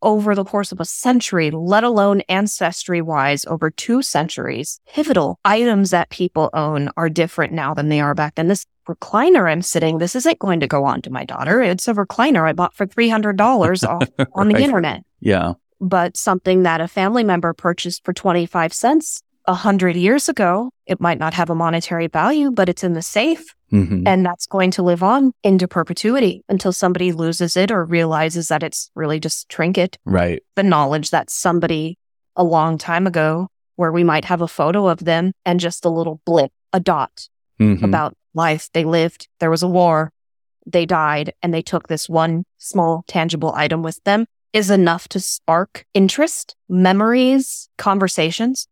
over 0.03 0.35
the 0.35 0.43
course 0.45 0.73
of 0.73 0.81
a 0.81 0.85
century, 0.85 1.53
let 1.53 1.85
alone 1.85 2.23
ancestry 2.29 3.01
wise 3.01 3.45
over 3.45 3.71
two 3.71 4.03
centuries, 4.03 4.81
pivotal 4.93 5.39
items 5.45 5.91
that 5.91 6.11
people 6.11 6.51
own 6.53 6.91
are 6.97 7.09
different 7.09 7.53
now 7.53 7.73
than 7.73 7.89
they 7.89 8.01
are 8.01 8.15
back 8.15 8.35
then. 8.35 8.49
This 8.49 8.67
recliner 8.89 9.51
I'm 9.51 9.63
sitting, 9.63 9.99
this 9.99 10.15
isn't 10.17 10.39
going 10.39 10.61
to 10.61 10.67
go 10.67 10.85
on 10.85 11.03
to 11.03 11.11
my 11.11 11.25
daughter. 11.25 11.63
It's 11.63 11.89
a 11.89 11.95
recliner 11.95 12.49
I 12.49 12.53
bought 12.53 12.75
for 12.75 12.87
$300 12.87 13.89
off 13.89 14.09
on 14.35 14.49
the 14.49 14.59
internet, 14.63 15.03
Yeah. 15.21 15.55
but 15.81 16.17
something 16.17 16.63
that 16.65 16.81
a 16.81 16.89
family 16.89 17.25
member 17.25 17.53
purchased 17.53 18.05
for 18.05 18.13
25 18.13 18.73
cents 18.73 19.23
a 19.47 19.55
hundred 19.55 19.97
years 19.97 20.29
ago, 20.29 20.71
it 20.87 21.01
might 21.01 21.19
not 21.19 21.35
have 21.35 21.51
a 21.51 21.55
monetary 21.55 22.07
value, 22.07 22.51
but 22.53 22.69
it's 22.69 22.85
in 22.85 22.93
the 22.95 23.03
safe 23.03 23.55
hmm 23.71 24.07
and 24.07 24.25
that's 24.27 24.45
going 24.47 24.71
to 24.71 24.83
live 24.83 25.03
on 25.03 25.33
into 25.43 25.67
perpetuity 25.67 26.45
until 26.51 26.73
somebody 26.73 27.11
loses 27.11 27.57
it 27.57 27.71
or 27.71 27.87
realizes 27.87 28.49
that 28.49 28.63
it's 28.63 28.91
really 28.95 29.19
just 29.19 29.49
trinket. 29.49 29.97
Right. 30.05 30.43
The 30.57 30.63
knowledge 30.63 31.09
that 31.11 31.31
somebody 31.31 31.97
a 32.37 32.45
long 32.45 32.77
time 32.77 33.07
ago, 33.07 33.49
where 33.77 33.91
we 33.91 34.05
might 34.05 34.27
have 34.27 34.43
a 34.43 34.47
photo 34.49 34.89
of 34.89 34.99
them 35.07 35.33
and 35.47 35.59
just 35.59 35.87
a 35.87 35.89
little 35.89 36.21
blip, 36.27 36.53
a 36.75 36.81
dot 36.81 37.29
Mhm. 37.59 37.83
about 37.83 38.15
life. 38.35 38.69
They 38.73 38.85
lived, 38.85 39.29
there 39.41 39.51
was 39.51 39.63
a 39.63 39.69
war, 39.69 40.13
they 40.67 40.87
died, 40.87 41.33
and 41.43 41.53
they 41.53 41.63
took 41.63 41.89
this 41.89 42.09
one 42.09 42.45
small 42.59 43.05
tangible 43.07 43.53
item 43.55 43.83
with 43.83 44.03
them 44.05 44.27
is 44.53 44.71
enough 44.71 45.09
to 45.09 45.19
spark 45.21 45.85
interest, 45.95 46.55
memories, 46.69 47.69
conversations. 47.79 48.69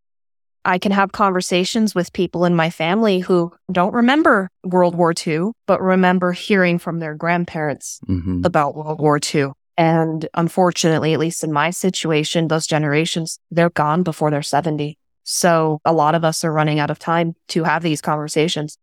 I 0.63 0.77
can 0.77 0.91
have 0.91 1.11
conversations 1.11 1.95
with 1.95 2.13
people 2.13 2.45
in 2.45 2.55
my 2.55 2.69
family 2.69 3.19
who 3.19 3.51
don't 3.71 3.93
remember 3.95 4.49
World 4.63 4.93
War 4.93 5.11
II, 5.25 5.51
but 5.65 5.81
remember 5.81 6.33
hearing 6.33 6.77
from 6.77 6.99
their 6.99 7.15
grandparents 7.15 7.99
Mhm. 8.07 8.45
about 8.45 8.75
World 8.75 8.99
War 8.99 9.19
II. 9.19 9.53
And 9.75 10.29
unfortunately, 10.35 11.13
at 11.13 11.19
least 11.19 11.43
in 11.43 11.51
my 11.51 11.71
situation, 11.71 12.47
those 12.47 12.67
generations, 12.67 13.39
they're 13.49 13.71
gone 13.71 14.03
before 14.03 14.29
they're 14.29 14.43
70. 14.43 14.99
So 15.23 15.79
a 15.83 15.93
lot 15.93 16.13
of 16.13 16.23
us 16.23 16.43
are 16.43 16.51
running 16.53 16.79
out 16.79 16.91
of 16.91 16.99
time 16.99 17.33
to 17.49 17.63
have 17.63 17.81
these 17.81 18.01
conversations. 18.01 18.77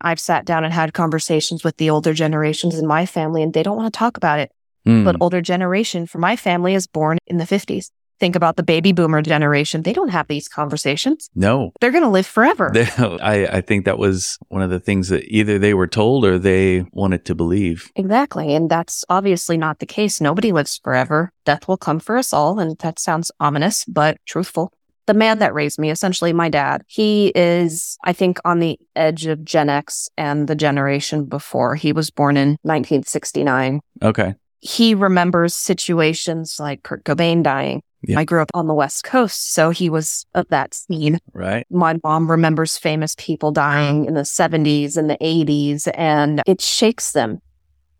I've 0.00 0.20
sat 0.20 0.44
down 0.44 0.64
and 0.64 0.72
had 0.72 0.92
conversations 0.92 1.64
with 1.64 1.76
the 1.76 1.90
older 1.90 2.14
generations 2.14 2.78
in 2.78 2.86
my 2.86 3.06
family 3.06 3.42
and 3.42 3.52
they 3.52 3.62
don't 3.62 3.76
want 3.76 3.92
to 3.92 3.98
talk 3.98 4.16
about 4.16 4.38
it. 4.38 4.50
Mm. 4.86 5.04
But 5.04 5.16
older 5.20 5.40
generation 5.40 6.06
for 6.06 6.18
my 6.18 6.36
family 6.36 6.74
is 6.74 6.86
born 6.86 7.18
in 7.26 7.36
the 7.36 7.44
50s. 7.44 7.90
Think 8.18 8.36
about 8.36 8.56
the 8.56 8.62
baby 8.62 8.92
boomer 8.92 9.22
generation. 9.22 9.82
They 9.82 9.94
don't 9.94 10.10
have 10.10 10.28
these 10.28 10.46
conversations. 10.46 11.30
no. 11.34 11.72
They're 11.80 11.90
going 11.90 12.04
to 12.04 12.10
live 12.10 12.26
forever. 12.26 12.70
I, 12.76 13.46
I 13.50 13.60
think 13.62 13.86
that 13.86 13.96
was 13.96 14.38
one 14.48 14.60
of 14.60 14.68
the 14.68 14.78
things 14.78 15.08
that 15.08 15.24
either 15.24 15.58
they 15.58 15.72
were 15.72 15.86
told 15.86 16.26
or 16.26 16.38
they 16.38 16.84
wanted 16.92 17.24
to 17.26 17.34
believe. 17.34 17.90
Exactly. 17.96 18.54
And 18.54 18.68
that's 18.68 19.06
obviously 19.08 19.56
not 19.56 19.78
the 19.78 19.86
case. 19.86 20.20
Nobody 20.20 20.52
lives 20.52 20.78
forever. 20.84 21.32
Death 21.46 21.66
will 21.66 21.78
come 21.78 21.98
for 21.98 22.18
us 22.18 22.34
all. 22.34 22.58
And 22.58 22.76
that 22.80 22.98
sounds 22.98 23.30
ominous, 23.40 23.86
but 23.86 24.18
truthful. 24.26 24.70
The 25.10 25.14
man 25.14 25.40
that 25.40 25.52
raised 25.54 25.76
me, 25.80 25.90
essentially 25.90 26.32
my 26.32 26.48
dad, 26.48 26.84
he 26.86 27.32
is, 27.34 27.98
I 28.04 28.12
think, 28.12 28.38
on 28.44 28.60
the 28.60 28.78
edge 28.94 29.26
of 29.26 29.44
Gen 29.44 29.68
X 29.68 30.08
and 30.16 30.46
the 30.46 30.54
generation 30.54 31.24
before. 31.24 31.74
He 31.74 31.92
was 31.92 32.12
born 32.12 32.36
in 32.36 32.50
1969. 32.62 33.80
Okay. 34.02 34.36
He 34.60 34.94
remembers 34.94 35.52
situations 35.52 36.58
like 36.60 36.84
Kurt 36.84 37.02
Cobain 37.02 37.42
dying. 37.42 37.82
Yeah. 38.02 38.20
I 38.20 38.24
grew 38.24 38.40
up 38.40 38.52
on 38.54 38.68
the 38.68 38.72
West 38.72 39.02
Coast, 39.02 39.52
so 39.52 39.70
he 39.70 39.90
was 39.90 40.26
of 40.36 40.46
that 40.50 40.74
scene 40.74 41.18
Right. 41.32 41.66
my 41.70 41.98
mom 42.04 42.30
remembers 42.30 42.78
famous 42.78 43.16
people 43.18 43.50
dying 43.50 44.04
in 44.04 44.14
the 44.14 44.20
70s 44.24 44.96
and 44.96 45.10
the 45.10 45.18
80s, 45.20 45.88
and 45.94 46.40
it 46.46 46.60
shakes 46.60 47.10
them. 47.10 47.40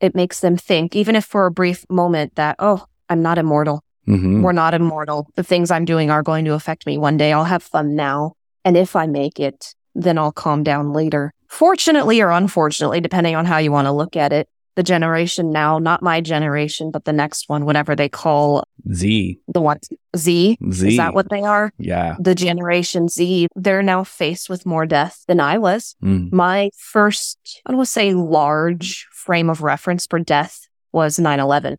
It 0.01 0.15
makes 0.15 0.39
them 0.39 0.57
think, 0.57 0.95
even 0.95 1.17
if 1.17 1.25
for 1.25 1.47
a 1.47 1.51
brief 1.51 1.85
moment, 1.91 2.37
that, 2.37 2.55
oh, 2.61 2.85
I'm 3.09 3.21
not 3.21 3.37
immortal. 3.37 3.83
Hmm 4.07 4.43
We're 4.43 4.53
not 4.53 4.75
immortal. 4.75 5.29
The 5.37 5.43
things 5.45 5.71
I'm 5.71 5.85
doing 5.85 6.11
are 6.11 6.23
going 6.23 6.45
to 6.47 6.55
affect 6.55 6.87
me 6.87 6.99
one 6.99 7.17
day. 7.17 7.33
I'll 7.33 7.45
have 7.45 7.63
fun 7.63 7.95
now. 7.95 8.35
And 8.65 8.77
if 8.77 8.97
I 8.97 9.07
make 9.07 9.41
it, 9.41 9.75
then 9.95 10.19
I'll 10.19 10.33
calm 10.33 10.63
down 10.63 10.93
later. 10.93 11.33
Fortunately 11.49 12.21
or 12.21 12.31
unfortunately, 12.31 13.01
depending 13.01 13.35
on 13.35 13.45
how 13.45 13.59
you 13.59 13.73
want 13.73 13.87
to 13.87 13.93
look 13.93 14.17
at 14.17 14.33
it, 14.33 14.49
the 14.77 14.83
generation 14.85 15.51
now, 15.51 15.79
not 15.79 16.01
my 16.01 16.21
generation, 16.21 16.91
but 16.91 17.05
the 17.05 17.13
next 17.13 17.49
one, 17.49 17.65
whatever 17.65 17.97
they 17.97 18.09
call 18.09 18.63
Z. 18.95 19.39
the 19.49 19.61
one 19.61 19.79
Z, 20.17 20.57
Z. 20.71 20.89
is 20.89 20.97
that 20.97 21.13
what 21.13 21.29
they 21.29 21.43
are? 21.43 21.73
Yeah. 21.77 22.17
the 22.21 22.35
Generation 22.37 23.09
Z, 23.09 23.49
they're 23.57 23.83
now 23.83 24.05
faced 24.05 24.49
with 24.49 24.65
more 24.65 24.87
death 24.87 25.25
than 25.27 25.41
I 25.41 25.59
was. 25.59 25.97
Mm. 26.03 26.33
My 26.33 26.71
first, 26.77 27.61
I 27.67 27.71
don't 27.71 27.79
want 27.79 27.89
to 27.89 27.93
say 27.93 28.15
large 28.15 29.07
frame 29.13 29.51
of 29.51 29.61
reference 29.63 30.07
for 30.07 30.19
death 30.21 30.69
was 30.93 31.19
9 31.19 31.41
11. 31.41 31.77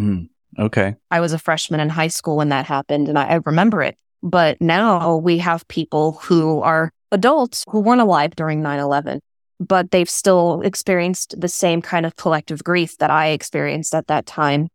Mm. 0.00 0.28
Okay. 0.58 0.96
I 1.10 1.20
was 1.20 1.32
a 1.32 1.38
freshman 1.38 1.80
in 1.80 1.88
high 1.88 2.08
school 2.08 2.36
when 2.36 2.48
that 2.50 2.66
happened 2.66 3.08
and 3.08 3.18
I, 3.18 3.26
I 3.28 3.40
remember 3.44 3.82
it. 3.82 3.96
But 4.22 4.60
now 4.60 5.16
we 5.16 5.38
have 5.38 5.66
people 5.68 6.12
who 6.22 6.60
are 6.60 6.92
adults 7.12 7.64
who 7.68 7.80
weren't 7.80 8.00
alive 8.00 8.34
during 8.36 8.62
9 8.62 8.78
11, 8.78 9.20
but 9.58 9.90
they've 9.90 10.10
still 10.10 10.60
experienced 10.62 11.40
the 11.40 11.48
same 11.48 11.80
kind 11.80 12.04
of 12.04 12.16
collective 12.16 12.62
grief 12.62 12.98
that 12.98 13.10
I 13.10 13.28
experienced 13.28 13.94
at 13.94 14.08
that 14.08 14.26
time. 14.26 14.68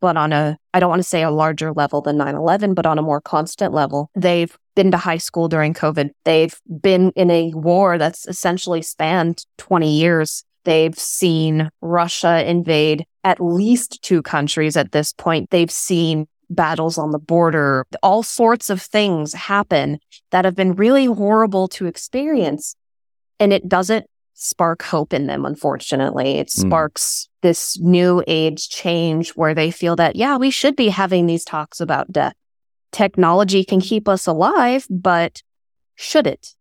but 0.00 0.16
on 0.16 0.32
a, 0.32 0.56
I 0.72 0.80
don't 0.80 0.88
want 0.88 1.00
to 1.00 1.08
say 1.08 1.22
a 1.22 1.30
larger 1.30 1.72
level 1.72 2.00
than 2.00 2.16
9 2.16 2.34
11, 2.34 2.74
but 2.74 2.86
on 2.86 2.98
a 2.98 3.02
more 3.02 3.20
constant 3.20 3.72
level. 3.72 4.10
They've 4.14 4.56
been 4.74 4.90
to 4.90 4.96
high 4.96 5.18
school 5.18 5.48
during 5.48 5.74
COVID. 5.74 6.10
They've 6.24 6.58
been 6.80 7.10
in 7.16 7.30
a 7.30 7.52
war 7.54 7.98
that's 7.98 8.26
essentially 8.26 8.82
spanned 8.82 9.44
20 9.58 9.92
years. 9.92 10.44
They've 10.64 10.96
seen 10.96 11.70
Russia 11.80 12.48
invade 12.48 13.06
at 13.24 13.40
least 13.40 14.02
two 14.02 14.22
countries 14.22 14.76
at 14.76 14.92
this 14.92 15.12
point. 15.12 15.50
They've 15.50 15.70
seen 15.70 16.26
battles 16.48 16.98
on 16.98 17.12
the 17.12 17.18
border. 17.18 17.86
All 18.02 18.22
sorts 18.22 18.70
of 18.70 18.82
things 18.82 19.32
happen 19.32 19.98
that 20.30 20.44
have 20.44 20.54
been 20.54 20.74
really 20.74 21.06
horrible 21.06 21.68
to 21.68 21.86
experience. 21.86 22.76
And 23.38 23.52
it 23.52 23.68
doesn't 23.68 24.06
spark 24.34 24.82
hope 24.82 25.12
in 25.12 25.26
them, 25.26 25.46
unfortunately. 25.46 26.38
It 26.38 26.48
mm. 26.48 26.66
sparks 26.66 27.28
this 27.42 27.78
new 27.78 28.22
age 28.26 28.68
change 28.68 29.30
where 29.30 29.54
they 29.54 29.70
feel 29.70 29.96
that, 29.96 30.16
yeah, 30.16 30.36
we 30.36 30.50
should 30.50 30.76
be 30.76 30.88
having 30.88 31.26
these 31.26 31.44
talks 31.44 31.80
about 31.80 32.12
death. 32.12 32.34
Technology 32.92 33.64
can 33.64 33.80
keep 33.80 34.08
us 34.08 34.26
alive, 34.26 34.86
but 34.90 35.42
should 35.94 36.26
it? 36.26 36.54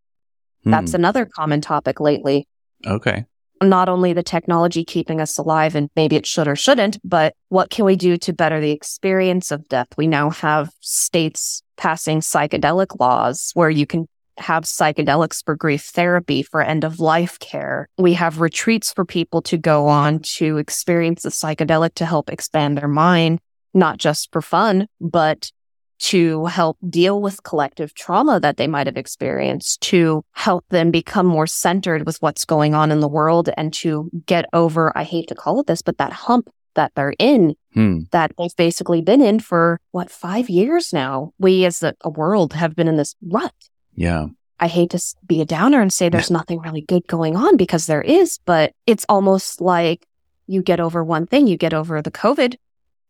Mm. 0.66 0.72
That's 0.72 0.94
another 0.94 1.26
common 1.26 1.60
topic 1.60 2.00
lately. 2.00 2.48
Okay 2.86 3.26
not 3.62 3.90
only 3.90 4.14
the 4.14 4.24
technology 4.24 4.84
keeping 4.84 5.20
us 5.20 5.38
alive 5.38 5.76
and 5.76 5.90
maybe 5.96 6.16
it 6.16 6.26
should 6.26 6.48
or 6.48 6.56
shouldn't, 6.56 6.98
but 7.04 7.36
what 7.50 7.70
can 7.70 7.86
we 7.86 7.96
do 7.96 8.18
to 8.18 8.34
better 8.34 8.60
the 8.60 8.72
experience 8.72 9.52
of 9.52 9.68
death? 9.68 9.88
We 9.98 10.08
now 10.08 10.30
have 10.30 10.72
states 10.82 11.62
passing 11.78 12.20
psychedelic 12.22 13.00
laws 13.00 13.52
where 13.54 13.70
you 13.70 13.86
can 13.86 14.08
have 14.38 14.64
psychedelics 14.64 15.44
for 15.44 15.56
grief 15.56 15.84
therapy, 15.84 16.44
for 16.44 16.62
end 16.62 16.84
of 16.84 17.00
life 17.00 17.40
care. 17.40 17.90
We 17.98 18.14
have 18.14 18.40
retreats 18.40 18.94
for 18.94 19.06
people 19.06 19.42
to 19.44 19.58
go 19.58 19.88
on 19.88 20.20
to 20.38 20.58
experience 20.58 21.24
the 21.24 21.30
psychedelic 21.30 21.96
to 21.96 22.06
help 22.06 22.30
expand 22.30 22.78
their 22.78 22.88
mind, 22.88 23.40
not 23.74 23.98
just 23.98 24.32
for 24.32 24.42
fun, 24.42 24.88
but 25.02 25.52
to 26.00 26.46
help 26.46 26.78
deal 26.90 27.22
with 27.22 27.44
collective 27.44 27.94
trauma 27.94 28.40
that 28.40 28.58
they 28.58 28.68
might 28.68 28.88
have 28.88 28.98
experienced, 28.98 29.82
to 29.82 30.24
help 30.32 30.66
them 30.70 30.92
become 30.92 31.26
more 31.26 31.48
centered 31.48 32.06
with 32.06 32.22
what's 32.22 32.46
going 32.46 32.74
on 32.74 32.92
in 32.92 33.00
the 33.00 33.08
world 33.08 33.50
and 33.58 33.74
to 33.74 34.10
get 34.26 34.46
over, 34.54 34.98
I 34.98 35.04
hate 35.04 35.28
to 35.28 35.36
call 35.36 35.60
it 35.60 35.68
this, 35.68 35.82
but 35.82 35.98
that 35.98 36.14
hump 36.14 36.50
that 36.76 36.94
they're 36.96 37.16
in 37.20 37.56
hmm. 37.74 38.02
that 38.12 38.32
they've 38.38 38.56
basically 38.56 39.02
been 39.02 39.22
in 39.22 39.40
for 39.40 39.82
what, 39.92 40.10
five 40.10 40.50
years 40.50 40.94
now. 40.94 41.34
We 41.38 41.66
as 41.66 41.84
a, 41.84 41.94
a 42.02 42.10
world 42.10 42.54
have 42.54 42.76
been 42.76 42.88
in 42.88 42.96
this 42.96 43.16
rut. 43.22 43.54
Yeah. 43.96 44.28
I 44.60 44.68
hate 44.68 44.92
to 44.92 45.02
be 45.26 45.42
a 45.42 45.46
downer 45.46 45.82
and 45.82 45.92
say 45.92 46.10
there's 46.10 46.32
nothing 46.32 46.60
really 46.60 46.82
good 46.82 47.08
going 47.08 47.36
on 47.36 47.58
because 47.58 47.86
there 47.86 48.02
is, 48.02 48.40
but 48.46 48.74
it's 48.86 49.06
almost 49.08 49.62
like 49.62 50.06
you 50.48 50.62
get 50.62 50.80
over 50.80 51.04
one 51.04 51.28
thing, 51.28 51.48
you 51.48 51.58
get 51.58 51.74
over 51.74 52.02
the 52.02 52.12
COVID 52.12 52.56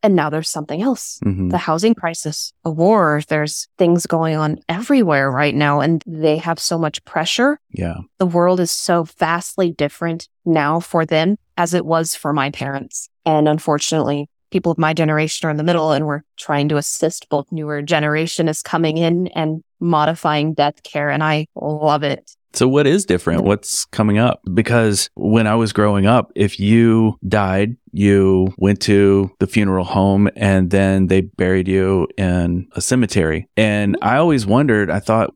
and 0.02 0.14
now 0.14 0.30
there's 0.30 0.48
something 0.48 0.82
else 0.82 1.20
mm-hmm. 1.24 1.48
the 1.48 1.58
housing 1.58 1.94
crisis, 1.94 2.52
a 2.64 2.70
war. 2.70 3.22
There's 3.28 3.68
things 3.78 4.06
going 4.06 4.36
on 4.36 4.58
everywhere 4.68 5.30
right 5.30 5.54
now, 5.54 5.80
and 5.80 6.02
they 6.06 6.38
have 6.38 6.58
so 6.58 6.78
much 6.78 7.04
pressure. 7.04 7.58
Yeah. 7.70 7.96
The 8.18 8.26
world 8.26 8.60
is 8.60 8.70
so 8.70 9.04
vastly 9.18 9.70
different 9.70 10.28
now 10.44 10.80
for 10.80 11.04
them 11.04 11.36
as 11.56 11.74
it 11.74 11.84
was 11.84 12.14
for 12.14 12.32
my 12.32 12.50
parents. 12.50 13.08
And 13.26 13.48
unfortunately, 13.48 14.28
people 14.50 14.72
of 14.72 14.78
my 14.78 14.94
generation 14.94 15.46
are 15.46 15.50
in 15.50 15.56
the 15.56 15.62
middle, 15.64 15.92
and 15.92 16.06
we're 16.06 16.22
trying 16.36 16.68
to 16.70 16.76
assist 16.76 17.28
both 17.28 17.50
newer 17.50 17.82
generation 17.82 18.48
is 18.48 18.62
coming 18.62 18.96
in 18.96 19.28
and 19.28 19.62
modifying 19.80 20.54
death 20.54 20.82
care. 20.82 21.10
And 21.10 21.22
I 21.22 21.46
love 21.54 22.02
it. 22.02 22.36
So 22.52 22.66
what 22.66 22.86
is 22.86 23.04
different? 23.04 23.44
What's 23.44 23.84
coming 23.86 24.18
up? 24.18 24.40
Because 24.52 25.08
when 25.14 25.46
I 25.46 25.54
was 25.54 25.72
growing 25.72 26.06
up, 26.06 26.32
if 26.34 26.58
you 26.58 27.16
died, 27.26 27.76
you 27.92 28.52
went 28.58 28.80
to 28.82 29.30
the 29.38 29.46
funeral 29.46 29.84
home 29.84 30.28
and 30.36 30.70
then 30.70 31.06
they 31.06 31.22
buried 31.22 31.68
you 31.68 32.08
in 32.16 32.68
a 32.72 32.80
cemetery. 32.80 33.48
And 33.56 33.96
I 34.02 34.16
always 34.16 34.46
wondered, 34.46 34.90
I 34.90 35.00
thought, 35.00 35.34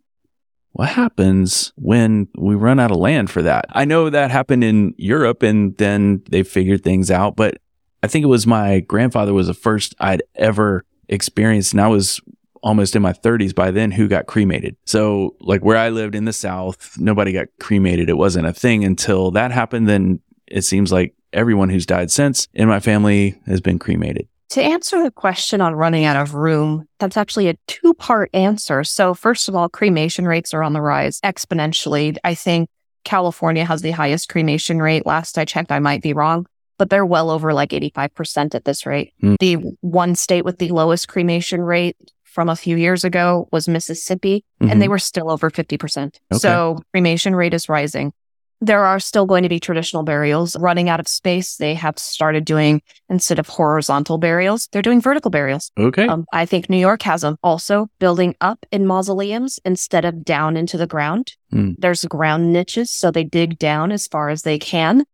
what 0.72 0.88
happens 0.88 1.72
when 1.76 2.26
we 2.36 2.56
run 2.56 2.80
out 2.80 2.90
of 2.90 2.96
land 2.96 3.30
for 3.30 3.42
that? 3.42 3.66
I 3.70 3.84
know 3.84 4.10
that 4.10 4.32
happened 4.32 4.64
in 4.64 4.94
Europe 4.96 5.44
and 5.44 5.76
then 5.78 6.22
they 6.28 6.42
figured 6.42 6.82
things 6.82 7.12
out, 7.12 7.36
but 7.36 7.58
I 8.02 8.08
think 8.08 8.24
it 8.24 8.28
was 8.28 8.44
my 8.44 8.80
grandfather 8.80 9.32
was 9.32 9.46
the 9.46 9.54
first 9.54 9.94
I'd 10.00 10.24
ever 10.34 10.84
experienced 11.08 11.72
and 11.72 11.80
I 11.80 11.86
was 11.86 12.20
almost 12.64 12.96
in 12.96 13.02
my 13.02 13.12
30s 13.12 13.54
by 13.54 13.70
then 13.70 13.92
who 13.92 14.08
got 14.08 14.26
cremated. 14.26 14.76
So, 14.86 15.36
like 15.40 15.62
where 15.62 15.76
I 15.76 15.90
lived 15.90 16.16
in 16.16 16.24
the 16.24 16.32
South, 16.32 16.98
nobody 16.98 17.32
got 17.32 17.48
cremated. 17.60 18.08
It 18.08 18.16
wasn't 18.16 18.46
a 18.46 18.52
thing 18.52 18.84
until 18.84 19.30
that 19.32 19.52
happened. 19.52 19.88
Then 19.88 20.20
it 20.48 20.62
seems 20.62 20.90
like 20.90 21.14
everyone 21.32 21.68
who's 21.68 21.86
died 21.86 22.10
since 22.10 22.48
in 22.54 22.66
my 22.66 22.80
family 22.80 23.38
has 23.46 23.60
been 23.60 23.78
cremated. 23.78 24.26
To 24.50 24.62
answer 24.62 25.02
the 25.02 25.10
question 25.10 25.60
on 25.60 25.74
running 25.74 26.04
out 26.04 26.16
of 26.16 26.34
room, 26.34 26.86
that's 26.98 27.16
actually 27.16 27.48
a 27.48 27.56
two 27.66 27.94
part 27.94 28.30
answer. 28.34 28.82
So, 28.82 29.14
first 29.14 29.48
of 29.48 29.54
all, 29.54 29.68
cremation 29.68 30.26
rates 30.26 30.54
are 30.54 30.62
on 30.62 30.72
the 30.72 30.80
rise 30.80 31.20
exponentially. 31.20 32.16
I 32.24 32.34
think 32.34 32.68
California 33.04 33.64
has 33.64 33.82
the 33.82 33.90
highest 33.90 34.30
cremation 34.30 34.80
rate. 34.80 35.04
Last 35.06 35.36
I 35.36 35.44
checked, 35.44 35.70
I 35.70 35.80
might 35.80 36.02
be 36.02 36.14
wrong, 36.14 36.46
but 36.78 36.88
they're 36.88 37.04
well 37.04 37.30
over 37.30 37.52
like 37.52 37.70
85% 37.70 38.54
at 38.54 38.64
this 38.64 38.86
rate. 38.86 39.12
Mm. 39.22 39.36
The 39.38 39.54
one 39.82 40.14
state 40.14 40.44
with 40.46 40.58
the 40.58 40.70
lowest 40.70 41.08
cremation 41.08 41.60
rate 41.60 41.96
from 42.34 42.48
a 42.48 42.56
few 42.56 42.76
years 42.76 43.04
ago 43.04 43.48
was 43.52 43.68
Mississippi, 43.68 44.44
mm-hmm. 44.60 44.70
and 44.70 44.82
they 44.82 44.86
mm-hmm. 44.86 44.90
were 44.90 44.98
still 44.98 45.30
over 45.30 45.50
50%. 45.50 45.98
Okay. 46.06 46.18
So 46.32 46.80
cremation 46.92 47.36
rate 47.36 47.54
is 47.54 47.68
rising. 47.68 48.12
There 48.60 48.84
are 48.84 48.98
still 48.98 49.26
going 49.26 49.42
to 49.44 49.48
be 49.48 49.60
traditional 49.60 50.02
burials 50.02 50.56
running 50.58 50.88
out 50.88 50.98
of 50.98 51.06
space. 51.06 51.56
They 51.56 51.74
have 51.74 51.98
started 51.98 52.44
doing, 52.44 52.82
instead 53.08 53.38
of 53.38 53.46
horizontal 53.46 54.18
burials, 54.18 54.68
they're 54.72 54.82
doing 54.82 55.00
vertical 55.00 55.30
burials. 55.30 55.70
Okay. 55.78 56.06
Um, 56.06 56.24
I 56.32 56.44
think 56.46 56.68
New 56.68 56.78
York 56.78 57.02
has 57.02 57.20
them 57.20 57.36
also 57.42 57.88
building 58.00 58.34
up 58.40 58.66
in 58.72 58.86
mausoleums 58.86 59.60
instead 59.64 60.04
of 60.04 60.24
down 60.24 60.56
into 60.56 60.76
the 60.76 60.86
ground. 60.86 61.36
Mm. 61.52 61.76
There's 61.78 62.04
ground 62.06 62.52
niches. 62.52 62.90
So 62.90 63.10
they 63.10 63.24
dig 63.24 63.58
down 63.58 63.92
as 63.92 64.08
far 64.08 64.30
as 64.30 64.42
they 64.42 64.58
can 64.58 65.04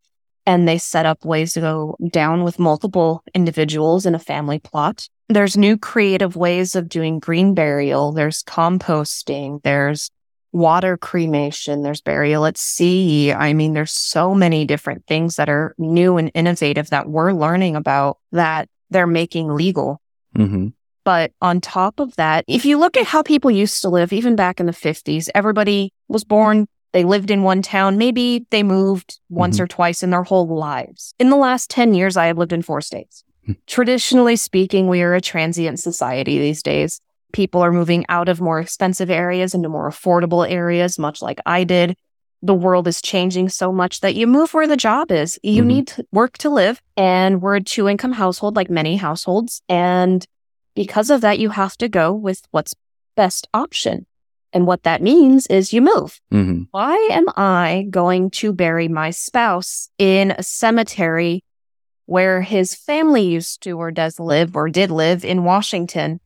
and 0.50 0.66
they 0.66 0.78
set 0.78 1.06
up 1.06 1.24
ways 1.24 1.52
to 1.52 1.60
go 1.60 1.96
down 2.10 2.42
with 2.42 2.58
multiple 2.58 3.22
individuals 3.36 4.04
in 4.04 4.16
a 4.16 4.18
family 4.18 4.58
plot. 4.58 5.08
There's 5.28 5.56
new 5.56 5.78
creative 5.78 6.34
ways 6.34 6.74
of 6.74 6.88
doing 6.88 7.20
green 7.20 7.54
burial. 7.54 8.10
There's 8.10 8.42
composting. 8.42 9.62
There's 9.62 10.10
water 10.50 10.96
cremation. 10.96 11.84
There's 11.84 12.00
burial 12.00 12.46
at 12.46 12.58
sea. 12.58 13.32
I 13.32 13.52
mean, 13.52 13.74
there's 13.74 13.92
so 13.92 14.34
many 14.34 14.64
different 14.64 15.06
things 15.06 15.36
that 15.36 15.48
are 15.48 15.76
new 15.78 16.16
and 16.16 16.32
innovative 16.34 16.90
that 16.90 17.08
we're 17.08 17.32
learning 17.32 17.76
about 17.76 18.18
that 18.32 18.68
they're 18.90 19.06
making 19.06 19.54
legal. 19.54 20.02
Mm-hmm. 20.36 20.70
But 21.04 21.30
on 21.40 21.60
top 21.60 22.00
of 22.00 22.16
that, 22.16 22.44
if 22.48 22.64
you 22.64 22.76
look 22.76 22.96
at 22.96 23.06
how 23.06 23.22
people 23.22 23.52
used 23.52 23.82
to 23.82 23.88
live, 23.88 24.12
even 24.12 24.34
back 24.34 24.58
in 24.58 24.66
the 24.66 24.72
50s, 24.72 25.28
everybody 25.32 25.92
was 26.08 26.24
born 26.24 26.66
they 26.92 27.04
lived 27.04 27.30
in 27.30 27.42
one 27.42 27.62
town. 27.62 27.98
Maybe 27.98 28.46
they 28.50 28.62
moved 28.62 29.20
once 29.28 29.56
mm-hmm. 29.56 29.64
or 29.64 29.68
twice 29.68 30.02
in 30.02 30.10
their 30.10 30.24
whole 30.24 30.46
lives. 30.48 31.14
In 31.18 31.30
the 31.30 31.36
last 31.36 31.70
10 31.70 31.94
years, 31.94 32.16
I 32.16 32.26
have 32.26 32.38
lived 32.38 32.52
in 32.52 32.62
four 32.62 32.80
states. 32.80 33.24
Hmm. 33.46 33.52
Traditionally 33.66 34.36
speaking, 34.36 34.88
we 34.88 35.02
are 35.02 35.14
a 35.14 35.20
transient 35.20 35.78
society 35.78 36.38
these 36.38 36.62
days. 36.62 37.00
People 37.32 37.62
are 37.62 37.72
moving 37.72 38.04
out 38.08 38.28
of 38.28 38.40
more 38.40 38.60
expensive 38.60 39.08
areas 39.08 39.54
into 39.54 39.68
more 39.68 39.88
affordable 39.88 40.48
areas, 40.48 40.98
much 40.98 41.22
like 41.22 41.38
I 41.46 41.64
did. 41.64 41.96
The 42.42 42.54
world 42.54 42.88
is 42.88 43.02
changing 43.02 43.50
so 43.50 43.70
much 43.70 44.00
that 44.00 44.14
you 44.14 44.26
move 44.26 44.52
where 44.54 44.66
the 44.66 44.76
job 44.76 45.12
is. 45.12 45.38
You 45.42 45.60
mm-hmm. 45.60 45.68
need 45.68 45.86
to 45.88 46.06
work 46.10 46.38
to 46.38 46.50
live. 46.50 46.82
And 46.96 47.40
we're 47.40 47.56
a 47.56 47.62
two 47.62 47.88
income 47.88 48.12
household, 48.12 48.56
like 48.56 48.70
many 48.70 48.96
households. 48.96 49.62
And 49.68 50.26
because 50.74 51.10
of 51.10 51.20
that, 51.20 51.38
you 51.38 51.50
have 51.50 51.76
to 51.78 51.88
go 51.88 52.12
with 52.12 52.42
what's 52.50 52.74
best 53.14 53.46
option. 53.52 54.06
And 54.52 54.66
what 54.66 54.82
that 54.82 55.02
means 55.02 55.46
is 55.46 55.72
you 55.72 55.80
move. 55.80 56.20
Mm-hmm. 56.32 56.62
Why 56.70 56.96
am 57.12 57.26
I 57.36 57.86
going 57.90 58.30
to 58.32 58.52
bury 58.52 58.88
my 58.88 59.10
spouse 59.10 59.88
in 59.98 60.32
a 60.32 60.42
cemetery 60.42 61.44
where 62.06 62.42
his 62.42 62.74
family 62.74 63.22
used 63.22 63.62
to 63.62 63.78
or 63.78 63.90
does 63.90 64.18
live 64.18 64.56
or 64.56 64.68
did 64.68 64.90
live 64.90 65.24
in 65.24 65.44
Washington 65.44 66.20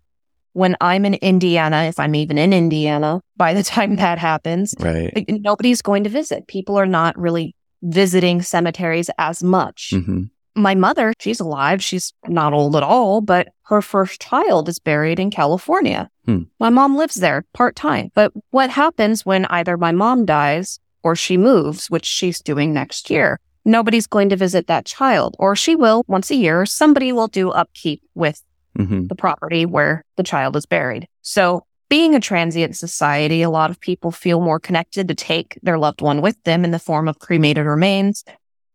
when 0.52 0.76
I'm 0.80 1.04
in 1.04 1.14
Indiana, 1.14 1.84
if 1.84 1.98
I'm 1.98 2.14
even 2.14 2.38
in 2.38 2.52
Indiana 2.52 3.20
by 3.36 3.52
the 3.52 3.62
time 3.64 3.96
that 3.96 4.18
happens? 4.18 4.74
Right. 4.78 5.24
Nobody's 5.28 5.82
going 5.82 6.04
to 6.04 6.10
visit. 6.10 6.46
People 6.46 6.78
are 6.78 6.86
not 6.86 7.18
really 7.18 7.54
visiting 7.82 8.40
cemeteries 8.40 9.10
as 9.18 9.42
much. 9.42 9.90
Mm-hmm 9.92 10.24
my 10.56 10.74
mother, 10.74 11.12
she's 11.18 11.40
alive. 11.40 11.82
She's 11.82 12.12
not 12.26 12.52
old 12.52 12.76
at 12.76 12.82
all, 12.82 13.20
but 13.20 13.48
her 13.64 13.82
first 13.82 14.20
child 14.20 14.68
is 14.68 14.78
buried 14.78 15.18
in 15.18 15.30
California. 15.30 16.10
Hmm. 16.26 16.42
My 16.60 16.70
mom 16.70 16.96
lives 16.96 17.16
there 17.16 17.44
part 17.52 17.76
time. 17.76 18.10
But 18.14 18.32
what 18.50 18.70
happens 18.70 19.26
when 19.26 19.46
either 19.46 19.76
my 19.76 19.92
mom 19.92 20.24
dies 20.24 20.78
or 21.02 21.16
she 21.16 21.36
moves, 21.36 21.90
which 21.90 22.04
she's 22.04 22.40
doing 22.40 22.72
next 22.72 23.10
year? 23.10 23.40
Nobody's 23.64 24.06
going 24.06 24.28
to 24.28 24.36
visit 24.36 24.66
that 24.66 24.84
child, 24.84 25.36
or 25.38 25.56
she 25.56 25.74
will 25.74 26.04
once 26.06 26.30
a 26.30 26.34
year. 26.34 26.66
Somebody 26.66 27.12
will 27.12 27.28
do 27.28 27.50
upkeep 27.50 28.02
with 28.14 28.42
mm-hmm. 28.78 29.06
the 29.06 29.14
property 29.14 29.64
where 29.64 30.04
the 30.16 30.22
child 30.22 30.54
is 30.56 30.66
buried. 30.66 31.08
So 31.22 31.64
being 31.88 32.14
a 32.14 32.20
transient 32.20 32.76
society, 32.76 33.42
a 33.42 33.50
lot 33.50 33.70
of 33.70 33.80
people 33.80 34.10
feel 34.10 34.40
more 34.40 34.60
connected 34.60 35.08
to 35.08 35.14
take 35.14 35.58
their 35.62 35.78
loved 35.78 36.02
one 36.02 36.20
with 36.20 36.42
them 36.44 36.64
in 36.64 36.72
the 36.72 36.78
form 36.78 37.08
of 37.08 37.18
cremated 37.18 37.64
remains 37.64 38.24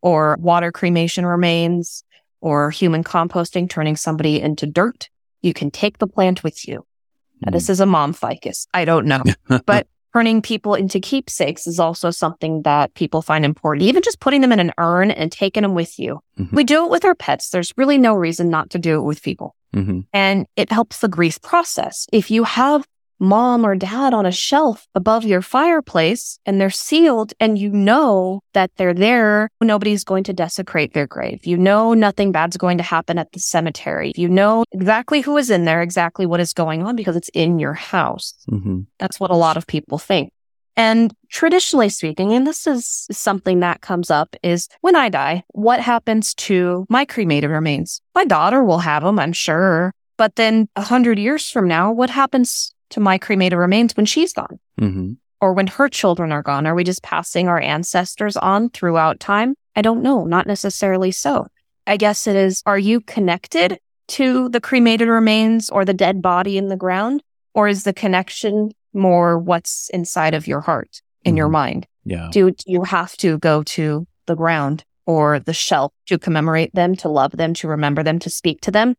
or 0.01 0.37
water 0.39 0.71
cremation 0.71 1.25
remains 1.25 2.03
or 2.41 2.71
human 2.71 3.03
composting, 3.03 3.69
turning 3.69 3.95
somebody 3.95 4.39
into 4.39 4.65
dirt. 4.65 5.09
You 5.41 5.53
can 5.53 5.71
take 5.71 5.97
the 5.97 6.07
plant 6.07 6.43
with 6.43 6.67
you. 6.67 6.85
Now, 7.41 7.51
this 7.51 7.69
is 7.69 7.79
a 7.79 7.85
mom 7.85 8.13
ficus. 8.13 8.67
I 8.73 8.85
don't 8.85 9.05
know, 9.05 9.23
but 9.65 9.87
turning 10.13 10.41
people 10.41 10.73
into 10.75 10.99
keepsakes 10.99 11.67
is 11.67 11.79
also 11.79 12.11
something 12.11 12.63
that 12.63 12.93
people 12.95 13.21
find 13.21 13.45
important. 13.45 13.87
Even 13.87 14.01
just 14.01 14.19
putting 14.19 14.41
them 14.41 14.51
in 14.51 14.59
an 14.59 14.73
urn 14.77 15.11
and 15.11 15.31
taking 15.31 15.63
them 15.63 15.75
with 15.75 15.99
you. 15.99 16.19
Mhm. 16.37 16.51
We 16.51 16.63
do 16.63 16.83
it 16.85 16.91
with 16.91 17.05
our 17.05 17.15
pets. 17.15 17.49
There's 17.49 17.73
really 17.77 17.97
no 17.97 18.13
reason 18.15 18.49
not 18.49 18.69
to 18.71 18.79
do 18.79 18.99
it 18.99 19.03
with 19.03 19.21
people. 19.21 19.55
Mhm. 19.73 20.05
And 20.11 20.47
it 20.55 20.71
helps 20.71 20.99
the 20.99 21.07
grief 21.07 21.41
process. 21.41 22.07
If 22.11 22.31
you 22.31 22.43
have 22.43 22.85
mom 23.19 23.65
or 23.65 23.75
dad 23.75 24.13
on 24.13 24.25
a 24.25 24.31
shelf 24.31 24.87
above 24.95 25.23
your 25.25 25.41
fireplace 25.41 26.39
and 26.45 26.59
they're 26.59 26.69
sealed 26.69 27.33
and 27.39 27.57
you 27.57 27.69
know 27.69 28.41
that 28.53 28.71
they're 28.77 28.93
there, 28.93 29.49
nobody's 29.61 30.03
going 30.03 30.23
to 30.25 30.33
desecrate 30.33 30.93
their 30.93 31.07
grave. 31.07 31.45
You 31.45 31.57
know 31.57 31.93
nothing 31.93 32.31
bad's 32.31 32.57
going 32.57 32.77
to 32.77 32.83
happen 32.83 33.17
at 33.17 33.31
the 33.31 33.39
cemetery. 33.39 34.13
You 34.15 34.29
know 34.29 34.63
exactly 34.71 35.21
who 35.21 35.37
is 35.37 35.49
in 35.49 35.65
there, 35.65 35.81
exactly 35.81 36.25
what 36.25 36.39
is 36.39 36.53
going 36.53 36.83
on 36.83 36.95
because 36.95 37.15
it's 37.15 37.29
in 37.29 37.59
your 37.59 37.73
house. 37.73 38.33
Mhm. 38.49 38.85
That's 38.99 39.19
what 39.19 39.31
a 39.31 39.35
lot 39.35 39.57
of 39.57 39.67
people 39.67 39.97
think. 39.97 40.31
And 40.77 41.13
traditionally 41.29 41.89
speaking, 41.89 42.31
and 42.31 42.47
this 42.47 42.65
is 42.65 43.05
something 43.11 43.59
that 43.59 43.81
comes 43.81 44.09
up, 44.09 44.33
is 44.43 44.69
when 44.79 44.95
I 44.95 45.09
die, 45.09 45.43
what 45.49 45.81
happens 45.81 46.33
to 46.35 46.85
my 46.89 47.03
cremated 47.03 47.49
remains? 47.49 48.01
My 48.15 48.23
daughter 48.23 48.63
will 48.63 48.79
have 48.79 49.03
them, 49.03 49.19
I'm 49.19 49.33
sure. 49.33 49.91
But 50.17 50.35
then 50.35 50.69
a 50.77 50.81
hundred 50.81 51.19
years 51.19 51.49
from 51.49 51.67
now, 51.67 51.91
what 51.91 52.09
happens 52.09 52.73
to 52.91 52.99
my 52.99 53.17
cremated 53.17 53.57
remains 53.57 53.95
when 53.95 54.05
she's 54.05 54.33
gone? 54.33 54.59
Mhm. 54.79 55.17
Or 55.41 55.53
when 55.53 55.67
her 55.67 55.87
children 55.87 56.31
are 56.31 56.41
gone? 56.43 56.65
Are 56.67 56.75
we 56.75 56.83
just 56.83 57.03
passing 57.03 57.47
our 57.47 57.59
ancestors 57.61 58.35
on 58.37 58.69
throughout 58.69 59.19
time? 59.19 59.55
I 59.75 59.81
don't 59.81 60.01
know. 60.03 60.25
Not 60.25 60.47
necessarily 60.47 61.11
so. 61.11 61.47
I 61.87 61.97
guess 61.97 62.27
it 62.27 62.35
is, 62.35 62.61
are 62.65 62.77
you 62.79 62.99
connected 63.01 63.79
to 64.09 64.49
the 64.49 64.59
cremated 64.61 65.07
remains 65.07 65.69
or 65.69 65.85
the 65.85 65.93
dead 65.93 66.21
body 66.21 66.57
in 66.57 66.67
the 66.67 66.75
ground? 66.75 67.23
Or 67.53 67.67
is 67.67 67.83
the 67.83 67.93
connection 67.93 68.71
more 68.93 69.37
what's 69.39 69.89
inside 69.91 70.33
of 70.33 70.47
your 70.47 70.61
heart, 70.61 71.01
in 71.23 71.35
your 71.37 71.47
Mhm. 71.47 71.51
mind? 71.51 71.87
Yeah. 72.05 72.29
Do 72.31 72.53
you 72.65 72.83
have 72.83 73.15
to 73.17 73.37
go 73.39 73.63
to 73.63 74.07
the 74.27 74.35
ground 74.35 74.83
or 75.05 75.39
the 75.39 75.53
shelf 75.53 75.91
to 76.07 76.19
commemorate 76.19 76.73
them, 76.75 76.95
to 76.97 77.09
love 77.09 77.31
them, 77.31 77.53
to 77.55 77.67
remember 77.67 78.03
them, 78.03 78.19
to 78.19 78.29
speak 78.29 78.61
to 78.61 78.71
them? 78.71 78.95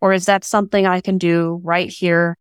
Or 0.00 0.12
is 0.12 0.26
that 0.26 0.44
something 0.44 0.86
I 0.86 1.00
can 1.00 1.18
do 1.18 1.60
right 1.64 1.88
here 1.90 2.36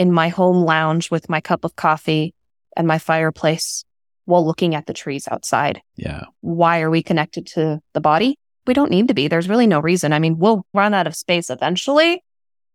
in 0.00 0.10
my 0.12 0.28
home 0.28 0.64
lounge 0.64 1.10
with 1.10 1.28
my 1.28 1.40
cup 1.42 1.62
of 1.64 1.76
coffee 1.76 2.34
and 2.76 2.86
my 2.86 2.98
fireplace 2.98 3.84
while 4.24 4.46
looking 4.46 4.74
at 4.74 4.86
the 4.86 4.94
trees 4.94 5.28
outside? 5.30 5.82
Yeah. 5.96 6.22
Why 6.40 6.80
are 6.80 6.90
we 6.90 7.02
connected 7.02 7.46
to 7.54 7.80
the 7.92 8.00
body? 8.00 8.38
We 8.66 8.72
don't 8.74 8.90
need 8.90 9.08
to 9.08 9.14
be. 9.14 9.28
There's 9.28 9.48
really 9.48 9.66
no 9.66 9.80
reason. 9.80 10.12
I 10.14 10.18
mean, 10.18 10.38
we'll 10.38 10.64
run 10.72 10.94
out 10.94 11.06
of 11.06 11.14
space 11.14 11.50
eventually, 11.50 12.24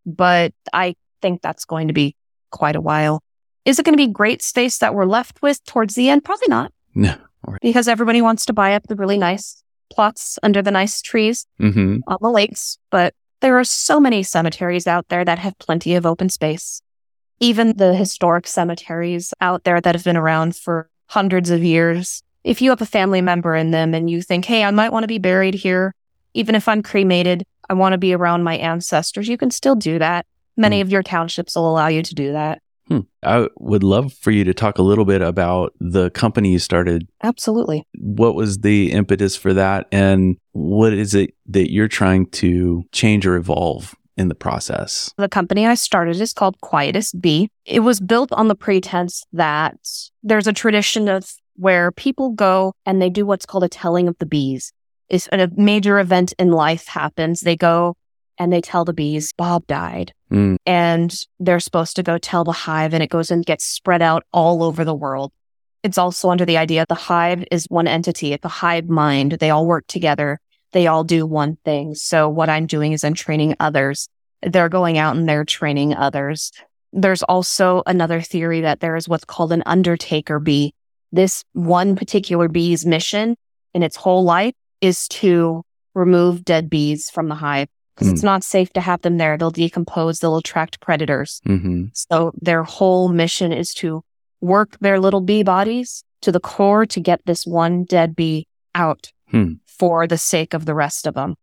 but 0.05 0.53
I 0.71 0.95
think 1.21 1.41
that's 1.41 1.65
going 1.65 1.87
to 1.87 1.93
be 1.93 2.15
quite 2.51 2.75
a 2.75 2.81
while. 2.81 3.23
Is 3.65 3.79
it 3.79 3.85
going 3.85 3.93
to 3.97 4.05
be 4.05 4.11
great 4.11 4.41
space 4.43 4.77
that 4.77 4.93
we're 4.93 5.05
left 5.05 5.41
with 5.41 5.63
towards 5.65 5.95
the 5.95 6.09
end? 6.09 6.23
Probably 6.23 6.47
not 6.47 6.71
No. 6.93 7.15
because 7.61 7.87
everybody 7.87 8.21
wants 8.21 8.45
to 8.45 8.53
buy 8.53 8.75
up 8.75 8.83
the 8.87 8.95
really 8.95 9.17
nice 9.17 9.63
plots 9.91 10.37
under 10.43 10.61
the 10.61 10.71
nice 10.71 11.01
trees 11.01 11.47
Mhm. 11.59 12.01
on 12.07 12.17
the 12.21 12.29
lakes. 12.29 12.77
But 12.91 13.13
there 13.41 13.57
are 13.57 13.63
so 13.63 13.99
many 13.99 14.21
cemeteries 14.23 14.85
out 14.87 15.07
there 15.09 15.25
that 15.25 15.39
have 15.39 15.57
plenty 15.57 15.95
of 15.95 16.05
open 16.05 16.29
space. 16.29 16.81
Even 17.39 17.75
the 17.77 17.93
historic 17.93 18.47
cemeteries 18.47 19.33
out 19.41 19.63
there 19.63 19.81
that 19.81 19.95
have 19.95 20.03
been 20.03 20.17
around 20.17 20.55
for 20.55 20.89
hundreds 21.07 21.49
of 21.49 21.63
years. 21.63 22.23
If 22.43 22.61
you 22.61 22.69
have 22.69 22.81
a 22.81 22.85
family 22.85 23.21
member 23.21 23.55
in 23.55 23.71
them 23.71 23.93
and 23.93 24.09
you 24.09 24.21
think, 24.21 24.45
hey, 24.45 24.63
I 24.63 24.71
might 24.71 24.91
want 24.91 25.03
to 25.03 25.07
be 25.07 25.17
buried 25.19 25.53
here, 25.55 25.93
even 26.33 26.55
if 26.55 26.67
I'm 26.67 26.81
cremated, 26.83 27.43
I 27.69 27.73
want 27.73 27.93
to 27.93 27.97
be 27.97 28.13
around 28.13 28.43
my 28.43 28.55
ancestors, 28.57 29.27
you 29.27 29.37
can 29.37 29.51
still 29.51 29.75
do 29.75 29.99
that. 29.99 30.25
Many 30.57 30.79
Hmm. 30.79 30.81
of 30.83 30.91
your 30.91 31.03
townships 31.03 31.55
will 31.55 31.69
allow 31.69 31.87
you 31.87 32.01
to 32.03 32.15
do 32.15 32.31
that. 32.31 32.61
Hmm. 32.87 32.99
I 33.23 33.47
would 33.57 33.83
love 33.83 34.13
for 34.13 34.29
you 34.29 34.43
to 34.43 34.53
talk 34.53 34.77
a 34.77 34.83
little 34.83 35.05
bit 35.05 35.21
about 35.23 35.73
the 35.79 36.11
company 36.11 36.51
you 36.51 36.59
started. 36.59 37.07
Absolutely. 37.23 37.83
What 37.97 38.35
was 38.35 38.59
the 38.59 38.91
impetus 38.91 39.35
for 39.35 39.53
that? 39.55 39.87
And 39.91 40.37
what 40.51 40.93
is 40.93 41.15
it 41.15 41.33
that 41.47 41.71
you're 41.71 41.87
trying 41.87 42.27
to 42.27 42.83
change 42.91 43.25
or 43.25 43.35
evolve 43.35 43.95
in 44.17 44.27
the 44.27 44.35
process? 44.35 45.13
The 45.17 45.29
company 45.29 45.65
I 45.65 45.75
started 45.75 46.19
is 46.19 46.33
called 46.33 46.59
Quietus 46.61 47.13
Bee. 47.13 47.49
It 47.65 47.81
was 47.81 47.99
built 47.99 48.31
on 48.31 48.47
the 48.47 48.55
pretense 48.55 49.25
that 49.33 49.77
there's 50.23 50.47
a 50.47 50.53
tradition 50.53 51.07
of 51.07 51.29
where 51.55 51.91
people 51.91 52.31
go 52.31 52.73
and 52.85 53.01
they 53.01 53.09
do 53.09 53.25
what's 53.25 53.45
called 53.45 53.63
a 53.63 53.69
telling 53.69 54.07
of 54.07 54.17
the 54.19 54.25
bees. 54.25 54.71
If 55.09 55.27
a 55.31 55.49
major 55.55 55.99
event 55.99 56.33
in 56.39 56.51
life 56.51 56.87
happens, 56.87 57.41
they 57.41 57.55
go 57.55 57.95
and 58.37 58.51
they 58.51 58.61
tell 58.61 58.85
the 58.85 58.93
bees, 58.93 59.31
Bob 59.37 59.65
died. 59.67 60.13
Mm. 60.31 60.57
And 60.65 61.17
they're 61.39 61.59
supposed 61.59 61.95
to 61.95 62.03
go 62.03 62.17
tell 62.17 62.43
the 62.43 62.51
hive 62.51 62.93
and 62.93 63.01
it 63.03 63.09
goes 63.09 63.31
and 63.31 63.45
gets 63.45 63.65
spread 63.65 64.01
out 64.01 64.23
all 64.33 64.63
over 64.63 64.83
the 64.83 64.95
world. 64.95 65.31
It's 65.83 65.97
also 65.99 66.29
under 66.29 66.45
the 66.45 66.57
idea 66.57 66.85
the 66.89 66.95
hive 66.95 67.45
is 67.51 67.65
one 67.69 67.87
entity, 67.87 68.33
it's 68.33 68.43
a 68.43 68.49
hive 68.49 68.89
mind. 68.89 69.33
They 69.33 69.51
all 69.51 69.67
work 69.67 69.85
together. 69.87 70.39
They 70.75 70.87
all 70.87 71.05
do 71.05 71.25
one 71.25 71.55
thing. 71.63 71.95
So 71.95 72.27
what 72.27 72.49
I'm 72.49 72.65
doing 72.65 72.91
is 72.91 73.05
I'm 73.05 73.13
training 73.13 73.55
others. 73.61 74.09
They're 74.41 74.67
going 74.67 74.97
out 74.97 75.15
and 75.15 75.27
they're 75.27 75.45
training 75.45 75.95
others. 75.95 76.51
There's 76.91 77.23
also 77.23 77.81
another 77.85 78.19
theory 78.19 78.59
that 78.59 78.81
there 78.81 78.97
is 78.97 79.07
what's 79.07 79.23
called 79.23 79.53
an 79.53 79.63
undertaker 79.65 80.37
bee. 80.37 80.73
This 81.13 81.45
one 81.53 81.95
particular 81.95 82.49
bee's 82.49 82.85
mission 82.85 83.37
in 83.73 83.83
its 83.83 83.95
whole 83.95 84.25
life 84.25 84.53
is 84.81 85.07
to 85.07 85.63
remove 85.93 86.43
dead 86.43 86.69
bees 86.69 87.09
from 87.09 87.29
the 87.29 87.35
hive 87.35 87.69
because 87.95 88.11
it's 88.11 88.23
not 88.23 88.43
safe 88.43 88.73
to 88.73 88.81
have 88.81 89.01
them 89.01 89.17
there. 89.17 89.37
They'll 89.37 89.51
decompose, 89.51 90.19
they'll 90.19 90.35
attract 90.35 90.81
predators. 90.81 91.39
hmm 91.45 91.85
So 91.93 92.33
their 92.41 92.63
whole 92.63 93.07
mission 93.07 93.53
is 93.53 93.73
to 93.75 94.03
work 94.41 94.77
their 94.81 94.99
little 94.99 95.21
bee 95.21 95.43
bodies 95.43 96.03
to 96.23 96.33
the 96.33 96.41
core 96.41 96.85
to 96.87 96.99
get 96.99 97.21
this 97.25 97.45
one 97.45 97.85
dead 97.85 98.13
bee 98.13 98.47
out 98.73 99.13
Hmm. 99.35 99.55
for 99.65 100.07
the 100.07 100.17
sake 100.17 100.53
of 100.53 100.63
the 100.63 100.73
rest 100.73 101.05
of 101.05 101.13
them. 101.13 101.35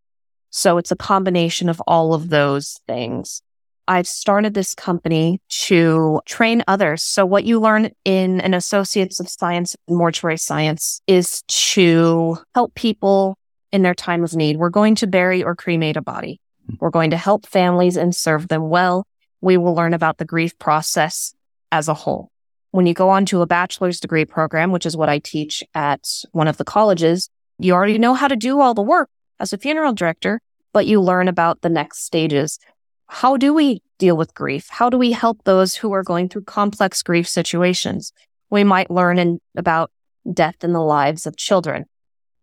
So 0.49 0.79
it's 0.79 0.91
a 0.91 0.97
combination 0.97 1.69
of 1.69 1.79
all 1.87 2.15
of 2.15 2.31
those 2.31 2.81
things. 2.87 3.43
I've 3.87 4.07
started 4.07 4.55
this 4.55 4.75
company 4.75 5.43
to 5.67 6.23
train 6.25 6.65
others. 6.67 7.03
So 7.03 7.27
what 7.27 7.45
you 7.45 7.61
learn 7.61 7.91
in 8.07 8.41
an 8.41 8.55
associates 8.55 9.21
of 9.21 9.29
science 9.29 9.77
in 9.89 9.97
mortuary 9.97 10.39
science 10.39 11.03
is 11.07 11.43
to 11.49 12.39
help 12.55 12.75
people 12.75 13.37
in 13.73 13.83
their 13.83 13.95
time 13.95 14.25
of 14.25 14.35
need. 14.35 14.57
We're 14.57 14.71
going 14.71 14.95
to 14.95 15.07
bury 15.07 15.45
or 15.45 15.55
cremate 15.55 15.99
a 15.99 16.03
body. 16.03 16.41
We're 16.81 16.89
going 16.89 17.11
to 17.11 17.19
help 17.19 17.45
families 17.45 17.99
and 17.99 18.17
serve 18.17 18.49
them 18.49 18.71
well. 18.71 19.07
We 19.43 19.59
will 19.59 19.75
learn 19.75 19.93
about 19.93 20.17
the 20.17 20.25
grief 20.25 20.59
process 20.59 21.35
as 21.71 21.89
a 21.89 21.95
whole. 21.95 22.31
When 22.71 22.87
you 22.87 22.95
go 22.95 23.11
on 23.11 23.27
to 23.27 23.43
a 23.43 23.47
bachelor's 23.47 24.01
degree 24.01 24.25
program, 24.25 24.73
which 24.73 24.87
is 24.87 24.97
what 24.97 25.11
I 25.11 25.19
teach 25.19 25.63
at 25.75 26.09
one 26.33 26.49
of 26.49 26.57
the 26.57 26.65
colleges, 26.65 27.29
you 27.59 27.75
already 27.75 27.99
know 27.99 28.15
how 28.15 28.29
to 28.29 28.37
do 28.37 28.61
all 28.61 28.75
the 28.75 28.83
work 28.83 29.09
as 29.39 29.53
a 29.53 29.59
funeral 29.59 29.93
director, 29.93 30.41
but 30.73 30.87
you 30.87 31.01
learn 31.01 31.29
about 31.29 31.61
the 31.61 31.69
next 31.69 32.05
stages. 32.05 32.59
How 33.07 33.37
do 33.37 33.53
we 33.53 33.83
deal 33.99 34.17
with 34.17 34.35
grief? 34.35 34.69
How 34.71 34.89
do 34.89 34.99
we 34.99 35.13
help 35.13 35.45
those 35.45 35.77
who 35.77 35.93
are 35.93 36.03
going 36.03 36.29
through 36.29 36.45
complex 36.45 37.03
grief 37.03 37.29
situations? 37.29 38.13
We 38.51 38.65
might 38.65 38.91
learn 38.91 39.19
in, 39.19 39.41
about 39.57 39.91
death 40.33 40.63
in 40.63 40.73
the 40.73 40.81
lives 40.81 41.27
of 41.27 41.37
children. 41.37 41.85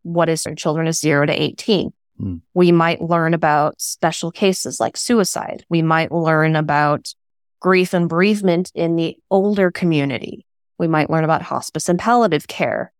What 0.04 0.30
is 0.30 0.46
children 0.58 0.88
is 0.88 1.00
zero 1.00 1.26
to 1.26 1.34
18? 1.34 1.92
Hmm. 2.18 2.36
We 2.54 2.72
might 2.72 3.02
learn 3.02 3.34
about 3.34 3.82
special 3.82 4.32
cases 4.32 4.80
like 4.80 4.98
suicide. 4.98 5.66
We 5.70 5.82
might 5.82 6.12
learn 6.12 6.56
about 6.56 7.14
grief 7.60 7.94
and 7.94 8.08
bereavement 8.08 8.72
in 8.74 8.96
the 8.96 9.18
older 9.30 9.72
community. 9.72 10.46
We 10.78 10.88
might 10.88 11.10
learn 11.10 11.24
about 11.24 11.42
hospice 11.42 11.90
and 11.90 12.00
palliative 12.00 12.48
care. 12.48 12.92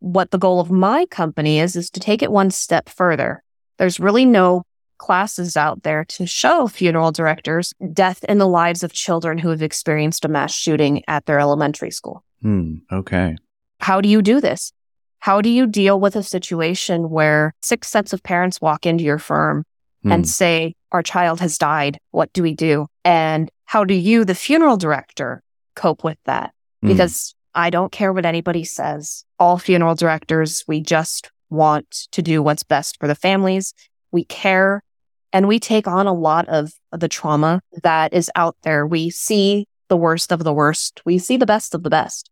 What 0.00 0.30
the 0.30 0.38
goal 0.38 0.60
of 0.60 0.70
my 0.70 1.06
company 1.06 1.58
is, 1.58 1.76
is 1.76 1.90
to 1.90 2.00
take 2.00 2.22
it 2.22 2.30
one 2.32 2.50
step 2.50 2.88
further. 2.88 3.42
There's 3.78 3.98
really 4.00 4.24
no 4.24 4.62
classes 4.98 5.56
out 5.56 5.82
there 5.82 6.04
to 6.06 6.26
show 6.26 6.66
funeral 6.66 7.12
directors 7.12 7.74
death 7.92 8.24
in 8.24 8.38
the 8.38 8.48
lives 8.48 8.82
of 8.82 8.92
children 8.92 9.38
who 9.38 9.50
have 9.50 9.62
experienced 9.62 10.24
a 10.24 10.28
mass 10.28 10.54
shooting 10.54 11.02
at 11.06 11.26
their 11.26 11.38
elementary 11.38 11.90
school. 11.90 12.24
Hmm. 12.42 12.76
Okay. 12.90 13.36
How 13.80 14.00
do 14.00 14.08
you 14.08 14.22
do 14.22 14.40
this? 14.40 14.72
How 15.18 15.40
do 15.42 15.48
you 15.50 15.66
deal 15.66 15.98
with 16.00 16.16
a 16.16 16.22
situation 16.22 17.10
where 17.10 17.52
six 17.62 17.88
sets 17.88 18.12
of 18.12 18.22
parents 18.22 18.60
walk 18.60 18.86
into 18.86 19.04
your 19.04 19.18
firm 19.18 19.64
Hmm. 20.02 20.12
and 20.12 20.28
say, 20.28 20.74
Our 20.92 21.02
child 21.02 21.40
has 21.40 21.58
died. 21.58 21.98
What 22.12 22.32
do 22.32 22.42
we 22.42 22.54
do? 22.54 22.86
And 23.04 23.50
how 23.64 23.84
do 23.84 23.92
you, 23.94 24.24
the 24.24 24.34
funeral 24.34 24.76
director, 24.76 25.42
cope 25.74 26.04
with 26.04 26.18
that? 26.24 26.52
Hmm. 26.82 26.88
Because 26.88 27.34
I 27.56 27.70
don't 27.70 27.90
care 27.90 28.12
what 28.12 28.26
anybody 28.26 28.64
says. 28.64 29.24
All 29.38 29.58
funeral 29.58 29.94
directors, 29.94 30.62
we 30.68 30.80
just 30.80 31.30
want 31.48 31.90
to 32.12 32.22
do 32.22 32.42
what's 32.42 32.62
best 32.62 33.00
for 33.00 33.08
the 33.08 33.14
families. 33.14 33.72
We 34.12 34.24
care 34.24 34.84
and 35.32 35.48
we 35.48 35.58
take 35.58 35.88
on 35.88 36.06
a 36.06 36.12
lot 36.12 36.48
of 36.48 36.72
the 36.92 37.08
trauma 37.08 37.60
that 37.82 38.12
is 38.12 38.30
out 38.36 38.56
there. 38.62 38.86
We 38.86 39.10
see 39.10 39.66
the 39.88 39.96
worst 39.96 40.32
of 40.32 40.44
the 40.44 40.52
worst. 40.52 41.00
We 41.04 41.18
see 41.18 41.36
the 41.36 41.46
best 41.46 41.74
of 41.74 41.82
the 41.82 41.90
best. 41.90 42.30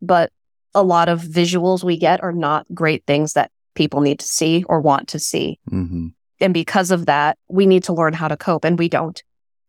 But 0.00 0.32
a 0.74 0.82
lot 0.82 1.08
of 1.08 1.22
visuals 1.22 1.84
we 1.84 1.96
get 1.96 2.22
are 2.22 2.32
not 2.32 2.66
great 2.74 3.04
things 3.06 3.34
that 3.34 3.50
people 3.74 4.00
need 4.00 4.20
to 4.20 4.26
see 4.26 4.64
or 4.68 4.80
want 4.80 5.08
to 5.08 5.18
see. 5.18 5.58
hmm 5.68 6.08
And 6.40 6.54
because 6.54 6.90
of 6.90 7.06
that, 7.06 7.38
we 7.48 7.66
need 7.66 7.84
to 7.84 7.92
learn 7.92 8.14
how 8.14 8.28
to 8.28 8.36
cope 8.36 8.64
and 8.64 8.78
we 8.78 8.88
don't. 8.88 9.22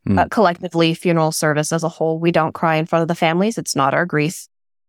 Hmm. 0.05 0.19
Uh, 0.19 0.27
collectively, 0.27 0.93
funeral 0.93 1.31
service 1.31 1.73
as 1.73 1.83
a 1.83 1.89
whole, 1.89 2.19
we 2.19 2.31
don't 2.31 2.53
cry 2.53 2.75
in 2.75 2.85
front 2.85 3.01
of 3.01 3.07
the 3.07 3.15
families. 3.15 3.57
It's 3.57 3.75
not 3.75 3.93
our 3.93 4.05
grief. 4.05 4.47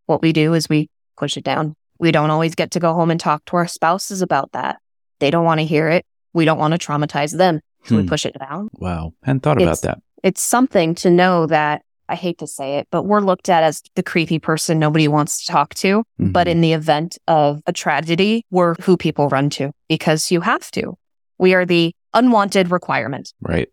What 0.09 0.22
we 0.22 0.32
do 0.32 0.54
is 0.54 0.70
we 0.70 0.88
push 1.18 1.36
it 1.36 1.44
down. 1.44 1.74
We 2.00 2.12
don't 2.12 2.30
always 2.30 2.54
get 2.54 2.70
to 2.72 2.80
go 2.80 2.94
home 2.94 3.11
and 3.11 3.20
talk 3.20 3.44
to 3.46 3.56
our 3.56 3.66
spouses 3.68 4.22
about 4.22 4.52
that. 4.52 4.78
They 5.20 5.30
don't 5.30 5.44
want 5.44 5.61
to 5.61 5.66
hear 5.66 5.88
it. 5.88 6.06
We 6.32 6.46
don't 6.46 6.59
want 6.59 6.72
to 6.72 6.78
traumatize 6.78 7.36
them. 7.36 7.61
So 7.84 7.96
we 7.96 8.02
Hmm. 8.02 8.09
push 8.09 8.24
it 8.24 8.34
down. 8.38 8.70
Wow. 8.72 9.12
Hadn't 9.22 9.42
thought 9.42 9.59
about 9.59 9.62
It's- 9.64 9.80
that. 9.82 9.98
It's 10.22 10.42
something 10.42 10.94
to 10.96 11.11
know 11.11 11.44
that 11.46 11.82
I 12.09 12.14
hate 12.14 12.38
to 12.38 12.46
say 12.46 12.78
it, 12.78 12.88
but 12.90 13.02
we're 13.02 13.20
looked 13.20 13.50
at 13.50 13.62
as 13.62 13.82
the 13.96 14.02
creepy 14.02 14.38
person 14.38 14.78
nobody 14.78 15.09
wants 15.09 15.44
to 15.44 15.52
talk 15.52 15.74
to. 15.74 16.04
But 16.18 16.46
Mhm. 16.46 16.50
in 16.52 16.61
the 16.62 16.72
event 16.72 17.18
of 17.28 17.61
a 17.66 17.72
tragedy, 17.74 18.46
we're 18.50 18.76
who 18.80 18.96
people 18.96 19.28
run 19.28 19.50
to 19.50 19.72
because 19.90 20.30
you 20.30 20.40
have 20.40 20.70
to. 20.70 20.96
We 21.38 21.52
are 21.52 21.66
the 21.66 21.92
unwanted 22.14 22.70
requirement. 22.70 23.34
right. 23.42 23.68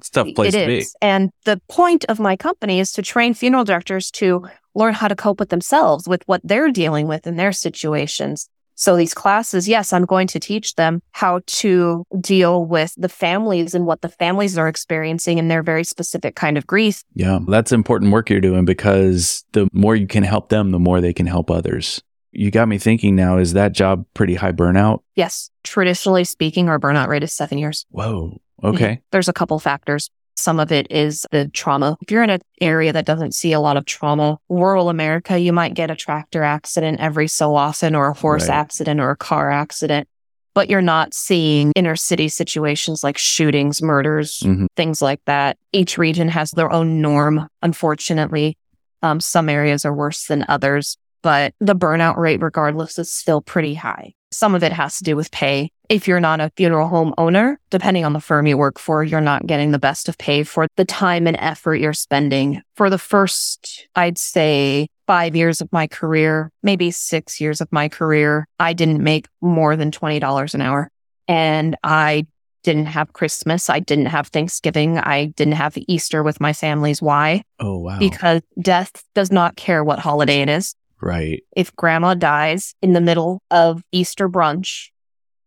It's 0.00 0.08
a 0.08 0.12
tough 0.12 0.28
place 0.34 0.54
It 0.54 0.60
to 0.60 0.66
be. 0.66 0.84
And 1.02 1.30
the 1.44 1.60
point 1.68 2.04
of 2.08 2.18
my 2.18 2.36
company 2.36 2.80
is 2.80 2.92
to 2.92 3.02
train 3.02 3.34
funeral 3.34 3.64
directors 3.64 4.10
to 4.12 4.48
learn 4.74 4.94
how 4.94 5.08
to 5.08 5.16
cope 5.16 5.38
with 5.38 5.50
themselves, 5.50 6.08
with 6.08 6.22
what 6.26 6.40
they're 6.42 6.70
dealing 6.70 7.06
with 7.06 7.26
in 7.26 7.36
their 7.36 7.52
situations. 7.52 8.48
So 8.76 8.96
these 8.96 9.12
classes, 9.12 9.68
yes, 9.68 9.92
I'm 9.92 10.06
going 10.06 10.26
to 10.28 10.40
teach 10.40 10.74
them 10.76 11.02
how 11.10 11.42
to 11.46 12.06
deal 12.18 12.64
with 12.64 12.94
the 12.96 13.10
families 13.10 13.74
and 13.74 13.84
what 13.84 14.00
the 14.00 14.08
families 14.08 14.56
are 14.56 14.68
experiencing 14.68 15.36
in 15.36 15.48
their 15.48 15.62
very 15.62 15.84
specific 15.84 16.34
kind 16.34 16.56
of 16.56 16.66
grief. 16.66 17.04
Yeah, 17.12 17.40
that's 17.46 17.72
important 17.72 18.10
work 18.10 18.30
you're 18.30 18.40
doing 18.40 18.64
because 18.64 19.44
the 19.52 19.68
more 19.74 19.96
you 19.96 20.06
can 20.06 20.22
help 20.22 20.48
them, 20.48 20.70
the 20.70 20.78
more 20.78 21.02
they 21.02 21.12
can 21.12 21.26
help 21.26 21.50
others. 21.50 22.02
You 22.32 22.50
got 22.50 22.68
me 22.68 22.78
thinking 22.78 23.16
now, 23.16 23.36
is 23.36 23.52
that 23.52 23.72
job 23.72 24.06
pretty 24.14 24.36
high 24.36 24.52
burnout? 24.52 25.00
Yes, 25.14 25.50
traditionally 25.62 26.24
speaking, 26.24 26.70
our 26.70 26.78
burnout 26.78 27.08
rate 27.08 27.24
is 27.24 27.34
seven 27.34 27.58
years. 27.58 27.84
Whoa. 27.90 28.40
Okay. 28.62 29.00
There's 29.12 29.28
a 29.28 29.32
couple 29.32 29.58
factors. 29.58 30.10
Some 30.36 30.58
of 30.58 30.72
it 30.72 30.86
is 30.90 31.26
the 31.32 31.48
trauma. 31.48 31.96
If 32.00 32.10
you're 32.10 32.22
in 32.22 32.30
an 32.30 32.40
area 32.60 32.92
that 32.92 33.04
doesn't 33.04 33.34
see 33.34 33.52
a 33.52 33.60
lot 33.60 33.76
of 33.76 33.84
trauma, 33.84 34.38
rural 34.48 34.88
America, 34.88 35.38
you 35.38 35.52
might 35.52 35.74
get 35.74 35.90
a 35.90 35.96
tractor 35.96 36.42
accident 36.42 37.00
every 37.00 37.28
so 37.28 37.54
often 37.54 37.94
or 37.94 38.08
a 38.08 38.14
horse 38.14 38.48
Right. 38.48 38.54
accident 38.56 39.00
or 39.00 39.10
a 39.10 39.16
car 39.16 39.50
accident, 39.50 40.08
but 40.54 40.70
you're 40.70 40.80
not 40.80 41.12
seeing 41.12 41.72
inner 41.76 41.96
city 41.96 42.28
situations 42.28 43.04
like 43.04 43.18
shootings, 43.18 43.82
murders, 43.82 44.40
Mhm. 44.40 44.66
things 44.76 45.02
like 45.02 45.20
that. 45.26 45.58
Each 45.72 45.98
region 45.98 46.28
has 46.28 46.52
their 46.52 46.72
own 46.72 47.02
norm, 47.02 47.46
unfortunately. 47.60 48.56
Um, 49.02 49.20
some 49.20 49.48
areas 49.48 49.84
are 49.84 49.94
worse 49.94 50.26
than 50.26 50.44
others, 50.48 50.96
but 51.22 51.54
the 51.60 51.74
burnout 51.74 52.16
rate, 52.16 52.40
regardless, 52.40 52.98
is 52.98 53.12
still 53.12 53.40
pretty 53.40 53.74
high. 53.74 54.14
Some 54.32 54.54
of 54.54 54.62
it 54.62 54.72
has 54.72 54.98
to 54.98 55.04
do 55.04 55.16
with 55.16 55.30
pay. 55.30 55.70
If 55.88 56.06
you're 56.06 56.20
not 56.20 56.40
a 56.40 56.52
funeral 56.56 56.88
home 56.88 57.12
owner, 57.18 57.58
depending 57.70 58.04
on 58.04 58.12
the 58.12 58.20
firm 58.20 58.46
you 58.46 58.56
work 58.56 58.78
for, 58.78 59.02
you're 59.02 59.20
not 59.20 59.46
getting 59.46 59.72
the 59.72 59.78
best 59.78 60.08
of 60.08 60.16
pay 60.18 60.44
for 60.44 60.68
the 60.76 60.84
time 60.84 61.26
and 61.26 61.36
effort 61.40 61.76
you're 61.76 61.92
spending. 61.92 62.62
For 62.76 62.90
the 62.90 62.98
first, 62.98 63.88
I'd 63.96 64.18
say, 64.18 64.86
five 65.08 65.34
years 65.34 65.60
of 65.60 65.72
my 65.72 65.88
career, 65.88 66.52
maybe 66.62 66.92
six 66.92 67.40
years 67.40 67.60
of 67.60 67.72
my 67.72 67.88
career, 67.88 68.46
I 68.60 68.72
didn't 68.72 69.02
make 69.02 69.26
more 69.40 69.74
than 69.74 69.90
$20 69.90 70.54
an 70.54 70.60
hour. 70.60 70.88
And 71.26 71.76
I 71.82 72.28
didn't 72.62 72.86
have 72.86 73.12
Christmas. 73.12 73.68
I 73.68 73.80
didn't 73.80 74.06
have 74.06 74.28
Thanksgiving. 74.28 74.98
I 74.98 75.26
didn't 75.26 75.54
have 75.54 75.76
Easter 75.76 76.22
with 76.22 76.40
my 76.40 76.52
families. 76.52 77.02
Why? 77.02 77.42
Oh, 77.58 77.78
wow. 77.78 77.98
Because 77.98 78.42
death 78.60 79.02
does 79.14 79.32
not 79.32 79.56
care 79.56 79.82
what 79.82 79.98
holiday 79.98 80.42
it 80.42 80.48
is 80.48 80.76
right. 81.00 81.42
if 81.56 81.74
grandma 81.76 82.14
dies 82.14 82.74
in 82.82 82.92
the 82.92 83.00
middle 83.00 83.42
of 83.50 83.82
Easter 83.92 84.28
brunch 84.28 84.88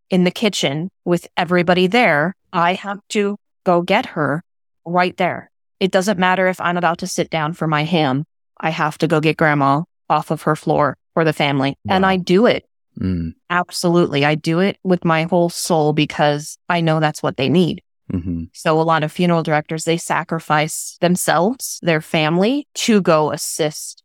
in 0.09 0.23
the 0.23 0.31
kitchen 0.31 0.89
with 1.05 1.27
everybody 1.37 1.87
there, 1.87 2.35
I 2.51 2.73
have 2.73 2.99
to 3.09 3.37
go 3.63 3.81
get 3.81 4.05
her 4.07 4.43
right 4.85 5.15
there. 5.17 5.49
It 5.79 5.91
doesn't 5.91 6.19
matter 6.19 6.47
if 6.47 6.61
I'm 6.61 6.77
about 6.77 6.99
to 6.99 7.07
sit 7.07 7.29
down 7.29 7.53
for 7.53 7.67
my 7.67 7.83
ham. 7.83 8.25
I 8.59 8.69
have 8.69 8.97
to 8.99 9.07
go 9.07 9.19
get 9.19 9.37
grandma 9.37 9.83
off 10.09 10.31
of 10.31 10.43
her 10.43 10.55
floor 10.55 10.95
for 11.13 11.23
the 11.23 11.33
family. 11.33 11.75
And 11.87 12.05
I 12.05 12.17
do 12.17 12.45
it. 12.45 12.65
Mm. 12.99 13.33
Absolutely. 13.49 14.23
I 14.23 14.35
do 14.35 14.59
it 14.59 14.77
with 14.83 15.03
my 15.03 15.23
whole 15.23 15.49
soul 15.49 15.93
because 15.93 16.57
I 16.69 16.81
know 16.81 16.99
that's 16.99 17.23
what 17.23 17.37
they 17.37 17.49
need. 17.49 17.81
hmm 18.09 18.43
So 18.53 18.79
a 18.79 18.83
lot 18.83 19.03
of 19.03 19.11
funeral 19.11 19.43
directors, 19.43 19.85
they 19.85 19.97
sacrifice 19.97 20.97
themselves, 21.01 21.79
their 21.81 22.01
family 22.01 22.67
to 22.75 23.01
go 23.01 23.31
assist 23.31 24.02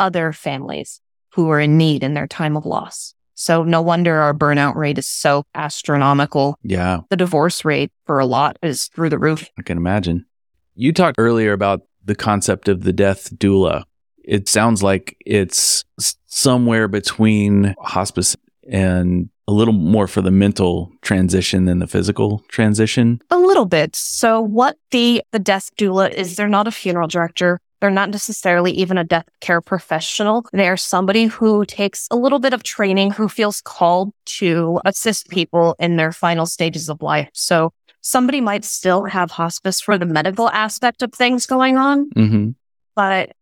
other 0.00 0.32
families 0.32 1.00
who 1.34 1.48
are 1.50 1.60
in 1.60 1.78
need 1.78 2.02
in 2.02 2.14
their 2.14 2.26
time 2.26 2.56
of 2.56 2.66
loss. 2.66 3.14
So 3.34 3.62
no 3.62 3.80
wonder 3.80 4.16
our 4.20 4.34
burnout 4.34 4.74
rate 4.74 4.98
is 4.98 5.06
so 5.06 5.44
astronomical. 5.54 6.58
Yeah, 6.62 7.00
The 7.08 7.16
divorce 7.16 7.64
rate 7.64 7.92
for 8.04 8.18
a 8.18 8.26
lot 8.26 8.58
is 8.62 8.88
through 8.88 9.10
the 9.10 9.18
roof. 9.18 9.48
I 9.58 9.62
can 9.62 9.78
imagine. 9.78 10.26
You 10.74 10.92
talked 10.92 11.16
earlier 11.18 11.52
about 11.52 11.82
the 12.04 12.14
concept 12.14 12.68
of 12.68 12.82
the 12.82 12.92
death 12.92 13.30
doula. 13.36 13.84
It 14.24 14.48
sounds 14.48 14.82
like 14.82 15.16
it's 15.24 15.84
somewhere 16.26 16.88
between 16.88 17.74
hospice 17.80 18.36
and 18.68 19.30
a 19.48 19.52
little 19.52 19.74
more 19.74 20.06
for 20.06 20.22
the 20.22 20.30
mental 20.30 20.92
transition 21.02 21.64
than 21.64 21.78
the 21.80 21.86
physical 21.86 22.44
transition. 22.48 23.20
A 23.30 23.38
little 23.38 23.64
bit. 23.64 23.96
So 23.96 24.40
what 24.40 24.76
the 24.90 25.22
the 25.32 25.38
death 25.38 25.70
doula 25.76 26.10
is, 26.12 26.36
they're 26.36 26.48
not 26.48 26.68
a 26.68 26.70
funeral 26.70 27.08
director. 27.08 27.60
They're 27.80 27.90
not 27.90 28.10
necessarily 28.10 28.72
even 28.72 28.98
a 28.98 29.04
death 29.04 29.26
care 29.40 29.60
professional. 29.60 30.44
They 30.52 30.68
are 30.68 30.76
somebody 30.76 31.26
who 31.26 31.64
takes 31.64 32.06
a 32.10 32.16
little 32.16 32.38
bit 32.38 32.52
of 32.52 32.62
training, 32.62 33.12
who 33.12 33.28
feels 33.28 33.60
called 33.60 34.12
to 34.38 34.80
assist 34.84 35.28
people 35.28 35.76
in 35.78 35.96
their 35.96 36.12
final 36.12 36.46
stages 36.46 36.88
of 36.88 37.00
life. 37.02 37.30
So 37.32 37.72
somebody 38.02 38.40
might 38.40 38.64
still 38.64 39.04
have 39.04 39.30
hospice 39.30 39.80
for 39.80 39.96
the 39.98 40.06
medical 40.06 40.48
aspect 40.50 41.02
of 41.02 41.12
things 41.12 41.46
going 41.46 41.76
on, 41.76 42.10
Mm-hmm. 42.10 42.50
but 42.94 43.32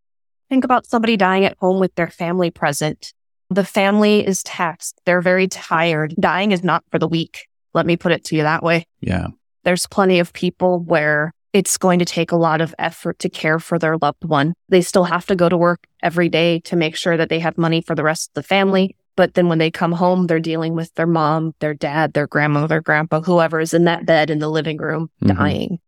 think 0.48 0.64
about 0.64 0.86
somebody 0.86 1.16
dying 1.16 1.44
at 1.44 1.56
home 1.58 1.78
with 1.80 1.94
their 1.96 2.08
family 2.08 2.50
present. 2.50 3.12
The 3.50 3.64
family 3.64 4.26
is 4.26 4.42
taxed. 4.42 5.00
They're 5.04 5.20
very 5.20 5.48
tired. 5.48 6.14
Dying 6.18 6.52
is 6.52 6.62
not 6.62 6.84
for 6.90 6.98
the 6.98 7.08
weak. 7.08 7.46
Let 7.74 7.86
me 7.86 7.96
put 7.96 8.12
it 8.12 8.24
to 8.24 8.36
you 8.36 8.42
that 8.42 8.62
way 8.62 8.86
Yeah. 9.00 9.28
there's 9.64 9.86
plenty 9.86 10.18
of 10.20 10.32
people 10.32 10.78
where 10.80 11.32
it's 11.52 11.78
going 11.78 11.98
to 11.98 12.04
take 12.04 12.32
a 12.32 12.36
lot 12.36 12.60
of 12.60 12.74
effort 12.78 13.18
to 13.20 13.28
care 13.28 13.58
for 13.58 13.78
their 13.78 13.96
loved 13.96 14.24
one. 14.24 14.54
They 14.68 14.82
still 14.82 15.04
have 15.04 15.26
to 15.26 15.36
go 15.36 15.48
to 15.48 15.56
work 15.56 15.86
every 16.02 16.28
day 16.28 16.60
to 16.60 16.76
make 16.76 16.96
sure 16.96 17.16
that 17.16 17.28
they 17.28 17.40
have 17.40 17.56
money 17.58 17.80
for 17.80 17.94
the 17.94 18.02
rest 18.04 18.30
of 18.30 18.34
the 18.34 18.42
family. 18.42 18.96
But 19.16 19.34
then 19.34 19.48
when 19.48 19.58
they 19.58 19.70
come 19.70 19.92
home, 19.92 20.26
they're 20.26 20.38
dealing 20.38 20.74
with 20.74 20.94
their 20.94 21.06
mom, 21.06 21.54
their 21.58 21.74
dad, 21.74 22.12
their 22.12 22.26
grandma, 22.26 22.66
their 22.66 22.80
grandpa, 22.80 23.20
whoever 23.20 23.58
is 23.58 23.74
in 23.74 23.84
that 23.84 24.06
bed 24.06 24.30
in 24.30 24.38
the 24.38 24.48
living 24.48 24.76
room 24.76 25.10
Mhm. 25.22 25.36
dying. 25.36 25.78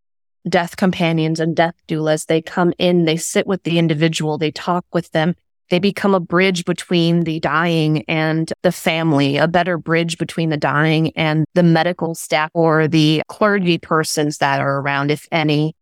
Death 0.49 0.75
companions 0.75 1.39
and 1.39 1.55
death 1.55 1.75
doulas, 1.87 2.25
they 2.25 2.41
come 2.41 2.73
in, 2.77 3.05
they 3.05 3.15
sit 3.15 3.45
with 3.47 3.63
the 3.63 3.77
individual, 3.77 4.37
they 4.37 4.51
talk 4.51 4.85
with 4.91 5.11
them. 5.11 5.35
They 5.71 5.79
become 5.79 6.13
a 6.13 6.19
bridge 6.19 6.65
between 6.65 7.21
the 7.21 7.39
dying 7.39 8.03
and 8.09 8.51
the 8.61 8.73
family, 8.73 9.37
a 9.37 9.47
better 9.47 9.77
bridge 9.77 10.17
between 10.17 10.49
the 10.49 10.57
dying 10.57 11.13
and 11.15 11.45
the 11.53 11.63
medical 11.63 12.13
staff 12.13 12.51
or 12.53 12.89
the 12.89 13.23
clergy 13.29 13.77
persons 13.77 14.39
that 14.39 14.59
are 14.59 14.81
around, 14.81 15.11
if 15.11 15.29
any. 15.31 15.73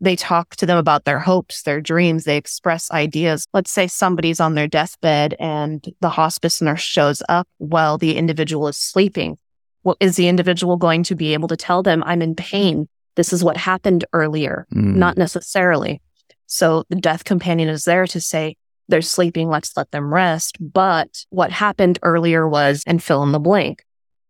They 0.00 0.14
talk 0.14 0.54
to 0.56 0.66
them 0.66 0.78
about 0.78 1.06
their 1.06 1.18
hopes, 1.18 1.62
their 1.62 1.80
dreams. 1.80 2.22
They 2.22 2.36
express 2.36 2.88
ideas. 2.92 3.44
Let's 3.52 3.72
say 3.72 3.88
somebody's 3.88 4.38
on 4.38 4.54
their 4.54 4.68
deathbed 4.68 5.34
and 5.40 5.84
the 6.00 6.10
hospice 6.10 6.62
nurse 6.62 6.80
shows 6.80 7.20
up 7.28 7.48
while 7.58 7.98
the 7.98 8.16
individual 8.16 8.68
is 8.68 8.76
sleeping. 8.76 9.38
Well, 9.82 9.96
is 9.98 10.14
the 10.14 10.28
individual 10.28 10.76
going 10.76 11.02
to 11.04 11.16
be 11.16 11.32
able 11.34 11.48
to 11.48 11.56
tell 11.56 11.82
them, 11.82 12.04
I'm 12.06 12.22
in 12.22 12.36
pain? 12.36 12.88
This 13.16 13.32
is 13.32 13.42
what 13.42 13.56
happened 13.56 14.04
earlier. 14.12 14.68
Mm. 14.72 14.94
Not 14.94 15.16
necessarily. 15.18 16.00
So 16.46 16.84
the 16.90 16.96
death 16.96 17.24
companion 17.24 17.68
is 17.68 17.84
there 17.84 18.06
to 18.06 18.20
say, 18.20 18.56
they're 18.92 19.02
sleeping, 19.02 19.48
let's 19.48 19.76
let 19.76 19.90
them 19.90 20.14
rest. 20.14 20.56
But 20.60 21.24
what 21.30 21.50
happened 21.50 21.98
earlier 22.02 22.46
was, 22.48 22.84
and 22.86 23.02
fill 23.02 23.24
in 23.24 23.32
the 23.32 23.40
blank. 23.40 23.84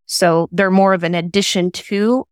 So 0.07 0.49
they're 0.53 0.71
more 0.71 0.95
of 0.95 1.05
an 1.05 1.15
addition 1.15 1.71
to, 1.73 2.25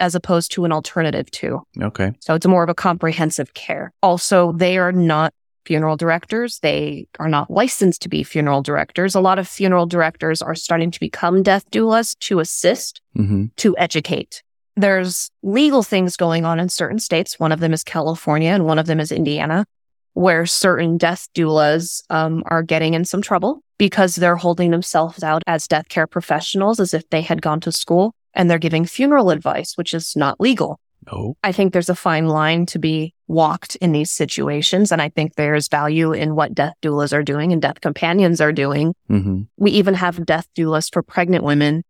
as 0.00 0.14
opposed 0.16 0.50
to 0.52 0.64
an 0.64 0.72
alternative 0.72 1.30
to. 1.32 1.60
okay. 1.80 2.12
So 2.20 2.34
it's 2.34 2.46
more 2.46 2.62
of 2.64 2.68
a 2.70 2.74
comprehensive 2.74 3.54
care. 3.54 3.92
Also, 4.02 4.52
they 4.52 4.78
are 4.78 4.92
not 4.92 5.32
funeral 5.66 5.96
directors. 5.96 6.58
They 6.60 7.06
are 7.18 7.28
not 7.28 7.50
licensed 7.50 8.02
to 8.02 8.08
be 8.08 8.22
funeral 8.22 8.62
directors. 8.62 9.14
A 9.14 9.20
lot 9.20 9.38
of 9.38 9.46
funeral 9.48 9.86
directors 9.86 10.42
are 10.42 10.54
starting 10.54 10.90
to 10.90 11.00
become 11.00 11.42
death 11.42 11.70
doulas 11.70 12.18
to 12.20 12.40
assist 12.40 13.00
Mm-hmm. 13.16 13.44
to 13.58 13.76
educate. 13.78 14.42
There's 14.76 15.30
legal 15.44 15.84
things 15.84 16.16
going 16.16 16.44
on 16.44 16.58
in 16.58 16.68
certain 16.68 16.98
states. 16.98 17.38
One 17.38 17.52
of 17.52 17.60
them 17.60 17.72
is 17.72 17.84
California 17.84 18.50
and 18.50 18.66
one 18.66 18.78
of 18.80 18.86
them 18.86 18.98
is 18.98 19.12
Indiana, 19.12 19.66
where 20.14 20.46
certain 20.46 20.96
death 20.96 21.28
doulas 21.34 22.02
um, 22.10 22.42
are 22.46 22.62
getting 22.62 22.94
in 22.94 23.04
some 23.04 23.22
trouble 23.22 23.62
because 23.78 24.14
they're 24.14 24.36
holding 24.36 24.70
themselves 24.70 25.22
out 25.22 25.42
as 25.46 25.68
death 25.68 25.88
care 25.88 26.06
professionals 26.06 26.80
as 26.80 26.94
if 26.94 27.08
they 27.10 27.20
had 27.20 27.42
gone 27.42 27.60
to 27.60 27.72
school 27.72 28.14
and 28.32 28.48
they're 28.48 28.58
giving 28.58 28.84
funeral 28.84 29.30
advice, 29.30 29.76
which 29.76 29.92
is 29.92 30.14
not 30.16 30.40
legal. 30.40 30.80
Oh. 31.12 31.36
I 31.42 31.52
think 31.52 31.72
there's 31.72 31.90
a 31.90 31.94
fine 31.94 32.28
line 32.28 32.64
to 32.66 32.78
be 32.78 33.12
walked 33.26 33.76
in 33.76 33.92
these 33.92 34.10
situations. 34.10 34.90
And 34.90 35.02
I 35.02 35.10
think 35.10 35.34
there's 35.34 35.68
value 35.68 36.12
in 36.12 36.34
what 36.34 36.54
death 36.54 36.74
doulas 36.82 37.12
are 37.12 37.22
doing 37.22 37.52
and 37.52 37.60
death 37.60 37.80
companions 37.80 38.40
are 38.40 38.52
doing 38.52 38.94
Mm-hmm. 39.10 39.42
we 39.58 39.70
even 39.72 39.94
have 39.94 40.24
death 40.24 40.48
doulas 40.56 40.92
for 40.92 41.02
pregnant 41.02 41.44
women 41.44 41.84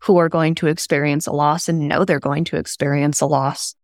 who 0.00 0.18
are 0.18 0.28
going 0.28 0.54
to 0.56 0.66
experience 0.66 1.26
a 1.26 1.32
loss 1.32 1.68
and 1.68 1.88
know 1.88 2.04
they're 2.04 2.20
going 2.20 2.44
to 2.44 2.56
experience 2.56 3.20
a 3.20 3.26
loss. 3.26 3.74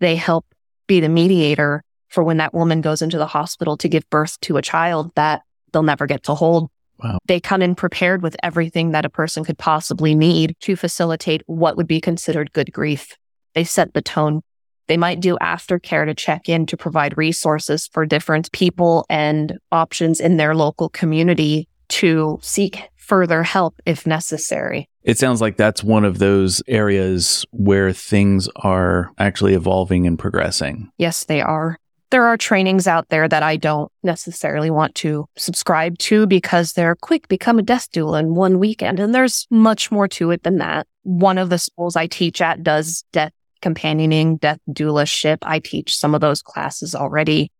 They 0.00 0.16
help 0.16 0.46
be 0.86 1.00
the 1.00 1.08
mediator 1.08 1.82
for 2.08 2.22
when 2.22 2.36
that 2.38 2.54
woman 2.54 2.80
goes 2.80 3.02
into 3.02 3.18
the 3.18 3.26
hospital 3.26 3.76
to 3.78 3.88
give 3.88 4.08
birth 4.10 4.38
to 4.40 4.56
a 4.56 4.62
child 4.62 5.12
that 5.16 5.42
they'll 5.72 5.82
never 5.82 6.06
get 6.06 6.22
to 6.24 6.34
hold. 6.34 6.70
Wow. 7.02 7.18
They 7.26 7.40
come 7.40 7.62
in 7.62 7.74
prepared 7.74 8.22
with 8.22 8.36
everything 8.42 8.92
that 8.92 9.04
a 9.04 9.10
person 9.10 9.44
could 9.44 9.58
possibly 9.58 10.14
need 10.14 10.56
to 10.60 10.76
facilitate 10.76 11.42
what 11.46 11.76
would 11.76 11.86
be 11.86 12.00
considered 12.00 12.52
good 12.52 12.72
grief. 12.72 13.16
They 13.54 13.64
set 13.64 13.92
the 13.92 14.02
tone. 14.02 14.40
They 14.88 14.96
might 14.96 15.20
do 15.20 15.36
aftercare 15.42 16.06
to 16.06 16.14
check 16.14 16.48
in 16.48 16.64
to 16.66 16.76
provide 16.76 17.18
resources 17.18 17.88
for 17.92 18.06
different 18.06 18.52
people 18.52 19.04
and 19.10 19.58
options 19.72 20.20
in 20.20 20.36
their 20.36 20.54
local 20.54 20.88
community 20.88 21.68
to 21.88 22.38
seek 22.40 22.84
further 22.96 23.42
help 23.42 23.80
if 23.84 24.06
necessary. 24.06 24.88
It 25.02 25.18
sounds 25.18 25.40
like 25.40 25.56
that's 25.56 25.84
one 25.84 26.04
of 26.04 26.18
those 26.18 26.62
areas 26.66 27.44
where 27.50 27.92
things 27.92 28.48
are 28.56 29.12
actually 29.18 29.54
evolving 29.54 30.06
and 30.06 30.18
progressing. 30.18 30.90
Yes, 30.98 31.24
they 31.24 31.40
are 31.40 31.78
there 32.10 32.26
are 32.26 32.36
trainings 32.36 32.86
out 32.86 33.08
there 33.08 33.28
that 33.28 33.42
I 33.42 33.56
don't 33.56 33.90
necessarily 34.02 34.70
want 34.70 34.94
to 34.96 35.28
subscribe 35.36 35.98
to 35.98 36.26
because 36.26 36.72
they're 36.72 36.94
quick, 36.94 37.28
become 37.28 37.58
a 37.58 37.62
death 37.62 37.90
doula 37.92 38.20
in 38.20 38.34
one 38.34 38.58
weekend. 38.58 39.00
And 39.00 39.14
there's 39.14 39.46
much 39.50 39.90
more 39.90 40.06
to 40.08 40.30
it 40.30 40.42
than 40.42 40.58
that. 40.58 40.86
One 41.02 41.38
of 41.38 41.50
the 41.50 41.58
schools 41.58 41.96
I 41.96 42.06
teach 42.06 42.40
at 42.40 42.62
does 42.62 43.04
death 43.12 43.32
companioning, 43.60 44.36
death 44.36 44.60
doulaship. 44.70 45.38
I 45.42 45.58
teach 45.58 45.96
some 45.96 46.14
of 46.14 46.20
those 46.20 46.42
classes 46.42 46.94
already. 46.94 47.50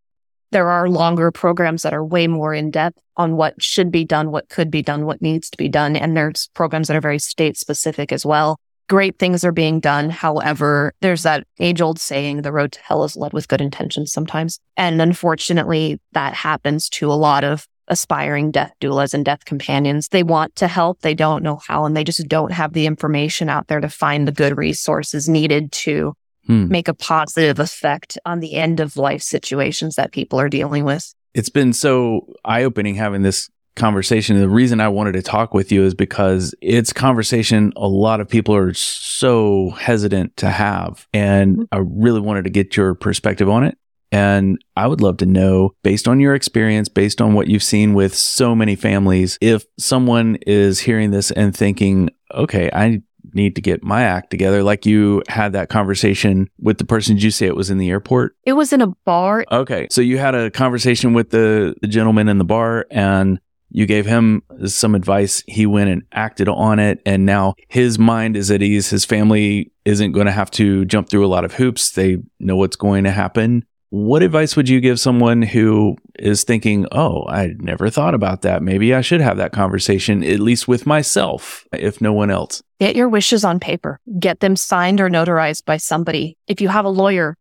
There 0.52 0.68
are 0.68 0.88
longer 0.88 1.32
programs 1.32 1.82
that 1.82 1.94
are 1.94 2.04
way 2.04 2.28
more 2.28 2.54
in 2.54 2.70
depth 2.70 3.00
on 3.16 3.36
what 3.36 3.60
should 3.60 3.90
be 3.90 4.04
done, 4.04 4.30
what 4.30 4.48
could 4.48 4.70
be 4.70 4.82
done, 4.82 5.06
what 5.06 5.20
needs 5.20 5.50
to 5.50 5.58
be 5.58 5.68
done. 5.68 5.96
And 5.96 6.16
there's 6.16 6.48
programs 6.54 6.86
that 6.88 6.96
are 6.96 7.00
very 7.00 7.18
state 7.18 7.56
specific 7.56 8.12
as 8.12 8.24
well 8.24 8.60
great 8.88 9.18
things 9.18 9.44
are 9.44 9.52
being 9.52 9.80
done. 9.80 10.10
However, 10.10 10.92
there's 11.00 11.22
that 11.22 11.46
age 11.58 11.80
old 11.80 11.98
saying, 11.98 12.42
the 12.42 12.52
road 12.52 12.72
to 12.72 12.80
hell 12.80 13.04
is 13.04 13.16
led 13.16 13.32
with 13.32 13.48
good 13.48 13.60
intentions 13.60 14.12
sometimes. 14.12 14.60
And 14.76 15.00
unfortunately, 15.02 16.00
that 16.12 16.34
happens 16.34 16.88
to 16.90 17.10
a 17.10 17.14
lot 17.14 17.44
of 17.44 17.66
aspiring 17.88 18.50
death 18.50 18.72
doulas 18.80 19.14
and 19.14 19.24
death 19.24 19.44
companions. 19.44 20.08
They 20.08 20.22
want 20.22 20.56
to 20.56 20.68
help. 20.68 21.00
They 21.00 21.14
don't 21.14 21.42
know 21.42 21.60
how, 21.66 21.84
and 21.84 21.96
they 21.96 22.04
just 22.04 22.26
don't 22.28 22.52
have 22.52 22.72
the 22.72 22.86
information 22.86 23.48
out 23.48 23.68
there 23.68 23.80
to 23.80 23.88
find 23.88 24.26
the 24.26 24.32
good 24.32 24.56
resources 24.56 25.28
needed 25.28 25.72
to 25.72 26.14
hmm. 26.46 26.68
make 26.68 26.88
a 26.88 26.94
positive 26.94 27.58
effect 27.58 28.18
on 28.24 28.40
the 28.40 28.54
end 28.54 28.80
of 28.80 28.96
life 28.96 29.22
situations 29.22 29.94
that 29.96 30.12
people 30.12 30.40
are 30.40 30.48
dealing 30.48 30.84
with. 30.84 31.14
It's 31.34 31.50
been 31.50 31.72
so 31.72 32.32
eye 32.44 32.64
opening 32.64 32.94
having 32.94 33.22
this 33.22 33.50
conversation. 33.76 34.38
The 34.40 34.48
reason 34.48 34.80
I 34.80 34.88
wanted 34.88 35.12
to 35.12 35.22
talk 35.22 35.54
with 35.54 35.70
you 35.70 35.84
is 35.84 35.94
because 35.94 36.54
it's 36.60 36.92
conversation 36.92 37.72
a 37.76 37.86
lot 37.86 38.20
of 38.20 38.28
people 38.28 38.54
are 38.54 38.74
so 38.74 39.70
hesitant 39.70 40.36
to 40.38 40.50
have. 40.50 41.06
And 41.12 41.56
mm-hmm. 41.56 41.64
I 41.72 41.78
really 41.78 42.20
wanted 42.20 42.44
to 42.44 42.50
get 42.50 42.76
your 42.76 42.94
perspective 42.94 43.48
on 43.48 43.64
it. 43.64 43.78
And 44.12 44.58
I 44.76 44.86
would 44.86 45.00
love 45.00 45.16
to 45.18 45.26
know, 45.26 45.74
based 45.82 46.06
on 46.06 46.20
your 46.20 46.34
experience, 46.34 46.88
based 46.88 47.20
on 47.20 47.34
what 47.34 47.48
you've 47.48 47.62
seen 47.62 47.92
with 47.92 48.14
so 48.14 48.54
many 48.54 48.76
families, 48.76 49.36
if 49.40 49.64
someone 49.78 50.36
is 50.46 50.80
hearing 50.80 51.10
this 51.10 51.30
and 51.32 51.54
thinking, 51.54 52.10
okay, 52.32 52.70
I 52.72 53.02
need 53.34 53.54
to 53.56 53.60
get 53.60 53.82
my 53.82 54.02
act 54.02 54.30
together. 54.30 54.62
Like 54.62 54.86
you 54.86 55.22
had 55.28 55.52
that 55.52 55.68
conversation 55.68 56.48
with 56.58 56.78
the 56.78 56.84
person. 56.84 57.16
Did 57.16 57.24
you 57.24 57.30
say 57.30 57.46
it 57.46 57.56
was 57.56 57.70
in 57.70 57.78
the 57.78 57.90
airport? 57.90 58.36
It 58.44 58.54
was 58.54 58.72
in 58.72 58.80
a 58.80 58.88
bar. 59.04 59.44
Okay. 59.50 59.88
So 59.90 60.00
you 60.00 60.18
had 60.18 60.34
a 60.34 60.50
conversation 60.50 61.12
with 61.12 61.30
the, 61.30 61.74
the 61.80 61.88
gentleman 61.88 62.28
in 62.28 62.38
the 62.38 62.44
bar 62.44 62.86
and 62.90 63.40
you 63.70 63.86
gave 63.86 64.06
him 64.06 64.42
some 64.66 64.94
advice. 64.94 65.42
He 65.46 65.66
went 65.66 65.90
and 65.90 66.02
acted 66.12 66.48
on 66.48 66.78
it. 66.78 67.00
And 67.04 67.26
now 67.26 67.54
his 67.68 67.98
mind 67.98 68.36
is 68.36 68.50
at 68.50 68.62
ease. 68.62 68.90
His 68.90 69.04
family 69.04 69.72
isn't 69.84 70.12
going 70.12 70.26
to 70.26 70.32
have 70.32 70.50
to 70.52 70.84
jump 70.84 71.08
through 71.08 71.26
a 71.26 71.28
lot 71.28 71.44
of 71.44 71.54
hoops. 71.54 71.90
They 71.90 72.18
know 72.38 72.56
what's 72.56 72.76
going 72.76 73.04
to 73.04 73.10
happen. 73.10 73.64
What 73.90 74.22
advice 74.22 74.56
would 74.56 74.68
you 74.68 74.80
give 74.80 74.98
someone 74.98 75.42
who 75.42 75.96
is 76.18 76.42
thinking, 76.42 76.86
oh, 76.90 77.24
I 77.28 77.54
never 77.58 77.88
thought 77.88 78.14
about 78.14 78.42
that. 78.42 78.62
Maybe 78.62 78.92
I 78.92 79.00
should 79.00 79.20
have 79.20 79.36
that 79.36 79.52
conversation, 79.52 80.24
at 80.24 80.40
least 80.40 80.66
with 80.66 80.86
myself, 80.86 81.64
if 81.72 82.00
no 82.00 82.12
one 82.12 82.30
else? 82.30 82.62
Get 82.80 82.96
your 82.96 83.08
wishes 83.08 83.44
on 83.44 83.60
paper, 83.60 84.00
get 84.18 84.40
them 84.40 84.56
signed 84.56 85.00
or 85.00 85.08
notarized 85.08 85.64
by 85.64 85.76
somebody. 85.76 86.36
If 86.48 86.60
you 86.60 86.68
have 86.68 86.84
a 86.84 86.90
lawyer, 86.90 87.36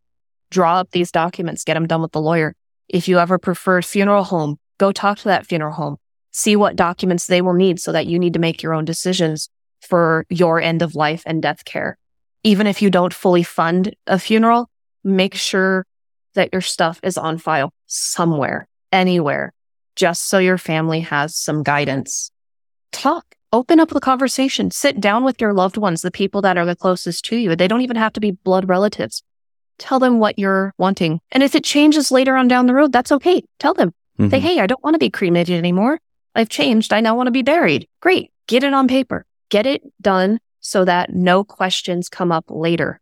draw 0.51 0.79
up 0.79 0.91
these 0.91 1.11
documents, 1.11 1.63
get 1.63 1.73
them 1.73 1.87
done 1.87 2.01
with 2.01 2.11
the 2.11 2.21
lawyer. 2.21 2.55
If 2.87 3.07
you 3.07 3.17
ever 3.17 3.39
prefer 3.39 3.81
funeral 3.81 4.23
home, 4.23 4.59
go 4.77 4.91
talk 4.91 5.17
to 5.17 5.23
that 5.25 5.47
funeral 5.47 5.73
home 5.73 5.97
see 6.35 6.57
what 6.57 6.75
documents 6.75 7.27
they 7.27 7.41
will 7.41 7.53
need 7.53 7.79
so 7.79 7.93
that 7.93 8.07
you 8.07 8.19
need 8.19 8.33
to 8.33 8.39
make 8.39 8.61
your 8.61 8.73
own 8.73 8.83
decisions 8.83 9.49
for 9.79 10.25
your 10.29 10.59
end 10.59 10.81
of 10.81 10.93
life 10.93 11.23
and 11.25 11.41
death 11.41 11.63
care. 11.63 11.97
Even 12.43 12.67
if 12.67 12.81
you 12.81 12.89
don't 12.89 13.13
fully 13.13 13.41
fund 13.41 13.95
a 14.05 14.19
funeral, 14.19 14.69
make 15.01 15.33
sure 15.33 15.85
that 16.33 16.49
your 16.51 16.61
stuff 16.61 16.99
is 17.03 17.17
on 17.17 17.37
file 17.37 17.71
somewhere, 17.85 18.67
anywhere, 18.91 19.53
just 19.95 20.27
so 20.27 20.37
your 20.37 20.57
family 20.57 20.99
has 20.99 21.37
some 21.37 21.63
guidance. 21.63 22.31
Talk, 22.91 23.35
open 23.53 23.79
up 23.79 23.89
the 23.89 24.01
conversation, 24.01 24.71
sit 24.71 24.99
down 24.99 25.23
with 25.23 25.39
your 25.39 25.53
loved 25.53 25.77
ones, 25.77 26.01
the 26.01 26.11
people 26.11 26.41
that 26.41 26.57
are 26.57 26.65
the 26.65 26.75
closest 26.75 27.23
to 27.25 27.37
you. 27.37 27.55
They 27.55 27.69
don't 27.69 27.81
even 27.81 27.95
have 27.95 28.11
to 28.11 28.19
be 28.19 28.31
blood 28.31 28.67
relatives. 28.67 29.23
Tell 29.77 29.99
them 29.99 30.19
what 30.19 30.37
you're 30.37 30.73
wanting. 30.77 31.21
And 31.31 31.41
if 31.43 31.55
it 31.55 31.63
changes 31.63 32.11
later 32.11 32.35
on 32.35 32.49
down 32.49 32.65
the 32.65 32.73
road, 32.73 32.91
that's 32.91 33.13
okay. 33.13 33.41
Tell 33.57 33.73
them, 33.73 33.93
mm-hmm. 34.19 34.31
say, 34.31 34.39
hey, 34.39 34.59
I 34.59 34.67
don't 34.67 34.83
want 34.83 34.95
to 34.95 34.99
be 34.99 35.09
cremated 35.09 35.57
anymore. 35.57 35.99
I've 36.35 36.49
changed. 36.49 36.91
I 36.91 36.99
now 36.99 37.15
want 37.15 37.27
to 37.27 37.31
be 37.31 37.41
buried. 37.41 37.87
Great. 38.01 38.31
Get 38.47 38.63
it 38.63 38.73
on 38.73 38.87
paper. 38.87 39.25
Get 39.49 39.65
it 39.65 39.81
done 40.01 40.39
so 40.59 40.83
that 40.85 41.13
no 41.13 41.43
questions 41.43 42.09
come 42.09 42.31
up 42.31 42.45
later. 42.49 42.99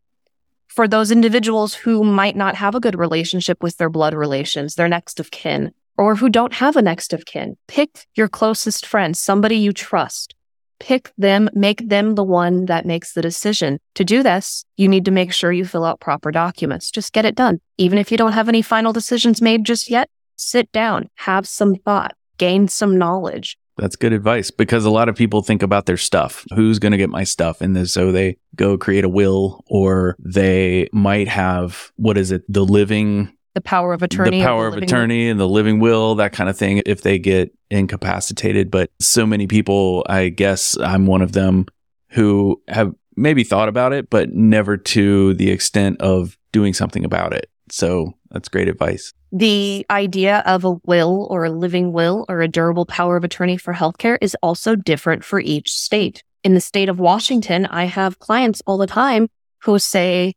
For 0.67 0.87
those 0.87 1.11
individuals 1.11 1.73
who 1.73 2.03
might 2.03 2.35
not 2.35 2.55
have 2.55 2.75
a 2.75 2.79
good 2.79 2.97
relationship 2.97 3.61
with 3.61 3.77
their 3.77 3.89
blood 3.89 4.13
relations, 4.13 4.75
their 4.75 4.87
next 4.87 5.19
of 5.19 5.31
kin, 5.31 5.71
or 5.97 6.15
who 6.15 6.29
don't 6.29 6.53
have 6.53 6.75
a 6.75 6.81
next 6.81 7.13
of 7.13 7.25
kin, 7.25 7.57
pick 7.67 8.07
your 8.15 8.27
closest 8.27 8.85
friend, 8.85 9.15
somebody 9.15 9.55
you 9.57 9.71
trust. 9.71 10.35
Pick 10.79 11.11
them, 11.17 11.49
make 11.53 11.87
them 11.87 12.15
the 12.15 12.23
one 12.23 12.65
that 12.65 12.85
makes 12.85 13.13
the 13.13 13.21
decision. 13.21 13.79
To 13.95 14.03
do 14.03 14.23
this, 14.23 14.65
you 14.75 14.87
need 14.87 15.05
to 15.05 15.11
make 15.11 15.31
sure 15.31 15.51
you 15.51 15.63
fill 15.63 15.85
out 15.85 15.99
proper 15.99 16.31
documents. 16.31 16.91
Just 16.91 17.13
get 17.13 17.23
it 17.23 17.35
done. 17.35 17.61
Even 17.77 17.97
if 17.97 18.11
you 18.11 18.17
don't 18.17 18.33
have 18.33 18.49
any 18.49 18.61
final 18.61 18.91
decisions 18.91 19.41
made 19.41 19.63
just 19.63 19.89
yet, 19.89 20.09
sit 20.35 20.71
down, 20.71 21.09
have 21.15 21.47
some 21.47 21.75
thought, 21.75 22.15
gain 22.43 22.67
some 22.67 22.97
knowledge. 22.97 23.57
That's 23.77 23.95
good 23.95 24.13
advice 24.13 24.51
because 24.51 24.85
a 24.85 24.91
lot 24.91 25.09
of 25.09 25.15
people 25.15 25.41
think 25.41 25.63
about 25.63 25.87
their 25.87 25.97
stuff. 25.97 26.45
Who's 26.53 26.77
going 26.77 26.91
to 26.91 26.97
get 26.97 27.09
my 27.09 27.23
stuff? 27.23 27.61
And 27.61 27.89
so 27.89 28.11
they 28.11 28.37
go 28.55 28.77
create 28.77 29.03
a 29.03 29.09
will 29.09 29.63
or 29.67 30.15
they 30.19 30.89
might 30.91 31.27
have, 31.27 31.91
what 31.95 32.17
is 32.17 32.31
it? 32.31 32.43
The 32.47 32.65
living 32.65 33.35
the 33.55 33.61
power 33.61 33.93
of 33.93 34.01
attorney, 34.01 34.39
the 34.39 34.45
power 34.45 34.71
the 34.71 34.77
of 34.77 34.83
attorney, 34.83 35.25
will. 35.25 35.31
and 35.31 35.39
the 35.39 35.47
living 35.47 35.79
will, 35.79 36.15
that 36.15 36.33
kind 36.33 36.49
of 36.49 36.57
thing, 36.57 36.81
if 36.85 37.01
they 37.01 37.19
get 37.19 37.55
incapacitated. 37.69 38.71
But 38.71 38.89
so 38.99 39.25
many 39.25 39.47
people, 39.47 40.03
I 40.09 40.29
guess 40.29 40.77
I'm 40.79 41.05
one 41.05 41.21
of 41.21 41.33
them 41.33 41.67
who 42.09 42.61
have 42.67 42.93
maybe 43.15 43.43
thought 43.43 43.69
about 43.69 43.93
it, 43.93 44.09
but 44.09 44.33
never 44.33 44.75
to 44.77 45.35
the 45.35 45.51
extent 45.51 46.01
of 46.01 46.37
doing 46.51 46.73
something 46.73 47.05
about 47.05 47.33
it. 47.33 47.49
So 47.73 48.13
that's 48.29 48.49
great 48.49 48.67
advice. 48.67 49.13
The 49.31 49.83
idea 49.89 50.43
of 50.45 50.63
a 50.63 50.75
will 50.85 51.25
or 51.31 51.43
a 51.43 51.49
living 51.49 51.91
will 51.91 52.23
or 52.29 52.41
a 52.41 52.47
durable 52.47 52.85
power 52.85 53.17
of 53.17 53.23
attorney 53.23 53.57
for 53.57 53.73
healthcare 53.73 54.19
is 54.21 54.37
also 54.43 54.75
different 54.75 55.25
for 55.25 55.39
each 55.39 55.71
state. 55.71 56.23
In 56.43 56.53
the 56.53 56.61
state 56.61 56.87
of 56.87 56.99
Washington, 56.99 57.65
I 57.65 57.85
have 57.85 58.19
clients 58.19 58.61
all 58.67 58.77
the 58.77 58.85
time 58.85 59.27
who 59.63 59.79
say, 59.79 60.35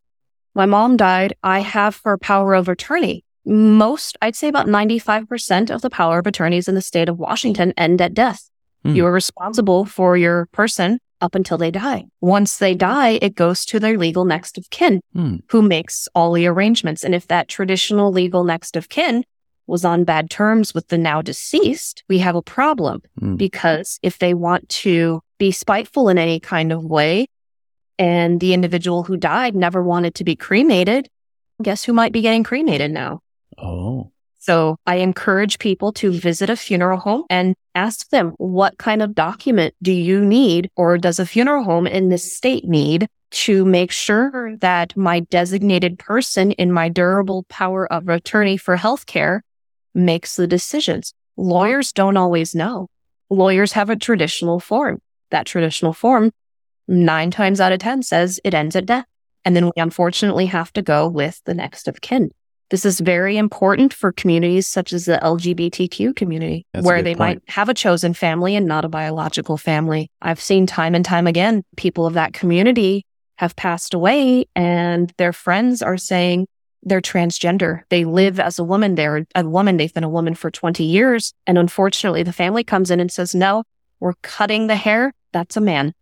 my 0.55 0.65
mom 0.65 0.97
died. 0.97 1.35
I 1.43 1.59
have 1.59 2.01
her 2.07 2.17
power 2.17 2.55
of 2.55 2.71
attorney. 2.71 3.23
Most, 3.45 4.17
I'd 4.23 4.35
say 4.35 4.49
about 4.49 4.67
95% 4.67 5.69
of 5.69 5.83
the 5.83 5.91
power 5.91 6.19
of 6.19 6.27
attorneys 6.27 6.69
in 6.69 6.75
the 6.75 6.81
state 6.81 7.11
of 7.11 7.19
Washington 7.19 7.75
end 7.77 8.01
at 8.01 8.15
death. 8.15 8.49
Mm. 8.83 8.97
You 8.97 9.05
are 9.05 9.13
responsible 9.13 9.85
for 9.85 10.17
your 10.17 10.47
person 10.53 11.01
up 11.21 11.35
until 11.35 11.59
they 11.59 11.71
die. 11.71 12.05
Once 12.21 12.59
they 12.59 12.75
die, 12.75 13.19
it 13.23 13.35
goes 13.35 13.65
to 13.67 13.81
their 13.81 13.99
legal 13.99 14.25
next 14.25 14.59
of 14.59 14.69
kin 14.71 15.01
mm. 15.15 15.41
who 15.51 15.63
makes 15.63 16.09
all 16.15 16.33
the 16.33 16.47
arrangements. 16.47 17.05
And 17.05 17.15
if 17.15 17.27
that 17.29 17.49
traditional 17.49 18.13
legal 18.13 18.45
next 18.45 18.77
of 18.77 18.89
kin 18.89 19.25
was 19.67 19.85
on 19.85 20.05
bad 20.05 20.31
terms 20.31 20.75
with 20.75 20.89
the 20.89 20.99
now 20.99 21.23
deceased, 21.23 22.05
we 22.09 22.19
have 22.19 22.37
a 22.37 22.43
problem 22.43 23.03
mm. 23.21 23.37
because 23.37 23.99
if 24.03 24.19
they 24.19 24.35
want 24.35 24.69
to 24.69 25.21
be 25.39 25.51
spiteful 25.51 26.09
in 26.09 26.19
any 26.19 26.41
kind 26.41 26.73
of 26.73 26.85
way 26.85 27.27
and 27.99 28.41
the 28.41 28.55
individual 28.55 29.03
who 29.03 29.17
died 29.17 29.55
never 29.55 29.83
wanted 29.83 30.15
to 30.15 30.25
be 30.25 30.37
cremated, 30.37 31.09
guess 31.63 31.85
who 31.85 31.93
might 31.93 32.13
be 32.13 32.21
getting 32.21 32.45
cremated 32.45 32.91
now? 32.91 33.21
Oh. 33.59 34.13
So 34.47 34.77
I 34.87 34.99
encourage 34.99 35.59
people 35.59 35.93
to 35.95 36.13
visit 36.13 36.49
a 36.49 36.55
funeral 36.55 37.01
home 37.01 37.25
and 37.29 37.57
ask 37.75 38.11
them, 38.11 38.31
what 38.37 38.79
kind 38.79 39.03
of 39.03 39.13
document 39.13 39.75
do 39.83 39.91
you 39.91 40.25
need 40.25 40.71
or 40.77 40.99
does 40.99 41.19
a 41.19 41.27
funeral 41.27 41.65
home 41.65 41.89
in 41.89 42.11
this 42.11 42.33
state 42.33 42.65
need 42.65 43.09
to 43.33 43.65
make 43.65 43.91
sure 43.91 44.57
that 44.59 44.97
my 44.97 45.19
designated 45.19 45.99
person 45.99 46.53
in 46.53 46.71
my 46.71 46.89
durable 46.89 47.45
power 47.49 47.93
of 47.93 48.09
attorney 48.09 48.57
for 48.57 48.77
healthcare 48.77 49.41
makes 49.97 50.37
the 50.37 50.47
decisions? 50.47 51.13
Lawyers 51.37 51.93
don't 51.93 52.17
always 52.17 52.55
know. 52.55 52.87
Lawyers 53.29 53.73
have 53.73 53.91
a 53.91 53.97
traditional 53.97 54.61
form. 54.61 55.01
That 55.33 55.47
traditional 55.47 55.93
form 55.93 56.31
nine 56.87 57.33
times 57.33 57.61
out 57.61 57.73
of 57.73 57.81
10 57.81 58.05
says 58.05 58.39
it 58.45 58.55
ends 58.55 58.77
at 58.77 58.87
death. 58.87 59.07
And 59.45 59.57
then 59.57 59.65
we 59.65 59.73
unfortunately 59.75 60.47
have 60.47 60.73
to 60.75 60.83
go 60.83 61.09
with 61.09 61.43
the 61.47 61.55
next 61.55 61.89
of 61.89 62.01
kin. 62.01 62.31
This 62.71 62.85
is 62.85 62.99
very 63.01 63.37
important 63.37 63.95
for 63.95 64.11
communities 64.13 64.67
such 64.67 64.93
as 64.93 65.05
the 65.05 65.19
LGBTQ 65.23 66.17
community, 66.17 66.67
That's 66.73 66.85
where 66.85 67.01
they 67.03 67.15
point. 67.15 67.19
might 67.19 67.43
have 67.51 67.69
a 67.69 67.75
chosen 67.75 68.13
family 68.13 68.57
and 68.57 68.67
not 68.67 68.85
a 68.85 68.89
biological 68.89 69.57
family. 69.57 70.11
I've 70.21 70.41
seen 70.41 70.67
time 70.67 70.95
and 70.95 71.05
time 71.05 71.27
again, 71.29 71.63
people 71.77 72.07
of 72.07 72.15
that 72.15 72.33
community 72.33 73.05
have 73.37 73.55
passed 73.55 73.95
away 73.95 74.47
and 74.57 75.13
their 75.17 75.33
friends 75.33 75.81
are 75.83 75.97
saying 75.97 76.49
they're 76.83 77.01
transgender. 77.01 77.83
They 77.89 78.05
live 78.05 78.41
as 78.41 78.59
a 78.59 78.65
woman. 78.65 78.95
They're 78.97 79.27
a 79.35 79.45
woman. 79.49 79.77
They've 79.77 79.93
been 79.95 80.05
a 80.05 80.09
woman 80.09 80.35
for 80.35 80.51
20 80.51 80.83
years. 80.85 81.35
And 81.47 81.59
unfortunately, 81.59 82.23
the 82.23 82.33
family 82.33 82.65
comes 82.65 82.91
in 82.91 82.99
and 83.01 83.11
says, 83.13 83.35
no, 83.35 83.65
we're 84.01 84.15
cutting 84.23 84.67
the 84.67 84.77
hair. 84.77 85.13
That's 85.33 85.57
a 85.57 85.61
man. 85.61 85.95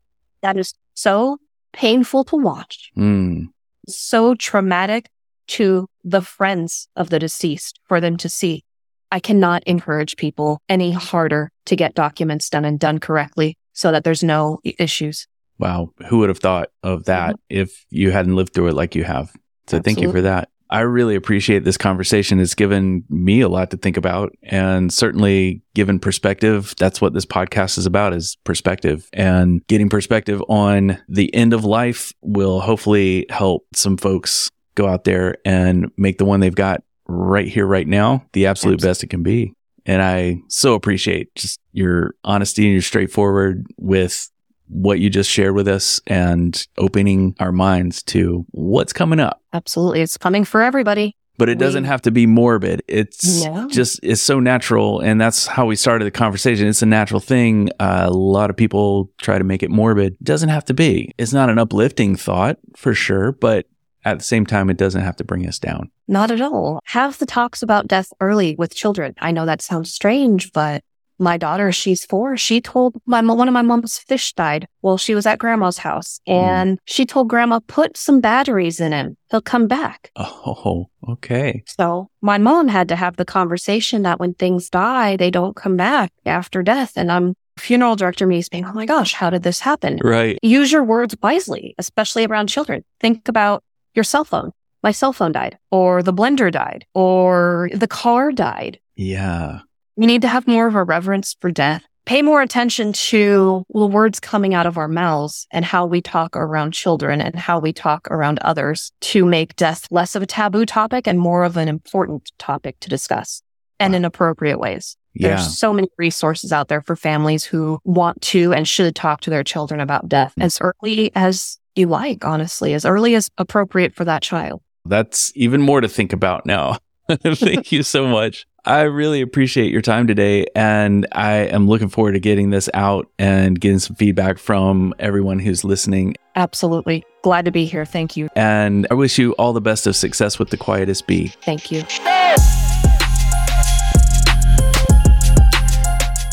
That 0.43 0.57
is 0.57 0.75
so 0.95 1.39
painful 1.73 2.25
to 2.25 2.37
watch 2.37 2.91
Mm, 2.97 3.49
so 3.89 4.35
traumatic 4.35 5.09
to 5.49 5.89
the 6.05 6.23
friends 6.23 6.89
of 6.95 7.11
the 7.11 7.19
deceased 7.19 7.81
for 7.85 8.01
them 8.01 8.17
to 8.19 8.29
see. 8.29 8.65
I 9.11 9.21
cannot 9.21 9.63
encourage 9.65 10.17
people 10.17 10.61
any 10.69 10.93
harder 10.93 11.51
to 11.67 11.77
get 11.77 11.95
documents 11.95 12.51
done 12.51 12.65
and 12.65 12.79
done 12.79 12.99
correctly 12.99 13.57
so 13.73 13.91
that 13.91 14.05
there's 14.05 14.23
no 14.23 14.59
issues. 14.65 15.27
wow. 15.59 15.91
Who 16.09 16.19
would 16.19 16.29
have 16.29 16.39
thought 16.39 16.71
of 16.83 17.05
that 17.05 17.37
mm-hmm. 17.37 17.61
if 17.61 17.87
you 17.91 18.11
hadn't 18.11 18.37
lived 18.37 18.55
through 18.55 18.69
it 18.69 18.75
like 18.75 18.95
you 18.95 19.05
have? 19.05 19.33
So 19.67 19.81
thank 19.81 20.01
you 20.01 20.13
for 20.13 20.21
that. 20.23 20.51
I 20.71 20.81
really 20.81 21.15
appreciate 21.15 21.63
this 21.63 21.77
conversation. 21.77 22.41
It's 22.41 22.55
given 22.55 23.05
me 23.09 23.43
a 23.43 23.49
lot 23.49 23.71
to 23.71 23.77
think 23.77 23.97
about 23.97 24.35
and 24.43 24.93
certainly 24.93 25.63
given 25.75 26.01
perspective. 26.01 26.75
That's 26.79 27.01
what 27.01 27.13
this 27.13 27.27
podcast 27.27 27.79
is 27.79 27.87
about 27.87 28.13
is 28.13 28.37
perspective 28.45 29.09
and 29.13 29.65
getting 29.69 29.89
perspective 29.89 30.43
on 30.49 31.01
the 31.09 31.33
end 31.35 31.53
of 31.53 31.65
life 31.65 32.13
will 32.23 32.61
hopefully 32.61 33.27
help 33.31 33.67
some 33.73 33.97
folks 33.97 34.51
go 34.75 34.87
out 34.89 35.05
there 35.05 35.37
and 35.45 35.91
make 35.97 36.19
the 36.19 36.25
one 36.25 36.41
they've 36.41 36.55
got 36.55 36.83
right 37.07 37.49
here, 37.49 37.67
right 37.67 37.87
now, 37.87 38.25
the 38.33 38.47
absolute 38.47 38.75
Absolutely. 38.75 38.89
best 38.91 39.05
it 39.05 39.11
can 39.11 39.23
be. 39.23 39.53
And 39.87 40.01
I 40.03 40.41
so 40.49 40.75
appreciate 40.75 41.35
just 41.35 41.61
your 41.73 42.15
honesty 42.25 42.65
and 42.65 42.73
your 42.73 42.83
straightforward 42.83 43.67
with 43.77 44.31
what 44.69 44.99
you 44.99 45.11
just 45.11 45.31
shared 45.31 45.55
with 45.55 45.69
us 45.69 46.01
and 46.07 46.67
opening 46.79 47.37
our 47.39 47.53
minds 47.53 48.03
to 48.05 48.47
what's 48.53 48.95
coming 48.95 49.21
up. 49.21 49.43
Absolutely. 49.53 50.01
It's 50.01 50.17
coming 50.17 50.45
for 50.45 50.63
everybody. 50.63 51.17
But 51.37 51.49
it 51.49 51.59
doesn't 51.59 51.85
have 51.85 52.01
to 52.03 52.13
be 52.13 52.27
morbid. 52.27 52.83
It's 52.87 53.45
No. 53.45 53.69
just, 53.69 53.99
it's 54.05 54.23
so 54.23 54.39
natural. 54.39 55.01
And 55.01 55.21
that's 55.21 55.49
how 55.49 55.67
we 55.67 55.75
started 55.75 56.05
the 56.05 56.13
conversation. 56.13 56.69
It's 56.69 56.81
a 56.81 56.87
natural 56.87 57.19
thing. 57.19 57.71
Uh, 57.81 58.05
a 58.07 58.11
lot 58.13 58.51
of 58.51 58.57
people 58.57 59.11
try 59.21 59.37
to 59.37 59.43
make 59.45 59.65
it 59.65 59.71
morbid. 59.71 60.13
It 60.15 60.23
doesn't 60.25 60.49
have 60.49 60.65
to 60.67 60.75
be. 60.75 61.13
It's 61.19 61.33
not 61.33 61.51
an 61.51 61.59
uplifting 61.59 62.15
thought 62.15 62.59
for 62.77 62.95
sure. 62.95 63.33
But 63.33 63.67
at 64.05 64.19
the 64.19 64.25
same 64.25 64.47
time, 64.47 64.71
it 64.71 64.77
doesn't 64.77 65.03
have 65.03 65.17
to 65.17 65.25
bring 65.25 65.47
us 65.47 65.59
down. 65.59 65.91
Not 66.09 66.31
at 66.31 66.41
all. 66.41 66.81
Have 66.85 67.19
the 67.19 67.27
talks 67.27 67.63
about 67.63 67.89
death 67.89 68.13
early 68.21 68.55
with 68.57 68.75
children. 68.75 69.15
I 69.19 69.31
know 69.31 69.47
that 69.47 69.63
sounds 69.63 69.93
strange, 69.93 70.53
but 70.53 70.83
my 71.19 71.37
daughter, 71.37 71.71
she's 71.73 72.05
four. 72.05 72.37
She 72.37 72.61
told 72.61 72.97
my 73.07 73.23
one 73.23 73.49
of 73.49 73.55
my 73.55 73.63
mom's 73.63 73.99
fish 73.99 74.33
died 74.33 74.67
while 74.81 74.99
she 74.99 75.15
was 75.15 75.27
at 75.27 75.39
grandma's 75.39 75.79
house, 75.79 76.21
hmm. 76.27 76.33
and 76.33 76.79
she 76.85 77.07
told 77.07 77.29
grandma 77.29 77.61
put 77.67 77.97
some 77.97 78.21
batteries 78.21 78.81
in 78.81 78.93
him. 78.93 79.17
He'll 79.31 79.41
come 79.41 79.67
back. 79.67 80.11
Oh, 80.17 80.91
okay. 81.09 81.63
So 81.67 82.09
my 82.21 82.39
mom 82.39 82.69
had 82.69 82.89
to 82.89 82.97
have 82.97 83.17
the 83.17 83.25
conversation 83.25 84.03
that 84.03 84.21
when 84.21 84.35
things 84.35 84.71
die, 84.71 85.17
they 85.17 85.31
don't 85.31 85.57
come 85.57 85.77
back 85.77 86.13
after 86.27 86.63
death. 86.63 86.93
And 86.97 87.11
I'm 87.11 87.35
funeral 87.57 87.97
director 87.97 88.27
me 88.27 88.39
is 88.39 88.49
being, 88.49 88.65
oh 88.65 88.73
my 88.73 88.87
gosh, 88.87 89.15
how 89.15 89.31
did 89.31 89.43
this 89.43 89.61
happen? 89.61 89.99
Right. 90.03 90.39
Use 90.43 90.73
your 90.73 90.85
words 90.85 91.17
wisely, 91.23 91.75
especially 91.79 92.27
around 92.27 92.49
children. 92.49 92.85
Think 93.01 93.29
about 93.29 93.63
your 93.95 94.05
cell 94.05 94.25
phone. 94.25 94.53
My 94.83 94.93
cell 94.93 95.13
phone 95.13 95.33
died, 95.33 95.59
or 95.71 96.03
the 96.03 96.13
blender 96.13 96.53
died, 96.53 96.85
or 96.93 97.71
the 97.73 97.89
car 97.89 98.33
died. 98.33 98.79
Yeah. 98.97 99.61
We 99.97 100.07
need 100.07 100.23
to 100.23 100.29
have 100.29 100.47
more 100.47 100.67
of 100.67 100.75
a 100.75 100.85
reverence 100.85 101.37
for 101.41 101.51
death. 101.51 101.85
Pay 102.05 102.21
more 102.21 102.43
attention 102.43 102.93
to 102.93 103.65
the 103.73 103.87
words 103.87 104.21
coming 104.21 104.53
out 104.53 104.67
of 104.67 104.77
our 104.77 104.89
mouths 104.89 105.47
and 105.51 105.65
how 105.65 105.87
we 105.87 106.03
talk 106.03 106.37
around 106.37 106.75
children 106.75 107.23
and 107.23 107.35
how 107.35 107.59
we 107.59 107.73
talk 107.73 108.07
around 108.11 108.39
others 108.41 108.93
to 109.01 109.25
make 109.25 109.57
death 109.57 109.89
less 109.91 110.15
of 110.15 110.23
a 110.23 110.27
taboo 110.27 110.67
topic 110.67 111.07
and 111.07 111.19
more 111.19 111.45
of 111.45 111.57
an 111.57 111.67
important 111.67 112.31
topic 112.39 112.79
to 112.81 112.91
discuss 112.91 113.43
and 113.81 113.95
in 113.95 114.05
appropriate 114.05 114.59
ways. 114.59 114.99
Yeah. 115.15 115.29
There's 115.29 115.57
so 115.57 115.73
many 115.73 115.89
resources 115.97 116.53
out 116.53 116.69
there 116.69 116.83
for 116.83 116.95
families 116.95 117.45
who 117.45 117.79
want 117.85 118.21
to 118.23 118.53
and 118.53 118.69
should 118.69 118.95
talk 118.95 119.21
to 119.23 119.31
their 119.31 119.45
children 119.45 119.81
about 119.81 120.09
death 120.09 120.35
hmm. 120.37 120.43
as 120.43 120.59
early 120.61 121.11
as 121.15 121.59
you 121.77 121.87
like, 121.87 122.25
honestly, 122.25 122.75
as 122.75 122.85
early 122.85 123.15
as 123.15 123.31
appropriate 123.39 123.95
for 123.95 124.05
that 124.05 124.23
child. 124.23 124.63
That's 124.85 125.33
even 125.35 125.63
more 125.63 125.81
to 125.81 125.89
think 125.89 126.13
about 126.13 126.47
now. 126.47 126.79
Thank 127.23 127.73
you 127.73 127.83
so 127.83 128.07
much. 128.07 128.47
I 128.67 128.83
really 128.83 129.21
appreciate 129.21 129.71
your 129.71 129.83
time 129.83 130.07
today. 130.07 130.47
And 130.55 131.07
I 131.13 131.33
am 131.33 131.69
looking 131.69 131.89
forward 131.89 132.13
to 132.13 132.21
getting 132.21 132.51
this 132.51 132.71
out 132.73 133.11
and 133.19 133.61
getting 133.61 133.79
some 133.79 133.97
feedback 133.97 134.39
from 134.39 134.95
everyone 134.99 135.39
who's 135.39 135.65
listening. 135.65 136.17
Absolutely. 136.35 137.05
Glad 137.23 137.45
to 137.45 137.51
be 137.51 137.67
here. 137.67 137.85
Thank 137.85 138.17
you. 138.17 138.29
And 138.35 138.87
I 138.91 138.95
wish 138.95 139.19
you 139.19 139.33
all 139.33 139.53
the 139.53 139.61
best 139.61 139.87
of 139.87 139.97
success 139.97 140.39
with 140.39 140.49
the 140.49 140.57
Quietus 140.57 141.03
Bee. 141.03 141.29
Thank 141.43 141.71
you. 141.71 141.83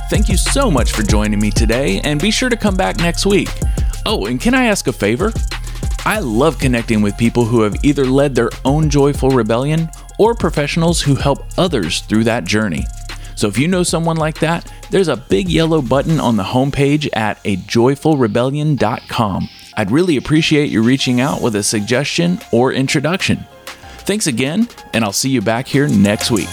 Thank 0.09 0.27
you 0.27 0.35
so 0.35 0.69
much 0.69 0.91
for 0.91 1.03
joining 1.03 1.39
me 1.39 1.51
today, 1.51 2.01
and 2.03 2.19
be 2.19 2.31
sure 2.31 2.49
to 2.49 2.57
come 2.57 2.75
back 2.75 2.97
next 2.97 3.25
week. 3.25 3.47
Oh, 4.05 4.25
and 4.25 4.41
can 4.41 4.53
I 4.53 4.65
ask 4.65 4.87
a 4.87 4.93
favor? 4.93 5.31
I 6.05 6.19
love 6.19 6.57
connecting 6.57 7.01
with 7.01 7.17
people 7.17 7.45
who 7.45 7.61
have 7.61 7.83
either 7.83 8.05
led 8.05 8.33
their 8.33 8.49
own 8.65 8.89
joyful 8.89 9.29
rebellion 9.29 9.89
or 10.17 10.33
professionals 10.33 11.01
who 11.01 11.15
help 11.15 11.45
others 11.57 12.01
through 12.01 12.23
that 12.25 12.43
journey. 12.43 12.85
So 13.35 13.47
if 13.47 13.57
you 13.57 13.67
know 13.67 13.83
someone 13.83 14.17
like 14.17 14.39
that, 14.39 14.71
there's 14.89 15.07
a 15.07 15.17
big 15.17 15.49
yellow 15.49 15.81
button 15.81 16.19
on 16.19 16.37
the 16.37 16.43
homepage 16.43 17.09
at 17.13 17.43
ajoyfulrebellion.com. 17.43 19.49
I'd 19.77 19.91
really 19.91 20.17
appreciate 20.17 20.69
you 20.69 20.83
reaching 20.83 21.21
out 21.21 21.41
with 21.41 21.55
a 21.55 21.63
suggestion 21.63 22.39
or 22.51 22.73
introduction. 22.73 23.45
Thanks 23.99 24.27
again, 24.27 24.67
and 24.93 25.03
I'll 25.03 25.13
see 25.13 25.29
you 25.29 25.41
back 25.41 25.67
here 25.67 25.87
next 25.87 26.31
week. 26.31 26.49